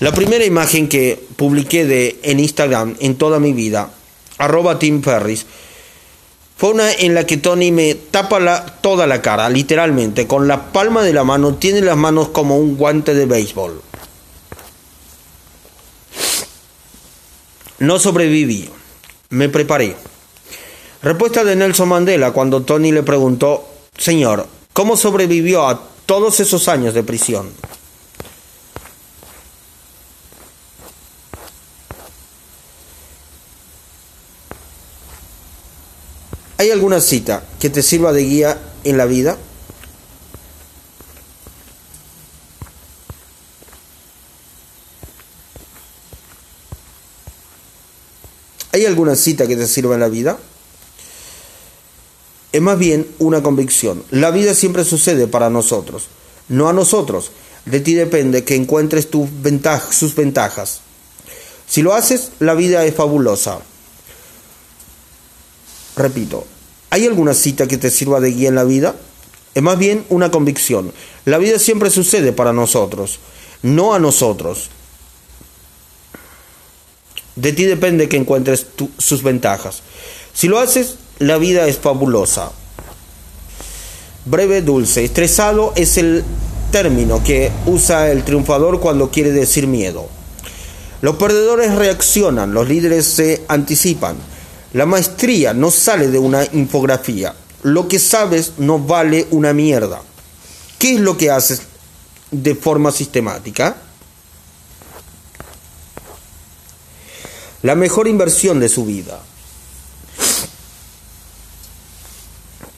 La 0.01 0.11
primera 0.11 0.45
imagen 0.45 0.89
que 0.89 1.25
publiqué 1.37 1.85
de, 1.85 2.19
en 2.25 2.41
Instagram 2.41 2.97
en 2.99 3.15
toda 3.15 3.39
mi 3.39 3.53
vida, 3.53 3.93
arroba 4.39 4.81
Tim 4.81 5.03
Ferris, 5.03 5.47
fue 6.59 6.71
una 6.71 6.91
en 6.91 7.15
la 7.15 7.25
que 7.25 7.37
Tony 7.37 7.71
me 7.71 7.95
tapa 7.95 8.41
la, 8.41 8.67
toda 8.67 9.07
la 9.07 9.23
cara, 9.23 9.49
literalmente, 9.49 10.27
con 10.27 10.49
la 10.49 10.73
palma 10.73 11.05
de 11.05 11.13
la 11.13 11.23
mano, 11.23 11.55
tiene 11.55 11.81
las 11.83 11.97
manos 11.97 12.31
como 12.31 12.59
un 12.59 12.77
guante 12.77 13.15
de 13.15 13.27
béisbol. 13.27 13.81
No 17.79 18.01
sobreviví, 18.01 18.69
me 19.31 19.49
preparé. 19.49 19.95
Respuesta 21.01 21.45
de 21.45 21.55
Nelson 21.55 21.91
Mandela 21.91 22.33
cuando 22.33 22.63
Tony 22.63 22.91
le 22.91 23.05
preguntó, 23.05 23.65
Señor, 23.97 24.49
¿cómo 24.73 24.97
sobrevivió 24.97 25.69
a 25.69 25.81
todos 26.07 26.41
esos 26.41 26.67
años 26.67 26.93
de 26.93 27.05
prisión? 27.05 27.53
¿Hay 36.61 36.73
alguna 36.73 37.01
cita 37.01 37.45
que 37.61 37.71
te 37.71 37.85
sirva 37.85 38.13
de 38.13 38.25
guía 38.25 38.59
en 38.83 38.99
la 38.99 39.07
vida? 39.07 39.39
¿Hay 48.73 48.85
alguna 48.87 49.15
cita 49.15 49.47
que 49.47 49.55
te 49.55 49.69
sirva 49.69 49.95
en 49.95 50.01
la 50.01 50.09
vida? 50.09 50.37
Es 52.51 52.61
más 52.61 52.77
bien 52.77 53.07
una 53.21 53.41
convicción. 53.41 54.03
La 54.11 54.33
vida 54.33 54.53
siempre 54.53 54.85
sucede 54.85 55.29
para 55.29 55.51
nosotros, 55.51 56.09
no 56.49 56.69
a 56.69 56.73
nosotros. 56.73 57.31
De 57.67 57.79
ti 57.79 57.95
depende 57.95 58.43
que 58.43 58.57
encuentres 58.57 59.11
tus 59.11 59.29
sus 59.93 60.17
ventajas. 60.17 60.81
Si 61.69 61.83
lo 61.83 61.95
haces, 61.95 62.33
la 62.41 62.55
vida 62.55 62.85
es 62.85 62.97
fabulosa. 62.97 63.61
Repito, 65.99 66.47
¿hay 66.91 67.07
alguna 67.07 67.35
cita 67.35 67.67
que 67.67 67.77
te 67.77 67.91
sirva 67.91 68.21
de 68.21 68.31
guía 68.31 68.49
en 68.49 68.55
la 68.55 68.63
vida? 68.63 68.95
Es 69.55 69.63
más 69.63 69.77
bien 69.77 70.05
una 70.11 70.31
convicción. 70.31 70.93
La 71.25 71.39
vida 71.39 71.59
siempre 71.59 71.91
sucede 71.91 72.33
para 72.33 72.53
nosotros, 72.53 73.19
no 73.63 73.95
a 73.95 73.99
nosotros. 73.99 74.71
De 77.35 77.53
ti 77.53 77.65
depende 77.65 78.09
que 78.09 78.17
encuentres 78.17 78.67
sus 78.99 79.25
ventajas. 79.25 79.83
Si 80.33 80.47
lo 80.47 80.61
haces, 80.61 80.95
la 81.19 81.37
vida 81.37 81.67
es 81.67 81.79
fabulosa. 81.79 82.53
Breve, 84.25 84.63
dulce. 84.63 85.05
Estresado 85.05 85.73
es 85.75 85.99
el 85.99 86.23
término 86.71 87.25
que 87.25 87.51
usa 87.67 88.13
el 88.13 88.23
triunfador 88.23 88.79
cuando 88.79 89.11
quiere 89.11 89.33
decir 89.33 89.67
miedo. 89.67 90.09
Los 91.01 91.17
perdedores 91.17 91.75
reaccionan, 91.75 92.55
los 92.55 92.69
líderes 92.69 93.07
se 93.07 93.43
anticipan. 93.49 94.17
La 94.73 94.87
maestría 94.87 95.55
no 95.55 95.71
sale 95.71 96.09
de 96.09 96.19
una 96.19 96.45
infografía. 96.53 97.35
Lo 97.63 97.89
que 97.89 97.99
sabes 97.99 98.55
no 98.59 98.79
vale 98.79 99.27
una 99.31 99.53
mierda. 99.53 100.01
¿Qué 100.79 100.95
es 100.95 101.01
lo 101.01 101.17
que 101.17 101.31
haces 101.31 101.63
de 102.31 102.55
forma 102.55 102.93
sistemática? 102.93 103.77
La 107.63 107.75
mejor 107.75 108.07
inversión 108.07 108.61
de 108.61 108.69
su 108.69 108.85
vida. 108.85 109.21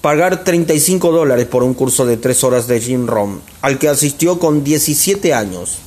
pagar 0.00 0.44
35 0.44 1.12
dólares 1.12 1.46
por 1.46 1.62
un 1.62 1.74
curso 1.74 2.06
de 2.06 2.16
3 2.16 2.44
horas 2.44 2.66
de 2.66 2.80
Jim 2.80 3.06
Rom, 3.06 3.40
al 3.60 3.78
que 3.78 3.88
asistió 3.88 4.38
con 4.38 4.64
17 4.64 5.34
años. 5.34 5.78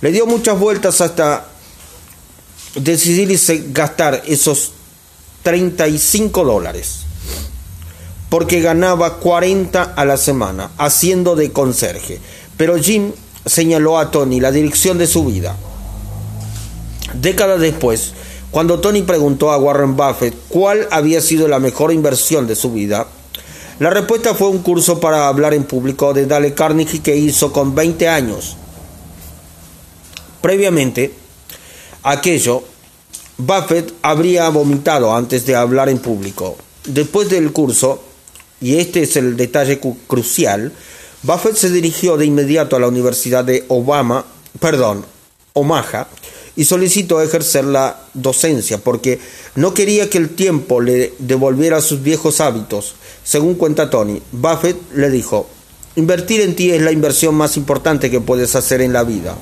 Le 0.00 0.12
dio 0.12 0.26
muchas 0.26 0.58
vueltas 0.58 1.00
hasta 1.00 1.48
decidir 2.74 3.38
gastar 3.72 4.22
esos 4.26 4.72
35 5.42 6.44
dólares, 6.44 7.00
porque 8.30 8.60
ganaba 8.60 9.18
40 9.18 9.82
a 9.82 10.04
la 10.04 10.16
semana 10.16 10.70
haciendo 10.78 11.36
de 11.36 11.52
conserje. 11.52 12.20
Pero 12.56 12.78
Jim 12.78 13.12
señaló 13.46 13.98
a 13.98 14.10
Tony 14.10 14.40
la 14.40 14.50
dirección 14.50 14.98
de 14.98 15.06
su 15.06 15.24
vida. 15.24 15.56
Décadas 17.14 17.60
después, 17.60 18.12
cuando 18.50 18.80
Tony 18.80 19.02
preguntó 19.02 19.52
a 19.52 19.58
Warren 19.58 19.96
Buffett 19.96 20.34
cuál 20.48 20.88
había 20.90 21.20
sido 21.20 21.48
la 21.48 21.58
mejor 21.58 21.92
inversión 21.92 22.46
de 22.46 22.56
su 22.56 22.72
vida, 22.72 23.06
la 23.80 23.90
respuesta 23.90 24.34
fue 24.34 24.48
un 24.48 24.58
curso 24.58 25.00
para 25.00 25.26
hablar 25.26 25.52
en 25.52 25.64
público 25.64 26.14
de 26.14 26.26
Dale 26.26 26.54
Carnegie 26.54 27.02
que 27.02 27.16
hizo 27.16 27.52
con 27.52 27.74
20 27.74 28.08
años. 28.08 28.56
Previamente, 30.40 31.12
aquello, 32.04 32.62
Buffett 33.36 33.92
habría 34.02 34.48
vomitado 34.50 35.14
antes 35.14 35.44
de 35.44 35.56
hablar 35.56 35.88
en 35.88 35.98
público. 35.98 36.56
Después 36.86 37.28
del 37.28 37.52
curso, 37.52 38.00
y 38.60 38.76
este 38.76 39.02
es 39.02 39.16
el 39.16 39.36
detalle 39.36 39.80
crucial, 40.06 40.72
Buffett 41.22 41.56
se 41.56 41.70
dirigió 41.70 42.16
de 42.16 42.26
inmediato 42.26 42.76
a 42.76 42.80
la 42.80 42.88
Universidad 42.88 43.44
de 43.44 43.64
Obama, 43.68 44.24
perdón, 44.60 45.04
Omaha, 45.54 46.06
y 46.56 46.64
solicitó 46.64 47.20
ejercer 47.20 47.64
la 47.64 47.98
docencia 48.12 48.78
porque 48.78 49.18
no 49.56 49.74
quería 49.74 50.08
que 50.08 50.18
el 50.18 50.30
tiempo 50.30 50.80
le 50.80 51.14
devolviera 51.18 51.80
sus 51.80 52.02
viejos 52.02 52.40
hábitos. 52.40 52.94
Según 53.24 53.54
cuenta 53.54 53.90
Tony, 53.90 54.20
Buffett 54.30 54.76
le 54.94 55.10
dijo, 55.10 55.48
invertir 55.96 56.42
en 56.42 56.54
ti 56.54 56.70
es 56.70 56.82
la 56.82 56.92
inversión 56.92 57.34
más 57.34 57.56
importante 57.56 58.10
que 58.10 58.20
puedes 58.20 58.54
hacer 58.54 58.80
en 58.82 58.92
la 58.92 59.02
vida. 59.02 59.34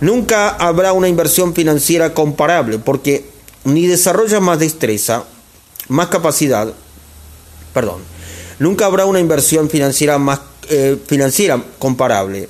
Nunca 0.00 0.50
habrá 0.50 0.92
una 0.92 1.08
inversión 1.08 1.54
financiera 1.54 2.14
comparable 2.14 2.78
porque 2.78 3.24
ni 3.64 3.86
desarrollas 3.86 4.40
más 4.40 4.58
destreza, 4.58 5.24
más 5.88 6.08
capacidad, 6.08 6.72
perdón, 7.74 8.02
nunca 8.58 8.86
habrá 8.86 9.06
una 9.06 9.20
inversión 9.20 9.68
financiera 9.68 10.18
más 10.18 10.40
eh, 10.70 10.96
financiera 11.06 11.62
comparable 11.78 12.48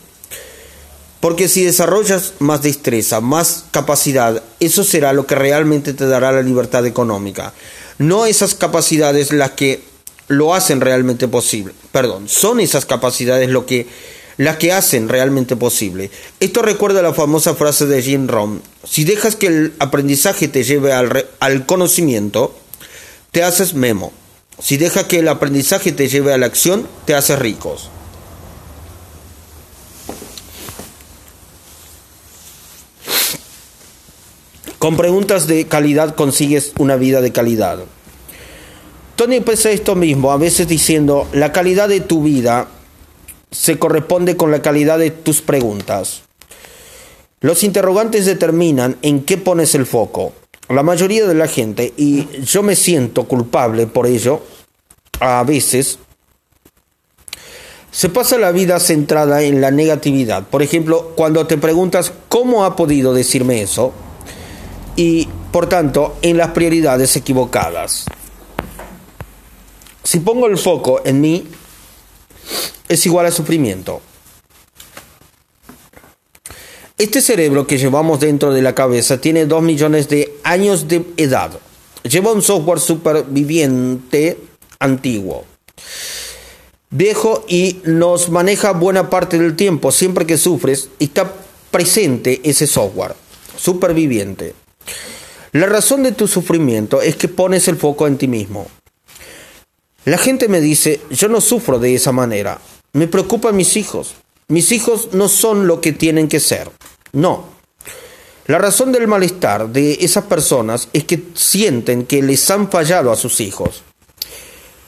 porque 1.21 1.49
si 1.49 1.65
desarrollas 1.65 2.35
más 2.39 2.63
destreza, 2.63 3.21
más 3.21 3.65
capacidad, 3.71 4.43
eso 4.61 4.85
será 4.85 5.13
lo 5.13 5.27
que 5.27 5.35
realmente 5.35 5.93
te 5.93 6.07
dará 6.07 6.31
la 6.31 6.43
libertad 6.43 6.87
económica. 6.87 7.53
No 7.99 8.27
esas 8.27 8.55
capacidades 8.55 9.33
las 9.33 9.53
que 9.53 9.83
lo 10.29 10.55
hacen 10.55 10.81
realmente 10.81 11.27
posible. 11.27 11.75
Perdón, 11.91 12.29
son 12.29 12.61
esas 12.61 12.87
capacidades 12.87 13.49
lo 13.49 13.67
que, 13.67 13.89
las 14.39 14.57
que 14.57 14.73
hacen 14.73 15.09
realmente 15.09 15.57
posible. 15.57 16.11
Esto 16.41 16.63
recuerda 16.63 17.03
la 17.03 17.13
famosa 17.13 17.55
frase 17.55 17.87
de 17.87 18.03
Jim 18.03 18.29
Rohn. 18.29 18.63
Si 18.85 19.05
dejas 19.05 19.37
que 19.37 19.49
el 19.49 19.75
aprendizaje 19.81 20.49
te 20.49 20.65
lleve 20.65 20.93
al, 20.93 21.27
al 21.41 21.67
conocimiento, 21.67 22.57
te 23.33 23.43
haces 23.43 23.75
memo. 23.75 24.13
Si 24.61 24.77
dejas 24.77 25.05
que 25.05 25.19
el 25.19 25.29
aprendizaje 25.29 25.93
te 25.93 26.09
lleve 26.09 26.33
a 26.33 26.39
la 26.39 26.47
acción, 26.47 26.89
te 27.05 27.15
haces 27.15 27.39
ricos. 27.39 27.91
Con 34.79 34.97
preguntas 34.97 35.49
de 35.49 35.67
calidad 35.67 36.15
consigues 36.15 36.73
una 36.79 36.95
vida 36.95 37.21
de 37.21 37.33
calidad. 37.33 37.81
Tony 39.17 39.35
expresa 39.35 39.71
esto 39.71 39.97
mismo, 39.97 40.31
a 40.31 40.37
veces 40.37 40.69
diciendo, 40.69 41.27
la 41.33 41.51
calidad 41.51 41.89
de 41.89 42.01
tu 42.01 42.23
vida 42.23 42.69
se 43.51 43.79
corresponde 43.79 44.37
con 44.37 44.51
la 44.51 44.63
calidad 44.63 44.99
de 44.99 45.11
tus 45.11 45.43
preguntas. 45.43 46.23
Los 47.41 47.63
interrogantes 47.63 48.27
determinan 48.27 48.97
en 49.03 49.25
qué 49.25 49.39
pones 49.39 49.75
el 49.75 49.87
foco. 49.87 50.33
La 50.69 50.83
mayoría 50.83 51.27
de 51.27 51.35
la 51.35 51.47
gente, 51.47 51.95
y 51.97 52.27
yo 52.43 52.63
me 52.63 52.77
siento 52.77 53.25
culpable 53.25 53.87
por 53.87 54.07
ello, 54.07 54.43
a 55.21 55.43
veces, 55.45 55.99
se 57.91 58.09
pasa 58.09 58.39
la 58.39 58.53
vida 58.53 58.79
centrada 58.81 59.43
en 59.43 59.61
la 59.61 59.71
negatividad. 59.71 60.47
Por 60.47 60.63
ejemplo, 60.63 61.13
cuando 61.17 61.47
te 61.47 61.57
preguntas, 61.57 62.13
¿cómo 62.29 62.65
ha 62.65 62.77
podido 62.77 63.15
decirme 63.15 63.63
eso? 63.63 63.93
y, 64.99 65.29
por 65.53 65.69
tanto, 65.69 66.17
en 66.23 66.37
las 66.37 66.51
prioridades 66.51 67.15
equivocadas. 67.15 68.05
Si 70.03 70.19
pongo 70.19 70.49
el 70.49 70.59
foco 70.59 71.03
en 71.05 71.21
mí, 71.21 71.47
es 72.89 73.07
igual 73.07 73.27
a 73.27 73.31
sufrimiento. 73.31 74.01
Este 76.99 77.21
cerebro 77.21 77.67
que 77.67 77.79
llevamos 77.79 78.19
dentro 78.19 78.53
de 78.53 78.61
la 78.61 78.75
cabeza 78.75 79.21
tiene 79.21 79.47
dos 79.47 79.63
millones 79.63 80.09
de 80.09 80.35
años 80.43 80.89
de 80.89 81.05
edad. 81.17 81.53
Lleva 82.03 82.33
un 82.33 82.43
software 82.43 82.81
superviviente 82.81 84.39
antiguo, 84.81 85.45
viejo 86.91 87.45
y 87.47 87.81
nos 87.85 88.31
maneja 88.31 88.73
buena 88.73 89.11
parte 89.11 89.39
del 89.39 89.55
tiempo. 89.55 89.93
Siempre 89.93 90.27
que 90.27 90.39
sufres, 90.39 90.89
está 90.99 91.33
presente 91.71 92.41
ese 92.43 92.67
software 92.67 93.15
superviviente. 93.57 94.55
La 95.53 95.67
razón 95.67 96.03
de 96.03 96.13
tu 96.13 96.27
sufrimiento 96.27 97.01
es 97.01 97.17
que 97.17 97.29
pones 97.29 97.69
el 97.69 97.77
foco 97.77 98.07
en 98.07 98.19
ti 98.19 98.29
mismo. 98.29 98.67
La 100.09 100.17
gente 100.17 100.49
me 100.49 100.63
dice, 100.63 101.03
yo 101.11 101.29
no 101.29 101.43
sufro 101.43 101.79
de 101.79 101.95
esa 101.95 102.13
manera. 102.13 102.59
Me 102.95 103.09
preocupan 103.09 103.55
mis 103.55 103.77
hijos. 103.77 104.15
Mis 104.49 104.73
hijos 104.73 105.11
no 105.13 105.29
son 105.29 105.67
lo 105.67 105.83
que 105.83 105.93
tienen 105.93 106.29
que 106.29 106.41
ser. 106.41 106.71
No. 107.13 107.45
La 108.47 108.57
razón 108.57 108.91
del 108.91 109.07
malestar 109.07 109.69
de 109.69 109.99
esas 110.01 110.25
personas 110.25 110.89
es 110.95 111.05
que 111.05 111.25
sienten 111.35 112.07
que 112.07 112.23
les 112.23 112.51
han 112.51 112.71
fallado 112.71 113.13
a 113.13 113.17
sus 113.17 113.43
hijos. 113.43 113.83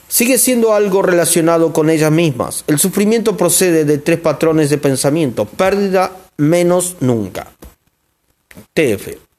Sigue 0.07 0.39
siendo 0.39 0.73
algo 0.73 1.03
relacionado 1.03 1.71
con 1.71 1.91
ellas 1.91 2.11
mismas. 2.11 2.63
El 2.65 2.79
sufrimiento 2.79 3.37
procede 3.37 3.85
de 3.85 3.99
tres 3.99 4.19
patrones 4.19 4.71
de 4.71 4.79
pensamiento. 4.79 5.45
Pérdida 5.45 6.17
menos 6.37 6.95
nunca. 6.99 7.51
TF. 8.73 9.30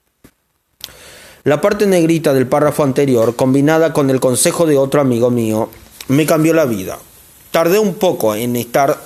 La 1.45 1.61
parte 1.61 1.89
negrita 1.89 2.33
del 2.33 2.47
párrafo 2.47 2.85
anterior, 2.85 3.35
combinada 3.35 3.93
con 3.93 4.11
el 4.11 4.21
consejo 4.21 4.65
de 4.65 4.79
otro 4.79 5.01
amigo 5.01 5.29
mío, 5.29 5.71
me 6.07 6.25
cambió 6.25 6.55
la 6.55 6.67
vida. 6.67 7.01
Tardé 7.51 7.81
un 7.81 7.95
poco 7.95 8.37
en 8.37 8.55
estar 8.55 9.03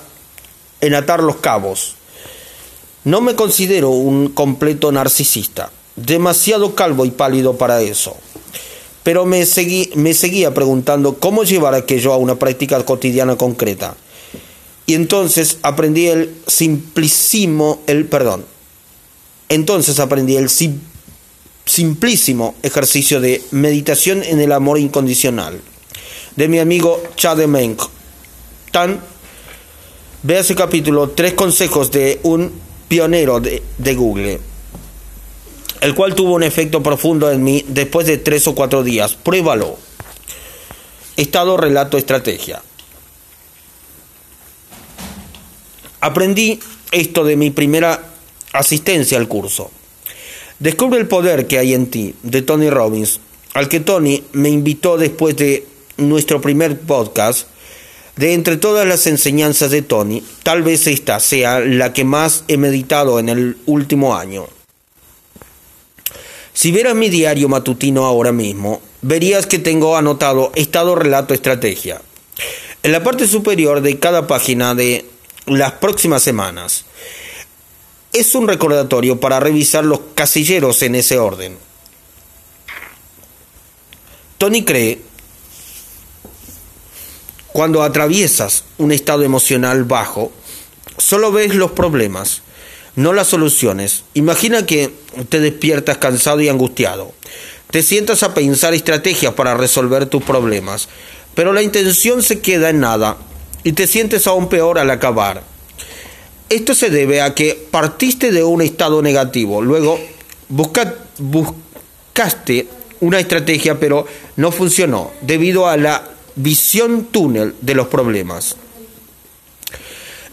en 0.79 0.93
atar 0.93 1.23
los 1.23 1.37
cabos. 1.37 1.95
No 3.05 3.21
me 3.21 3.33
considero 3.33 3.89
un 3.89 4.29
completo 4.29 4.91
narcisista, 4.91 5.71
demasiado 5.95 6.75
calvo 6.75 7.05
y 7.05 7.11
pálido 7.11 7.57
para 7.57 7.81
eso. 7.81 8.15
Pero 9.01 9.25
me, 9.25 9.43
seguí, 9.47 9.89
me 9.95 10.13
seguía 10.13 10.53
preguntando 10.53 11.15
cómo 11.15 11.43
llevar 11.43 11.73
aquello 11.73 12.13
a 12.13 12.17
una 12.17 12.35
práctica 12.35 12.85
cotidiana 12.85 13.35
concreta. 13.35 13.95
Y 14.85 14.93
entonces 14.93 15.57
aprendí 15.63 16.07
el 16.07 16.35
simplicísimo, 16.45 17.81
el 17.87 18.05
perdón. 18.05 18.45
Entonces 19.49 19.99
aprendí 19.99 20.35
el 20.35 20.49
simplísimo 20.49 20.96
simplísimo 21.67 22.55
ejercicio 22.63 23.21
de 23.21 23.43
meditación 23.51 24.23
en 24.23 24.39
el 24.39 24.51
amor 24.51 24.79
incondicional 24.79 25.61
de 26.35 26.47
mi 26.47 26.59
amigo 26.59 27.03
Chad 27.15 27.45
Menk. 27.45 27.81
Tan, 28.71 29.01
vea 30.23 30.39
ese 30.39 30.55
capítulo, 30.55 31.09
tres 31.09 31.33
consejos 31.33 31.91
de 31.91 32.19
un 32.23 32.51
pionero 32.87 33.39
de, 33.39 33.61
de 33.77 33.95
Google, 33.95 34.39
el 35.81 35.95
cual 35.95 36.15
tuvo 36.15 36.35
un 36.35 36.43
efecto 36.43 36.81
profundo 36.81 37.29
en 37.31 37.43
mí 37.43 37.65
después 37.67 38.07
de 38.07 38.17
tres 38.17 38.47
o 38.47 38.55
cuatro 38.55 38.83
días. 38.83 39.15
Pruébalo. 39.15 39.77
Estado, 41.17 41.57
relato, 41.57 41.97
estrategia. 41.97 42.61
Aprendí 45.99 46.59
esto 46.91 47.23
de 47.23 47.35
mi 47.35 47.49
primera 47.49 48.03
asistencia 48.53 49.17
al 49.17 49.27
curso. 49.27 49.71
Descubre 50.59 50.99
el 50.99 51.07
poder 51.07 51.45
que 51.45 51.59
hay 51.59 51.73
en 51.73 51.87
ti, 51.87 52.15
de 52.23 52.41
Tony 52.41 52.69
Robbins, 52.69 53.19
al 53.53 53.69
que 53.69 53.79
Tony 53.79 54.23
me 54.33 54.49
invitó 54.49 54.97
después 54.97 55.35
de 55.35 55.65
nuestro 55.97 56.41
primer 56.41 56.79
podcast. 56.79 57.47
De 58.15 58.33
entre 58.33 58.57
todas 58.57 58.87
las 58.87 59.05
enseñanzas 59.05 59.69
de 59.69 59.83
Tony, 59.83 60.23
tal 60.41 60.63
vez 60.63 60.87
esta 60.87 61.19
sea 61.19 61.59
la 61.59 61.93
que 61.93 62.03
más 62.03 62.43
he 62.47 62.57
meditado 62.57 63.19
en 63.19 63.29
el 63.29 63.57
último 63.67 64.15
año. 64.15 64.47
Si 66.53 66.71
vieras 66.71 66.95
mi 66.95 67.09
diario 67.09 67.47
matutino 67.47 68.05
ahora 68.05 68.31
mismo, 68.31 68.81
verías 69.03 69.45
que 69.45 69.59
tengo 69.59 69.95
anotado 69.95 70.51
estado, 70.55 70.95
relato, 70.95 71.35
estrategia. 71.35 72.01
En 72.81 72.91
la 72.91 73.03
parte 73.03 73.27
superior 73.27 73.81
de 73.81 73.99
cada 73.99 74.25
página 74.25 74.73
de 74.73 75.05
las 75.45 75.73
próximas 75.73 76.23
semanas. 76.23 76.85
Es 78.13 78.35
un 78.35 78.47
recordatorio 78.47 79.19
para 79.19 79.39
revisar 79.39 79.83
los 79.83 79.99
casilleros 80.15 80.81
en 80.81 80.95
ese 80.95 81.19
orden. 81.19 81.57
Tony 84.37 84.63
cree 84.63 85.01
cuando 87.57 87.81
atraviesas 87.81 88.65
un 88.77 88.91
estado 88.91 89.23
emocional 89.23 89.83
bajo, 89.83 90.31
solo 90.99 91.31
ves 91.31 91.55
los 91.55 91.71
problemas, 91.71 92.43
no 92.95 93.13
las 93.13 93.27
soluciones. 93.27 94.03
Imagina 94.13 94.67
que 94.67 94.93
te 95.29 95.39
despiertas 95.39 95.97
cansado 95.97 96.39
y 96.41 96.49
angustiado. 96.49 97.13
Te 97.71 97.81
sientas 97.81 98.21
a 98.21 98.35
pensar 98.35 98.75
estrategias 98.75 99.33
para 99.33 99.57
resolver 99.57 100.05
tus 100.05 100.21
problemas, 100.23 100.87
pero 101.33 101.51
la 101.51 101.63
intención 101.63 102.21
se 102.21 102.41
queda 102.41 102.69
en 102.69 102.79
nada 102.79 103.17
y 103.63 103.73
te 103.73 103.87
sientes 103.87 104.27
aún 104.27 104.49
peor 104.49 104.77
al 104.77 104.91
acabar. 104.91 105.41
Esto 106.49 106.73
se 106.73 106.89
debe 106.89 107.21
a 107.21 107.35
que 107.35 107.67
partiste 107.71 108.31
de 108.31 108.43
un 108.43 108.61
estado 108.61 109.01
negativo, 109.01 109.61
luego 109.61 109.99
buscaste 111.19 112.67
una 113.01 113.19
estrategia 113.19 113.79
pero 113.79 114.07
no 114.37 114.51
funcionó 114.51 115.11
debido 115.21 115.67
a 115.67 115.75
la 115.77 116.09
visión 116.35 117.05
túnel 117.05 117.55
de 117.61 117.75
los 117.75 117.87
problemas. 117.87 118.55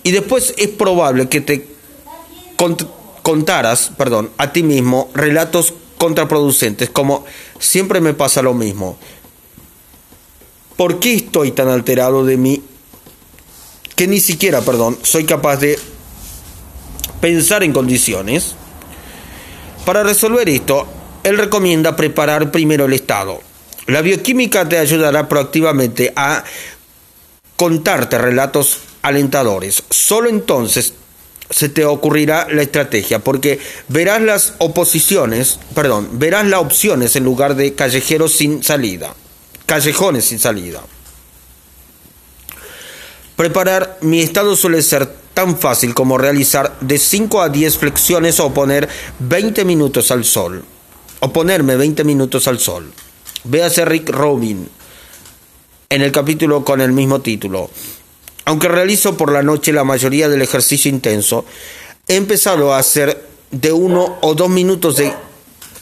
Y 0.04 0.12
después 0.12 0.54
es 0.56 0.68
probable 0.68 1.28
que 1.28 1.40
te 1.40 1.66
contaras, 3.22 3.90
perdón, 3.96 4.30
a 4.36 4.52
ti 4.52 4.62
mismo 4.62 5.10
relatos 5.14 5.74
contraproducentes, 5.98 6.90
como 6.90 7.24
siempre 7.58 8.00
me 8.00 8.14
pasa 8.14 8.42
lo 8.42 8.54
mismo. 8.54 8.98
¿Por 10.76 11.00
qué 11.00 11.14
estoy 11.14 11.52
tan 11.52 11.68
alterado 11.68 12.24
de 12.24 12.36
mí 12.36 12.62
que 13.96 14.06
ni 14.06 14.20
siquiera, 14.20 14.60
perdón, 14.60 14.98
soy 15.02 15.24
capaz 15.24 15.56
de 15.56 15.78
pensar 17.24 17.64
en 17.64 17.72
condiciones? 17.72 18.54
Para 19.86 20.02
resolver 20.02 20.46
esto, 20.50 20.86
él 21.22 21.38
recomienda 21.38 21.96
preparar 21.96 22.50
primero 22.50 22.84
el 22.84 22.92
estado 22.92 23.40
la 23.86 24.00
bioquímica 24.00 24.68
te 24.68 24.78
ayudará 24.78 25.28
proactivamente 25.28 26.12
a 26.16 26.42
contarte 27.56 28.18
relatos 28.18 28.78
alentadores. 29.02 29.82
Solo 29.90 30.30
entonces 30.30 30.94
se 31.50 31.68
te 31.68 31.84
ocurrirá 31.84 32.46
la 32.50 32.62
estrategia, 32.62 33.18
porque 33.18 33.60
verás 33.88 34.22
las 34.22 34.54
oposiciones, 34.58 35.58
perdón, 35.74 36.08
verás 36.12 36.46
las 36.46 36.60
opciones 36.60 37.14
en 37.16 37.24
lugar 37.24 37.54
de 37.54 37.74
callejeros 37.74 38.32
sin 38.32 38.62
salida, 38.62 39.14
callejones 39.66 40.24
sin 40.24 40.38
salida. 40.38 40.80
Preparar 43.36 43.98
mi 44.00 44.20
estado 44.20 44.56
suele 44.56 44.80
ser 44.80 45.12
tan 45.34 45.58
fácil 45.58 45.94
como 45.94 46.16
realizar 46.16 46.76
de 46.80 46.98
5 46.98 47.42
a 47.42 47.48
10 47.48 47.78
flexiones 47.78 48.40
o 48.40 48.54
poner 48.54 48.88
20 49.18 49.64
minutos 49.64 50.10
al 50.10 50.24
sol, 50.24 50.64
o 51.20 51.32
ponerme 51.32 51.76
20 51.76 52.04
minutos 52.04 52.48
al 52.48 52.58
sol. 52.58 52.90
Véase 53.44 53.84
Rick 53.84 54.08
Robin 54.10 54.68
en 55.90 56.02
el 56.02 56.12
capítulo 56.12 56.64
con 56.64 56.80
el 56.80 56.92
mismo 56.92 57.20
título. 57.20 57.68
Aunque 58.46 58.68
realizo 58.68 59.16
por 59.16 59.32
la 59.32 59.42
noche 59.42 59.72
la 59.72 59.84
mayoría 59.84 60.28
del 60.28 60.42
ejercicio 60.42 60.90
intenso, 60.90 61.44
he 62.08 62.16
empezado 62.16 62.72
a 62.72 62.78
hacer 62.78 63.26
de 63.50 63.72
uno 63.72 64.18
o 64.20 64.34
dos 64.34 64.50
minutos 64.50 64.96
de 64.96 65.12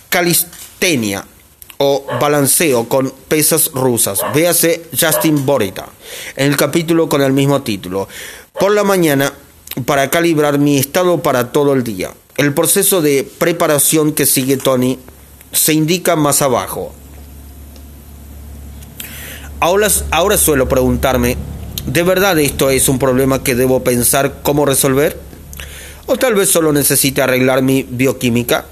calistenia 0.09 1.24
o 1.78 2.05
balanceo 2.20 2.88
con 2.88 3.12
pesas 3.28 3.70
rusas. 3.72 4.20
Véase 4.34 4.84
Justin 4.98 5.44
Borita 5.44 5.88
en 6.36 6.48
el 6.48 6.57
capítulo 6.57 7.09
con 7.09 7.22
el 7.22 7.32
mismo 7.32 7.62
título. 7.62 8.09
Por 8.53 8.72
la 8.72 8.84
mañana, 8.84 9.32
para 9.85 10.11
calibrar 10.11 10.59
mi 10.59 10.79
estado 10.79 11.23
para 11.23 11.53
todo 11.53 11.73
el 11.73 11.85
día. 11.85 12.11
El 12.37 12.55
proceso 12.55 13.03
de 13.03 13.29
preparación 13.39 14.12
que 14.12 14.27
sigue 14.27 14.57
Tony 14.57 14.99
se 15.53 15.73
indica 15.73 16.16
más 16.16 16.43
abajo. 16.43 16.93
Ahora, 19.61 20.37
suelo 20.39 20.68
preguntarme, 20.68 21.37
¿de 21.87 22.03
verdad 22.03 22.39
esto 22.41 22.70
es 22.70 22.89
un 22.89 22.99
problema 22.99 23.45
que 23.45 23.55
debo 23.55 23.85
pensar 23.85 24.41
cómo 24.43 24.66
resolver? 24.66 25.20
¿O 26.07 26.16
tal 26.16 26.35
vez 26.35 26.51
solo 26.51 26.73
necesite 26.73 27.23
arreglar 27.23 27.62
mi 27.62 27.85
bioquímica? 27.85 28.66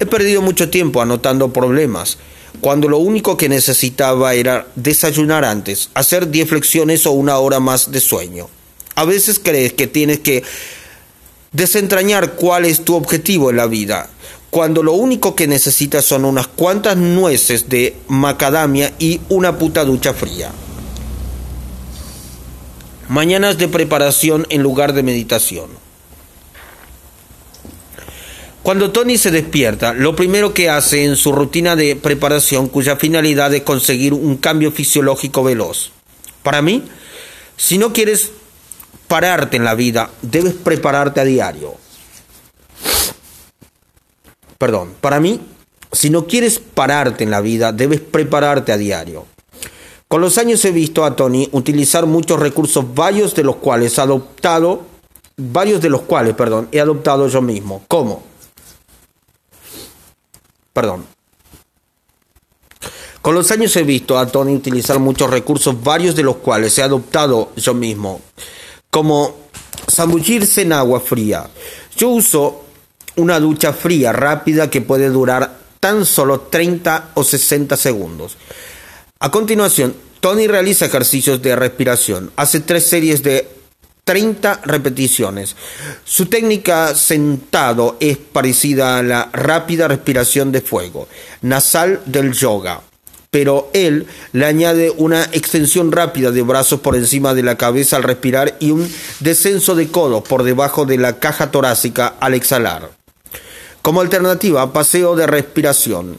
He 0.00 0.06
perdido 0.06 0.42
mucho 0.42 0.70
tiempo 0.70 1.00
anotando 1.00 1.52
problemas, 1.52 2.18
cuando 2.60 2.88
lo 2.88 2.98
único 2.98 3.36
que 3.36 3.48
necesitaba 3.48 4.34
era 4.34 4.66
desayunar 4.74 5.44
antes, 5.44 5.90
hacer 5.94 6.28
10 6.28 6.48
flexiones 6.48 7.06
o 7.06 7.12
una 7.12 7.38
hora 7.38 7.60
más 7.60 7.92
de 7.92 8.00
sueño. 8.00 8.48
A 8.94 9.04
veces 9.04 9.40
crees 9.42 9.72
que 9.72 9.86
tienes 9.86 10.20
que 10.20 10.44
desentrañar 11.52 12.34
cuál 12.34 12.64
es 12.64 12.84
tu 12.84 12.94
objetivo 12.94 13.50
en 13.50 13.56
la 13.56 13.66
vida, 13.66 14.10
cuando 14.50 14.82
lo 14.82 14.92
único 14.92 15.34
que 15.34 15.46
necesitas 15.46 16.04
son 16.04 16.24
unas 16.24 16.46
cuantas 16.46 16.96
nueces 16.96 17.68
de 17.68 17.96
macadamia 18.08 18.92
y 18.98 19.20
una 19.28 19.58
puta 19.58 19.84
ducha 19.84 20.14
fría. 20.14 20.52
Mañanas 23.08 23.58
de 23.58 23.68
preparación 23.68 24.46
en 24.50 24.62
lugar 24.62 24.92
de 24.92 25.02
meditación. 25.02 25.84
Cuando 28.62 28.92
Tony 28.92 29.18
se 29.18 29.30
despierta, 29.30 29.92
lo 29.92 30.16
primero 30.16 30.54
que 30.54 30.70
hace 30.70 31.04
en 31.04 31.16
su 31.16 31.32
rutina 31.32 31.76
de 31.76 31.96
preparación, 31.96 32.68
cuya 32.68 32.96
finalidad 32.96 33.52
es 33.52 33.62
conseguir 33.62 34.14
un 34.14 34.38
cambio 34.38 34.72
fisiológico 34.72 35.44
veloz. 35.44 35.90
Para 36.42 36.62
mí, 36.62 36.82
si 37.58 37.76
no 37.76 37.92
quieres 37.92 38.30
pararte 39.14 39.56
en 39.56 39.64
la 39.64 39.74
vida, 39.74 40.10
debes 40.22 40.54
prepararte 40.54 41.20
a 41.20 41.24
diario 41.24 41.84
perdón, 44.64 44.94
para 45.02 45.20
mí, 45.20 45.40
si 45.92 46.08
no 46.08 46.26
quieres 46.26 46.58
pararte 46.58 47.22
en 47.22 47.30
la 47.30 47.42
vida, 47.42 47.70
debes 47.70 48.00
prepararte 48.00 48.72
a 48.72 48.78
diario. 48.78 49.26
Con 50.08 50.22
los 50.22 50.38
años 50.38 50.64
he 50.64 50.70
visto 50.70 51.04
a 51.04 51.14
Tony 51.16 51.50
utilizar 51.52 52.06
muchos 52.06 52.40
recursos, 52.40 52.94
varios 52.94 53.34
de 53.34 53.44
los 53.44 53.56
cuales 53.56 53.98
adoptado, 53.98 54.80
varios 55.36 55.82
de 55.82 55.90
los 55.90 56.00
cuales, 56.02 56.34
perdón, 56.34 56.68
he 56.72 56.80
adoptado 56.80 57.28
yo 57.28 57.42
mismo. 57.42 57.84
¿Cómo? 57.88 58.22
Perdón. 60.72 61.04
Con 63.20 63.34
los 63.34 63.50
años 63.50 63.76
he 63.76 63.82
visto 63.82 64.18
a 64.18 64.26
Tony 64.26 64.54
utilizar 64.54 64.98
muchos 64.98 65.28
recursos, 65.28 65.82
varios 65.82 66.16
de 66.16 66.22
los 66.22 66.36
cuales 66.36 66.78
he 66.78 66.82
adoptado 66.82 67.52
yo 67.56 67.74
mismo, 67.74 68.22
como 68.94 69.48
zambullirse 69.90 70.62
en 70.62 70.72
agua 70.72 71.00
fría. 71.00 71.50
Yo 71.96 72.10
uso 72.10 72.64
una 73.16 73.40
ducha 73.40 73.72
fría 73.72 74.12
rápida 74.12 74.70
que 74.70 74.82
puede 74.82 75.08
durar 75.08 75.58
tan 75.80 76.06
solo 76.06 76.42
30 76.42 77.10
o 77.14 77.24
60 77.24 77.76
segundos. 77.76 78.36
A 79.18 79.32
continuación, 79.32 79.96
Tony 80.20 80.46
realiza 80.46 80.86
ejercicios 80.86 81.42
de 81.42 81.56
respiración. 81.56 82.30
Hace 82.36 82.60
tres 82.60 82.86
series 82.86 83.24
de 83.24 83.48
30 84.04 84.60
repeticiones. 84.62 85.56
Su 86.04 86.26
técnica 86.26 86.94
sentado 86.94 87.96
es 87.98 88.16
parecida 88.16 88.98
a 88.98 89.02
la 89.02 89.28
rápida 89.32 89.88
respiración 89.88 90.52
de 90.52 90.60
fuego 90.60 91.08
nasal 91.42 92.00
del 92.06 92.32
yoga, 92.32 92.80
pero 93.34 93.68
él 93.72 94.06
le 94.30 94.46
añade 94.46 94.92
una 94.96 95.24
extensión 95.32 95.90
rápida 95.90 96.30
de 96.30 96.42
brazos 96.42 96.78
por 96.78 96.94
encima 96.94 97.34
de 97.34 97.42
la 97.42 97.56
cabeza 97.56 97.96
al 97.96 98.04
respirar 98.04 98.56
y 98.60 98.70
un 98.70 98.88
descenso 99.18 99.74
de 99.74 99.88
codos 99.88 100.22
por 100.22 100.44
debajo 100.44 100.86
de 100.86 100.98
la 100.98 101.18
caja 101.18 101.50
torácica 101.50 102.14
al 102.20 102.34
exhalar. 102.34 102.92
Como 103.82 104.00
alternativa, 104.00 104.72
paseo 104.72 105.16
de 105.16 105.26
respiración. 105.26 106.16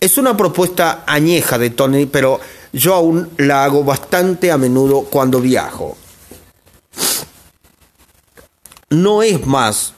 Es 0.00 0.18
una 0.18 0.36
propuesta 0.36 1.04
añeja 1.06 1.56
de 1.56 1.70
Tony, 1.70 2.04
pero 2.04 2.40
yo 2.74 2.92
aún 2.92 3.30
la 3.38 3.64
hago 3.64 3.82
bastante 3.82 4.52
a 4.52 4.58
menudo 4.58 5.04
cuando 5.04 5.40
viajo. 5.40 5.96
No 8.90 9.22
es 9.22 9.46
más 9.46 9.94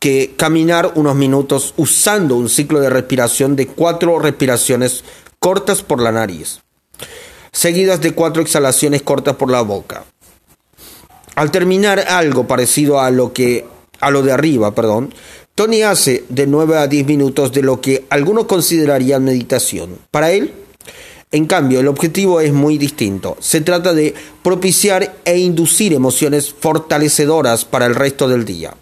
que 0.00 0.34
caminar 0.34 0.92
unos 0.96 1.14
minutos 1.14 1.74
usando 1.76 2.34
un 2.34 2.48
ciclo 2.48 2.80
de 2.80 2.88
respiración 2.88 3.54
de 3.54 3.66
cuatro 3.66 4.18
respiraciones 4.18 5.04
cortas 5.40 5.82
por 5.82 6.00
la 6.00 6.12
nariz, 6.12 6.60
seguidas 7.50 8.00
de 8.00 8.12
cuatro 8.12 8.42
exhalaciones 8.42 9.02
cortas 9.02 9.36
por 9.36 9.50
la 9.50 9.62
boca. 9.62 10.04
Al 11.34 11.50
terminar 11.50 11.98
algo 11.98 12.46
parecido 12.46 13.00
a 13.00 13.10
lo 13.10 13.32
que 13.32 13.64
a 14.00 14.10
lo 14.10 14.22
de 14.22 14.32
arriba, 14.32 14.74
perdón, 14.74 15.12
Tony 15.54 15.82
hace 15.82 16.24
de 16.28 16.46
9 16.46 16.78
a 16.78 16.86
10 16.86 17.06
minutos 17.06 17.52
de 17.52 17.62
lo 17.62 17.80
que 17.80 18.06
algunos 18.10 18.46
considerarían 18.46 19.24
meditación. 19.24 19.98
Para 20.10 20.30
él, 20.30 20.54
En 21.32 21.46
cambio, 21.46 21.78
el 21.78 21.86
objetivo 21.86 22.40
es 22.40 22.52
muy 22.52 22.76
distinto. 22.76 23.36
Se 23.38 23.60
trata 23.60 23.94
de 23.94 24.14
propiciar 24.42 25.14
e 25.24 25.38
inducir 25.38 25.92
emociones 25.92 26.52
fortalecedoras 26.52 27.64
para 27.64 27.86
el 27.86 27.94
resto 27.94 28.26
del 28.26 28.44
día. 28.44 28.74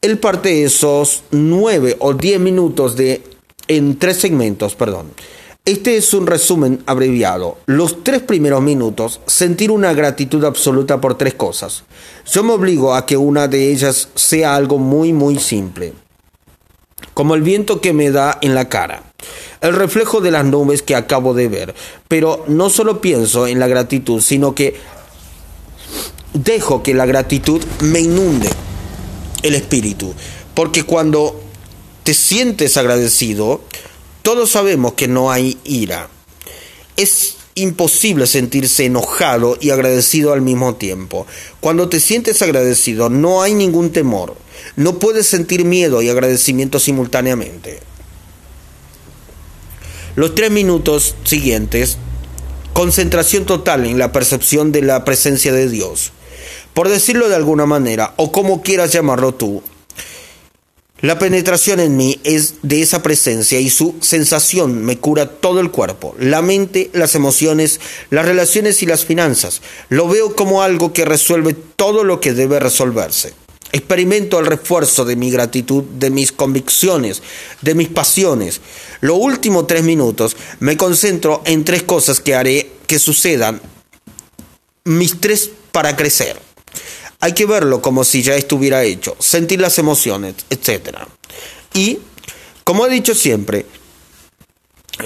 Él 0.00 0.18
parte 0.18 0.64
esos 0.64 1.22
nueve 1.30 1.94
o 2.00 2.12
diez 2.14 2.40
minutos 2.40 2.96
de 2.96 3.22
en 3.68 3.98
tres 4.00 4.16
segmentos, 4.16 4.74
perdón. 4.74 5.12
Este 5.68 5.98
es 5.98 6.14
un 6.14 6.26
resumen 6.26 6.82
abreviado. 6.86 7.58
Los 7.66 8.02
tres 8.02 8.22
primeros 8.22 8.62
minutos, 8.62 9.20
sentir 9.26 9.70
una 9.70 9.92
gratitud 9.92 10.42
absoluta 10.46 10.98
por 10.98 11.18
tres 11.18 11.34
cosas. 11.34 11.84
Yo 12.32 12.42
me 12.42 12.54
obligo 12.54 12.94
a 12.94 13.04
que 13.04 13.18
una 13.18 13.48
de 13.48 13.70
ellas 13.70 14.08
sea 14.14 14.56
algo 14.56 14.78
muy, 14.78 15.12
muy 15.12 15.38
simple. 15.38 15.92
Como 17.12 17.34
el 17.34 17.42
viento 17.42 17.82
que 17.82 17.92
me 17.92 18.10
da 18.10 18.38
en 18.40 18.54
la 18.54 18.70
cara. 18.70 19.12
El 19.60 19.74
reflejo 19.74 20.22
de 20.22 20.30
las 20.30 20.46
nubes 20.46 20.80
que 20.80 20.94
acabo 20.94 21.34
de 21.34 21.48
ver. 21.48 21.74
Pero 22.08 22.46
no 22.48 22.70
solo 22.70 23.02
pienso 23.02 23.46
en 23.46 23.60
la 23.60 23.66
gratitud, 23.66 24.22
sino 24.22 24.54
que 24.54 24.74
dejo 26.32 26.82
que 26.82 26.94
la 26.94 27.04
gratitud 27.04 27.62
me 27.80 28.00
inunde 28.00 28.48
el 29.42 29.54
espíritu. 29.54 30.14
Porque 30.54 30.84
cuando 30.84 31.38
te 32.04 32.14
sientes 32.14 32.78
agradecido, 32.78 33.60
todos 34.28 34.50
sabemos 34.50 34.92
que 34.92 35.08
no 35.08 35.30
hay 35.30 35.56
ira. 35.64 36.10
Es 36.98 37.36
imposible 37.54 38.26
sentirse 38.26 38.84
enojado 38.84 39.56
y 39.58 39.70
agradecido 39.70 40.34
al 40.34 40.42
mismo 40.42 40.74
tiempo. 40.74 41.26
Cuando 41.60 41.88
te 41.88 41.98
sientes 41.98 42.42
agradecido, 42.42 43.08
no 43.08 43.40
hay 43.40 43.54
ningún 43.54 43.90
temor. 43.90 44.36
No 44.76 44.98
puedes 44.98 45.28
sentir 45.28 45.64
miedo 45.64 46.02
y 46.02 46.10
agradecimiento 46.10 46.78
simultáneamente. 46.78 47.80
Los 50.14 50.34
tres 50.34 50.50
minutos 50.50 51.14
siguientes, 51.24 51.96
concentración 52.74 53.46
total 53.46 53.86
en 53.86 53.98
la 53.98 54.12
percepción 54.12 54.72
de 54.72 54.82
la 54.82 55.06
presencia 55.06 55.54
de 55.54 55.70
Dios 55.70 56.12
por 56.74 56.90
decirlo 56.90 57.28
de 57.28 57.34
alguna 57.34 57.66
manera, 57.66 58.12
o 58.18 58.30
como 58.30 58.62
quieras 58.62 58.92
llamarlo 58.92 59.34
tú. 59.34 59.64
La 61.00 61.16
penetración 61.16 61.78
en 61.78 61.96
mí 61.96 62.18
es 62.24 62.54
de 62.62 62.82
esa 62.82 63.04
presencia 63.04 63.60
y 63.60 63.70
su 63.70 63.94
sensación 64.00 64.84
me 64.84 64.98
cura 64.98 65.30
todo 65.30 65.60
el 65.60 65.70
cuerpo, 65.70 66.16
la 66.18 66.42
mente, 66.42 66.90
las 66.92 67.14
emociones, 67.14 67.78
las 68.10 68.26
relaciones 68.26 68.82
y 68.82 68.86
las 68.86 69.04
finanzas. 69.04 69.62
Lo 69.90 70.08
veo 70.08 70.34
como 70.34 70.60
algo 70.60 70.92
que 70.92 71.04
resuelve 71.04 71.54
todo 71.76 72.02
lo 72.02 72.20
que 72.20 72.32
debe 72.32 72.58
resolverse. 72.58 73.32
Experimento 73.70 74.40
el 74.40 74.46
refuerzo 74.46 75.04
de 75.04 75.14
mi 75.14 75.30
gratitud, 75.30 75.84
de 75.84 76.10
mis 76.10 76.32
convicciones, 76.32 77.22
de 77.62 77.76
mis 77.76 77.88
pasiones. 77.88 78.60
Los 79.00 79.18
últimos 79.20 79.68
tres 79.68 79.84
minutos 79.84 80.36
me 80.58 80.76
concentro 80.76 81.42
en 81.44 81.64
tres 81.64 81.84
cosas 81.84 82.18
que 82.18 82.34
haré 82.34 82.72
que 82.88 82.98
sucedan, 82.98 83.60
mis 84.82 85.20
tres 85.20 85.48
para 85.70 85.94
crecer. 85.94 86.47
Hay 87.20 87.32
que 87.32 87.46
verlo 87.46 87.82
como 87.82 88.04
si 88.04 88.22
ya 88.22 88.34
estuviera 88.36 88.84
hecho, 88.84 89.16
sentir 89.18 89.60
las 89.60 89.78
emociones, 89.78 90.34
etc. 90.50 90.98
Y, 91.74 91.98
como 92.64 92.86
he 92.86 92.90
dicho 92.90 93.14
siempre, 93.14 93.66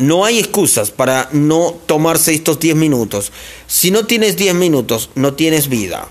no 0.00 0.24
hay 0.24 0.38
excusas 0.38 0.90
para 0.90 1.28
no 1.32 1.74
tomarse 1.86 2.34
estos 2.34 2.58
10 2.60 2.76
minutos. 2.76 3.32
Si 3.66 3.90
no 3.90 4.06
tienes 4.06 4.36
10 4.36 4.54
minutos, 4.54 5.10
no 5.14 5.34
tienes 5.34 5.68
vida. 5.68 6.08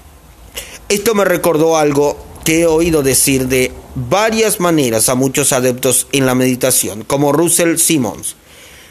Esto 0.89 1.15
me 1.15 1.25
recordó 1.25 1.77
algo 1.77 2.17
que 2.43 2.61
he 2.61 2.65
oído 2.65 3.03
decir 3.03 3.47
de 3.47 3.71
varias 3.95 4.59
maneras 4.59 5.09
a 5.09 5.15
muchos 5.15 5.53
adeptos 5.53 6.07
en 6.11 6.25
la 6.25 6.35
meditación, 6.35 7.03
como 7.03 7.31
Russell 7.31 7.77
Simmons. 7.77 8.35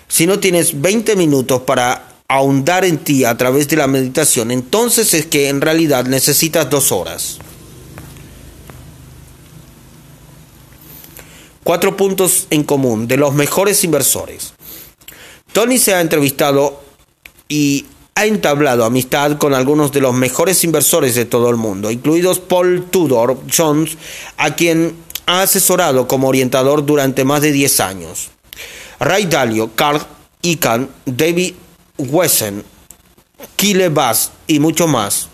Si 0.09 0.27
no 0.27 0.41
tienes 0.41 0.81
20 0.81 1.17
minutos 1.17 1.63
para 1.63 2.10
ahondar 2.31 2.85
en 2.85 2.99
ti 2.99 3.25
a 3.25 3.37
través 3.37 3.67
de 3.67 3.77
la 3.77 3.89
meditación, 3.89 4.53
entonces 4.53 5.15
es 5.15 5.27
que 5.27 5.49
en 5.49 5.61
realidad 5.61 6.07
necesitas 6.07 6.71
dos 6.71 6.93
horas. 6.93 7.39
Cuatro 11.65 11.97
puntos 11.97 12.47
en 12.51 12.63
común 12.63 13.09
de 13.09 13.17
los 13.17 13.35
mejores 13.35 13.83
inversores. 13.83 14.55
Tony 15.53 15.79
se 15.79 15.93
ha 15.93 16.01
entrevistado 16.01 16.81
y 17.49 17.87
ha 18.15 18.27
entablado 18.27 18.85
amistad 18.85 19.37
con 19.37 19.53
algunos 19.53 19.91
de 19.91 20.01
los 20.01 20.15
mejores 20.15 20.63
inversores 20.63 21.17
de 21.17 21.25
todo 21.25 21.51
el 21.51 21.57
mundo, 21.57 21.91
incluidos 21.91 22.39
Paul 22.39 22.87
Tudor 22.91 23.39
Jones, 23.53 23.99
a 24.37 24.55
quien 24.55 24.95
ha 25.27 25.43
asesorado 25.43 26.07
como 26.07 26.29
orientador 26.29 26.87
durante 26.87 27.25
más 27.25 27.43
de 27.43 27.51
10 27.51 27.81
años. 27.81 28.31
Ray 29.01 29.27
Dalio, 29.27 29.73
Carl 29.75 30.01
Icahn, 30.43 30.89
David 31.07 31.55
Wesen, 32.01 32.65
Bass 33.93 34.31
y 34.47 34.59
mucho 34.59 34.87
más. 34.87 35.29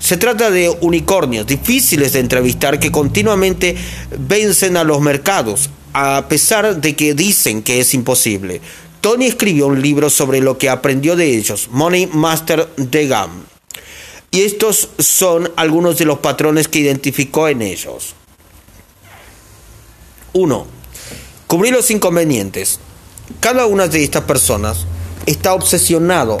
Se 0.00 0.16
trata 0.16 0.50
de 0.50 0.68
unicornios 0.68 1.46
difíciles 1.46 2.12
de 2.12 2.20
entrevistar 2.20 2.78
que 2.78 2.92
continuamente 2.92 3.76
vencen 4.18 4.76
a 4.76 4.84
los 4.84 5.00
mercados, 5.00 5.70
a 5.92 6.26
pesar 6.28 6.80
de 6.80 6.94
que 6.94 7.14
dicen 7.14 7.62
que 7.62 7.80
es 7.80 7.94
imposible. 7.94 8.60
Tony 9.00 9.26
escribió 9.26 9.66
un 9.68 9.80
libro 9.80 10.10
sobre 10.10 10.40
lo 10.40 10.58
que 10.58 10.68
aprendió 10.68 11.16
de 11.16 11.36
ellos, 11.36 11.68
Money 11.70 12.08
Master 12.08 12.68
de 12.76 13.06
Gam. 13.06 13.44
Y 14.30 14.42
estos 14.42 14.88
son 14.98 15.50
algunos 15.56 15.96
de 15.96 16.04
los 16.04 16.18
patrones 16.18 16.68
que 16.68 16.80
identificó 16.80 17.48
en 17.48 17.62
ellos. 17.62 18.14
1. 20.32 20.66
Cubrir 21.46 21.72
los 21.72 21.90
inconvenientes. 21.90 22.80
Cada 23.40 23.66
una 23.66 23.88
de 23.88 24.02
estas 24.02 24.24
personas 24.24 24.86
está 25.26 25.54
obsesionado 25.54 26.38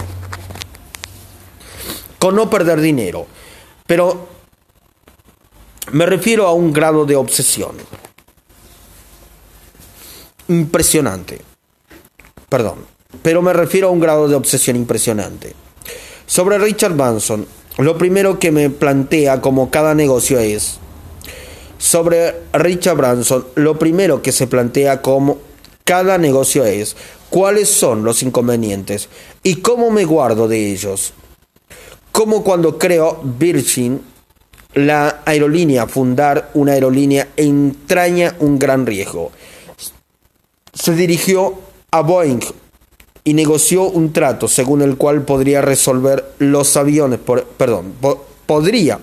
con 2.18 2.36
no 2.36 2.48
perder 2.48 2.80
dinero, 2.80 3.26
pero 3.86 4.28
me 5.92 6.06
refiero 6.06 6.46
a 6.46 6.52
un 6.52 6.72
grado 6.72 7.04
de 7.04 7.16
obsesión 7.16 7.76
impresionante. 10.48 11.40
Perdón, 12.48 12.86
pero 13.22 13.42
me 13.42 13.52
refiero 13.52 13.88
a 13.88 13.90
un 13.90 14.00
grado 14.00 14.28
de 14.28 14.34
obsesión 14.34 14.76
impresionante. 14.76 15.54
Sobre 16.26 16.58
Richard 16.58 16.94
Branson, 16.94 17.46
lo 17.78 17.98
primero 17.98 18.38
que 18.38 18.52
me 18.52 18.70
plantea 18.70 19.40
como 19.40 19.70
cada 19.70 19.94
negocio 19.94 20.38
es, 20.38 20.78
sobre 21.78 22.34
Richard 22.52 22.96
Branson, 22.96 23.46
lo 23.56 23.78
primero 23.78 24.22
que 24.22 24.32
se 24.32 24.46
plantea 24.46 25.02
como 25.02 25.38
cada 25.84 26.16
negocio 26.16 26.64
es, 26.64 26.96
cuáles 27.34 27.68
son 27.68 28.04
los 28.04 28.22
inconvenientes 28.22 29.08
y 29.42 29.56
cómo 29.56 29.90
me 29.90 30.04
guardo 30.04 30.46
de 30.46 30.70
ellos. 30.70 31.14
Como 32.12 32.44
cuando 32.44 32.78
creo 32.78 33.18
Virgin, 33.24 34.00
la 34.74 35.20
aerolínea, 35.24 35.88
fundar 35.88 36.52
una 36.54 36.74
aerolínea 36.74 37.26
entraña 37.36 38.36
un 38.38 38.56
gran 38.56 38.86
riesgo. 38.86 39.32
Se 40.72 40.94
dirigió 40.94 41.58
a 41.90 42.02
Boeing 42.02 42.38
y 43.24 43.34
negoció 43.34 43.82
un 43.82 44.12
trato 44.12 44.46
según 44.46 44.82
el 44.82 44.96
cual 44.96 45.22
podría 45.22 45.60
resolver 45.60 46.34
los 46.38 46.76
aviones, 46.76 47.18
perdón, 47.56 47.94
podría 48.46 49.00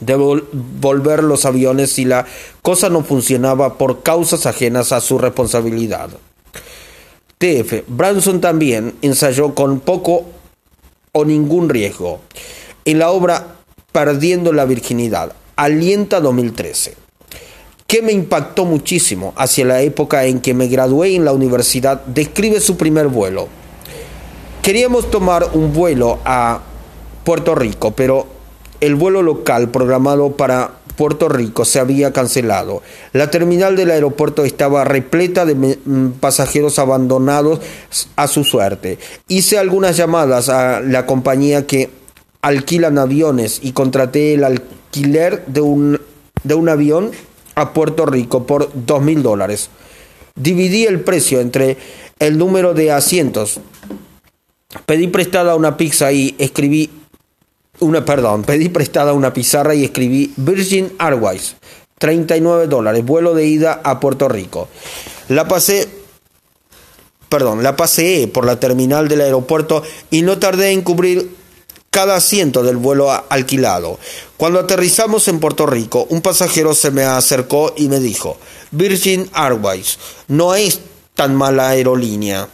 devolver 0.00 1.22
los 1.22 1.44
aviones 1.44 1.92
si 1.92 2.06
la 2.06 2.24
cosa 2.62 2.88
no 2.88 3.04
funcionaba 3.04 3.76
por 3.76 4.02
causas 4.02 4.46
ajenas 4.46 4.92
a 4.92 5.02
su 5.02 5.18
responsabilidad. 5.18 6.08
TF. 7.38 7.84
Branson 7.86 8.40
también 8.40 8.94
ensayó 9.02 9.54
con 9.54 9.80
poco 9.80 10.24
o 11.12 11.24
ningún 11.24 11.68
riesgo 11.68 12.20
en 12.84 12.98
la 12.98 13.10
obra 13.10 13.54
Perdiendo 13.92 14.52
la 14.52 14.64
Virginidad, 14.66 15.32
Alienta 15.56 16.20
2013, 16.20 16.94
que 17.86 18.02
me 18.02 18.12
impactó 18.12 18.64
muchísimo 18.64 19.32
hacia 19.36 19.64
la 19.64 19.80
época 19.80 20.26
en 20.26 20.40
que 20.40 20.52
me 20.52 20.68
gradué 20.68 21.14
en 21.14 21.24
la 21.24 21.32
universidad, 21.32 22.04
describe 22.04 22.60
su 22.60 22.76
primer 22.76 23.08
vuelo. 23.08 23.48
Queríamos 24.62 25.10
tomar 25.10 25.50
un 25.54 25.72
vuelo 25.72 26.18
a 26.24 26.60
Puerto 27.24 27.54
Rico, 27.54 27.92
pero 27.92 28.26
el 28.80 28.94
vuelo 28.94 29.22
local 29.22 29.70
programado 29.70 30.32
para 30.32 30.77
Puerto 30.98 31.28
Rico 31.28 31.64
se 31.64 31.78
había 31.78 32.12
cancelado. 32.12 32.82
La 33.12 33.30
terminal 33.30 33.76
del 33.76 33.92
aeropuerto 33.92 34.44
estaba 34.44 34.82
repleta 34.82 35.46
de 35.46 35.54
mm, 35.54 36.18
pasajeros 36.18 36.80
abandonados 36.80 37.60
a 38.16 38.26
su 38.26 38.42
suerte. 38.42 38.98
Hice 39.28 39.58
algunas 39.58 39.96
llamadas 39.96 40.48
a 40.48 40.80
la 40.80 41.06
compañía 41.06 41.68
que 41.68 41.88
alquilan 42.42 42.98
aviones 42.98 43.60
y 43.62 43.70
contraté 43.70 44.34
el 44.34 44.42
alquiler 44.42 45.46
de 45.46 45.60
un, 45.60 46.00
de 46.42 46.54
un 46.54 46.68
avión 46.68 47.12
a 47.54 47.72
Puerto 47.72 48.04
Rico 48.04 48.44
por 48.44 48.68
dos 48.74 49.00
mil 49.00 49.22
dólares. 49.22 49.70
Dividí 50.34 50.84
el 50.84 50.98
precio 51.00 51.40
entre 51.40 51.76
el 52.18 52.38
número 52.38 52.74
de 52.74 52.90
asientos. 52.90 53.60
Pedí 54.84 55.06
prestada 55.06 55.54
una 55.54 55.76
pizza 55.76 56.10
y 56.10 56.34
escribí 56.38 56.90
una, 57.80 58.04
perdón, 58.04 58.42
pedí 58.42 58.68
prestada 58.68 59.12
una 59.12 59.32
pizarra 59.32 59.74
y 59.74 59.84
escribí 59.84 60.32
Virgin 60.36 60.92
Airways, 60.98 61.56
39 61.98 62.66
dólares, 62.66 63.04
vuelo 63.04 63.34
de 63.34 63.46
ida 63.46 63.80
a 63.84 64.00
Puerto 64.00 64.28
Rico. 64.28 64.68
La 65.28 65.46
pasé 65.46 65.88
perdón, 67.28 67.62
la 67.62 67.76
paseé 67.76 68.28
por 68.28 68.46
la 68.46 68.58
terminal 68.58 69.08
del 69.08 69.20
aeropuerto 69.20 69.82
y 70.10 70.22
no 70.22 70.38
tardé 70.38 70.70
en 70.72 70.82
cubrir 70.82 71.36
cada 71.90 72.16
asiento 72.16 72.62
del 72.62 72.76
vuelo 72.76 73.10
alquilado. 73.28 73.98
Cuando 74.36 74.60
aterrizamos 74.60 75.28
en 75.28 75.40
Puerto 75.40 75.66
Rico, 75.66 76.06
un 76.10 76.20
pasajero 76.20 76.74
se 76.74 76.90
me 76.90 77.02
acercó 77.02 77.74
y 77.76 77.88
me 77.88 78.00
dijo, 78.00 78.38
Virgin 78.70 79.28
Airways 79.32 79.98
no 80.28 80.54
es 80.54 80.80
tan 81.14 81.34
mala 81.34 81.70
aerolínea. 81.70 82.48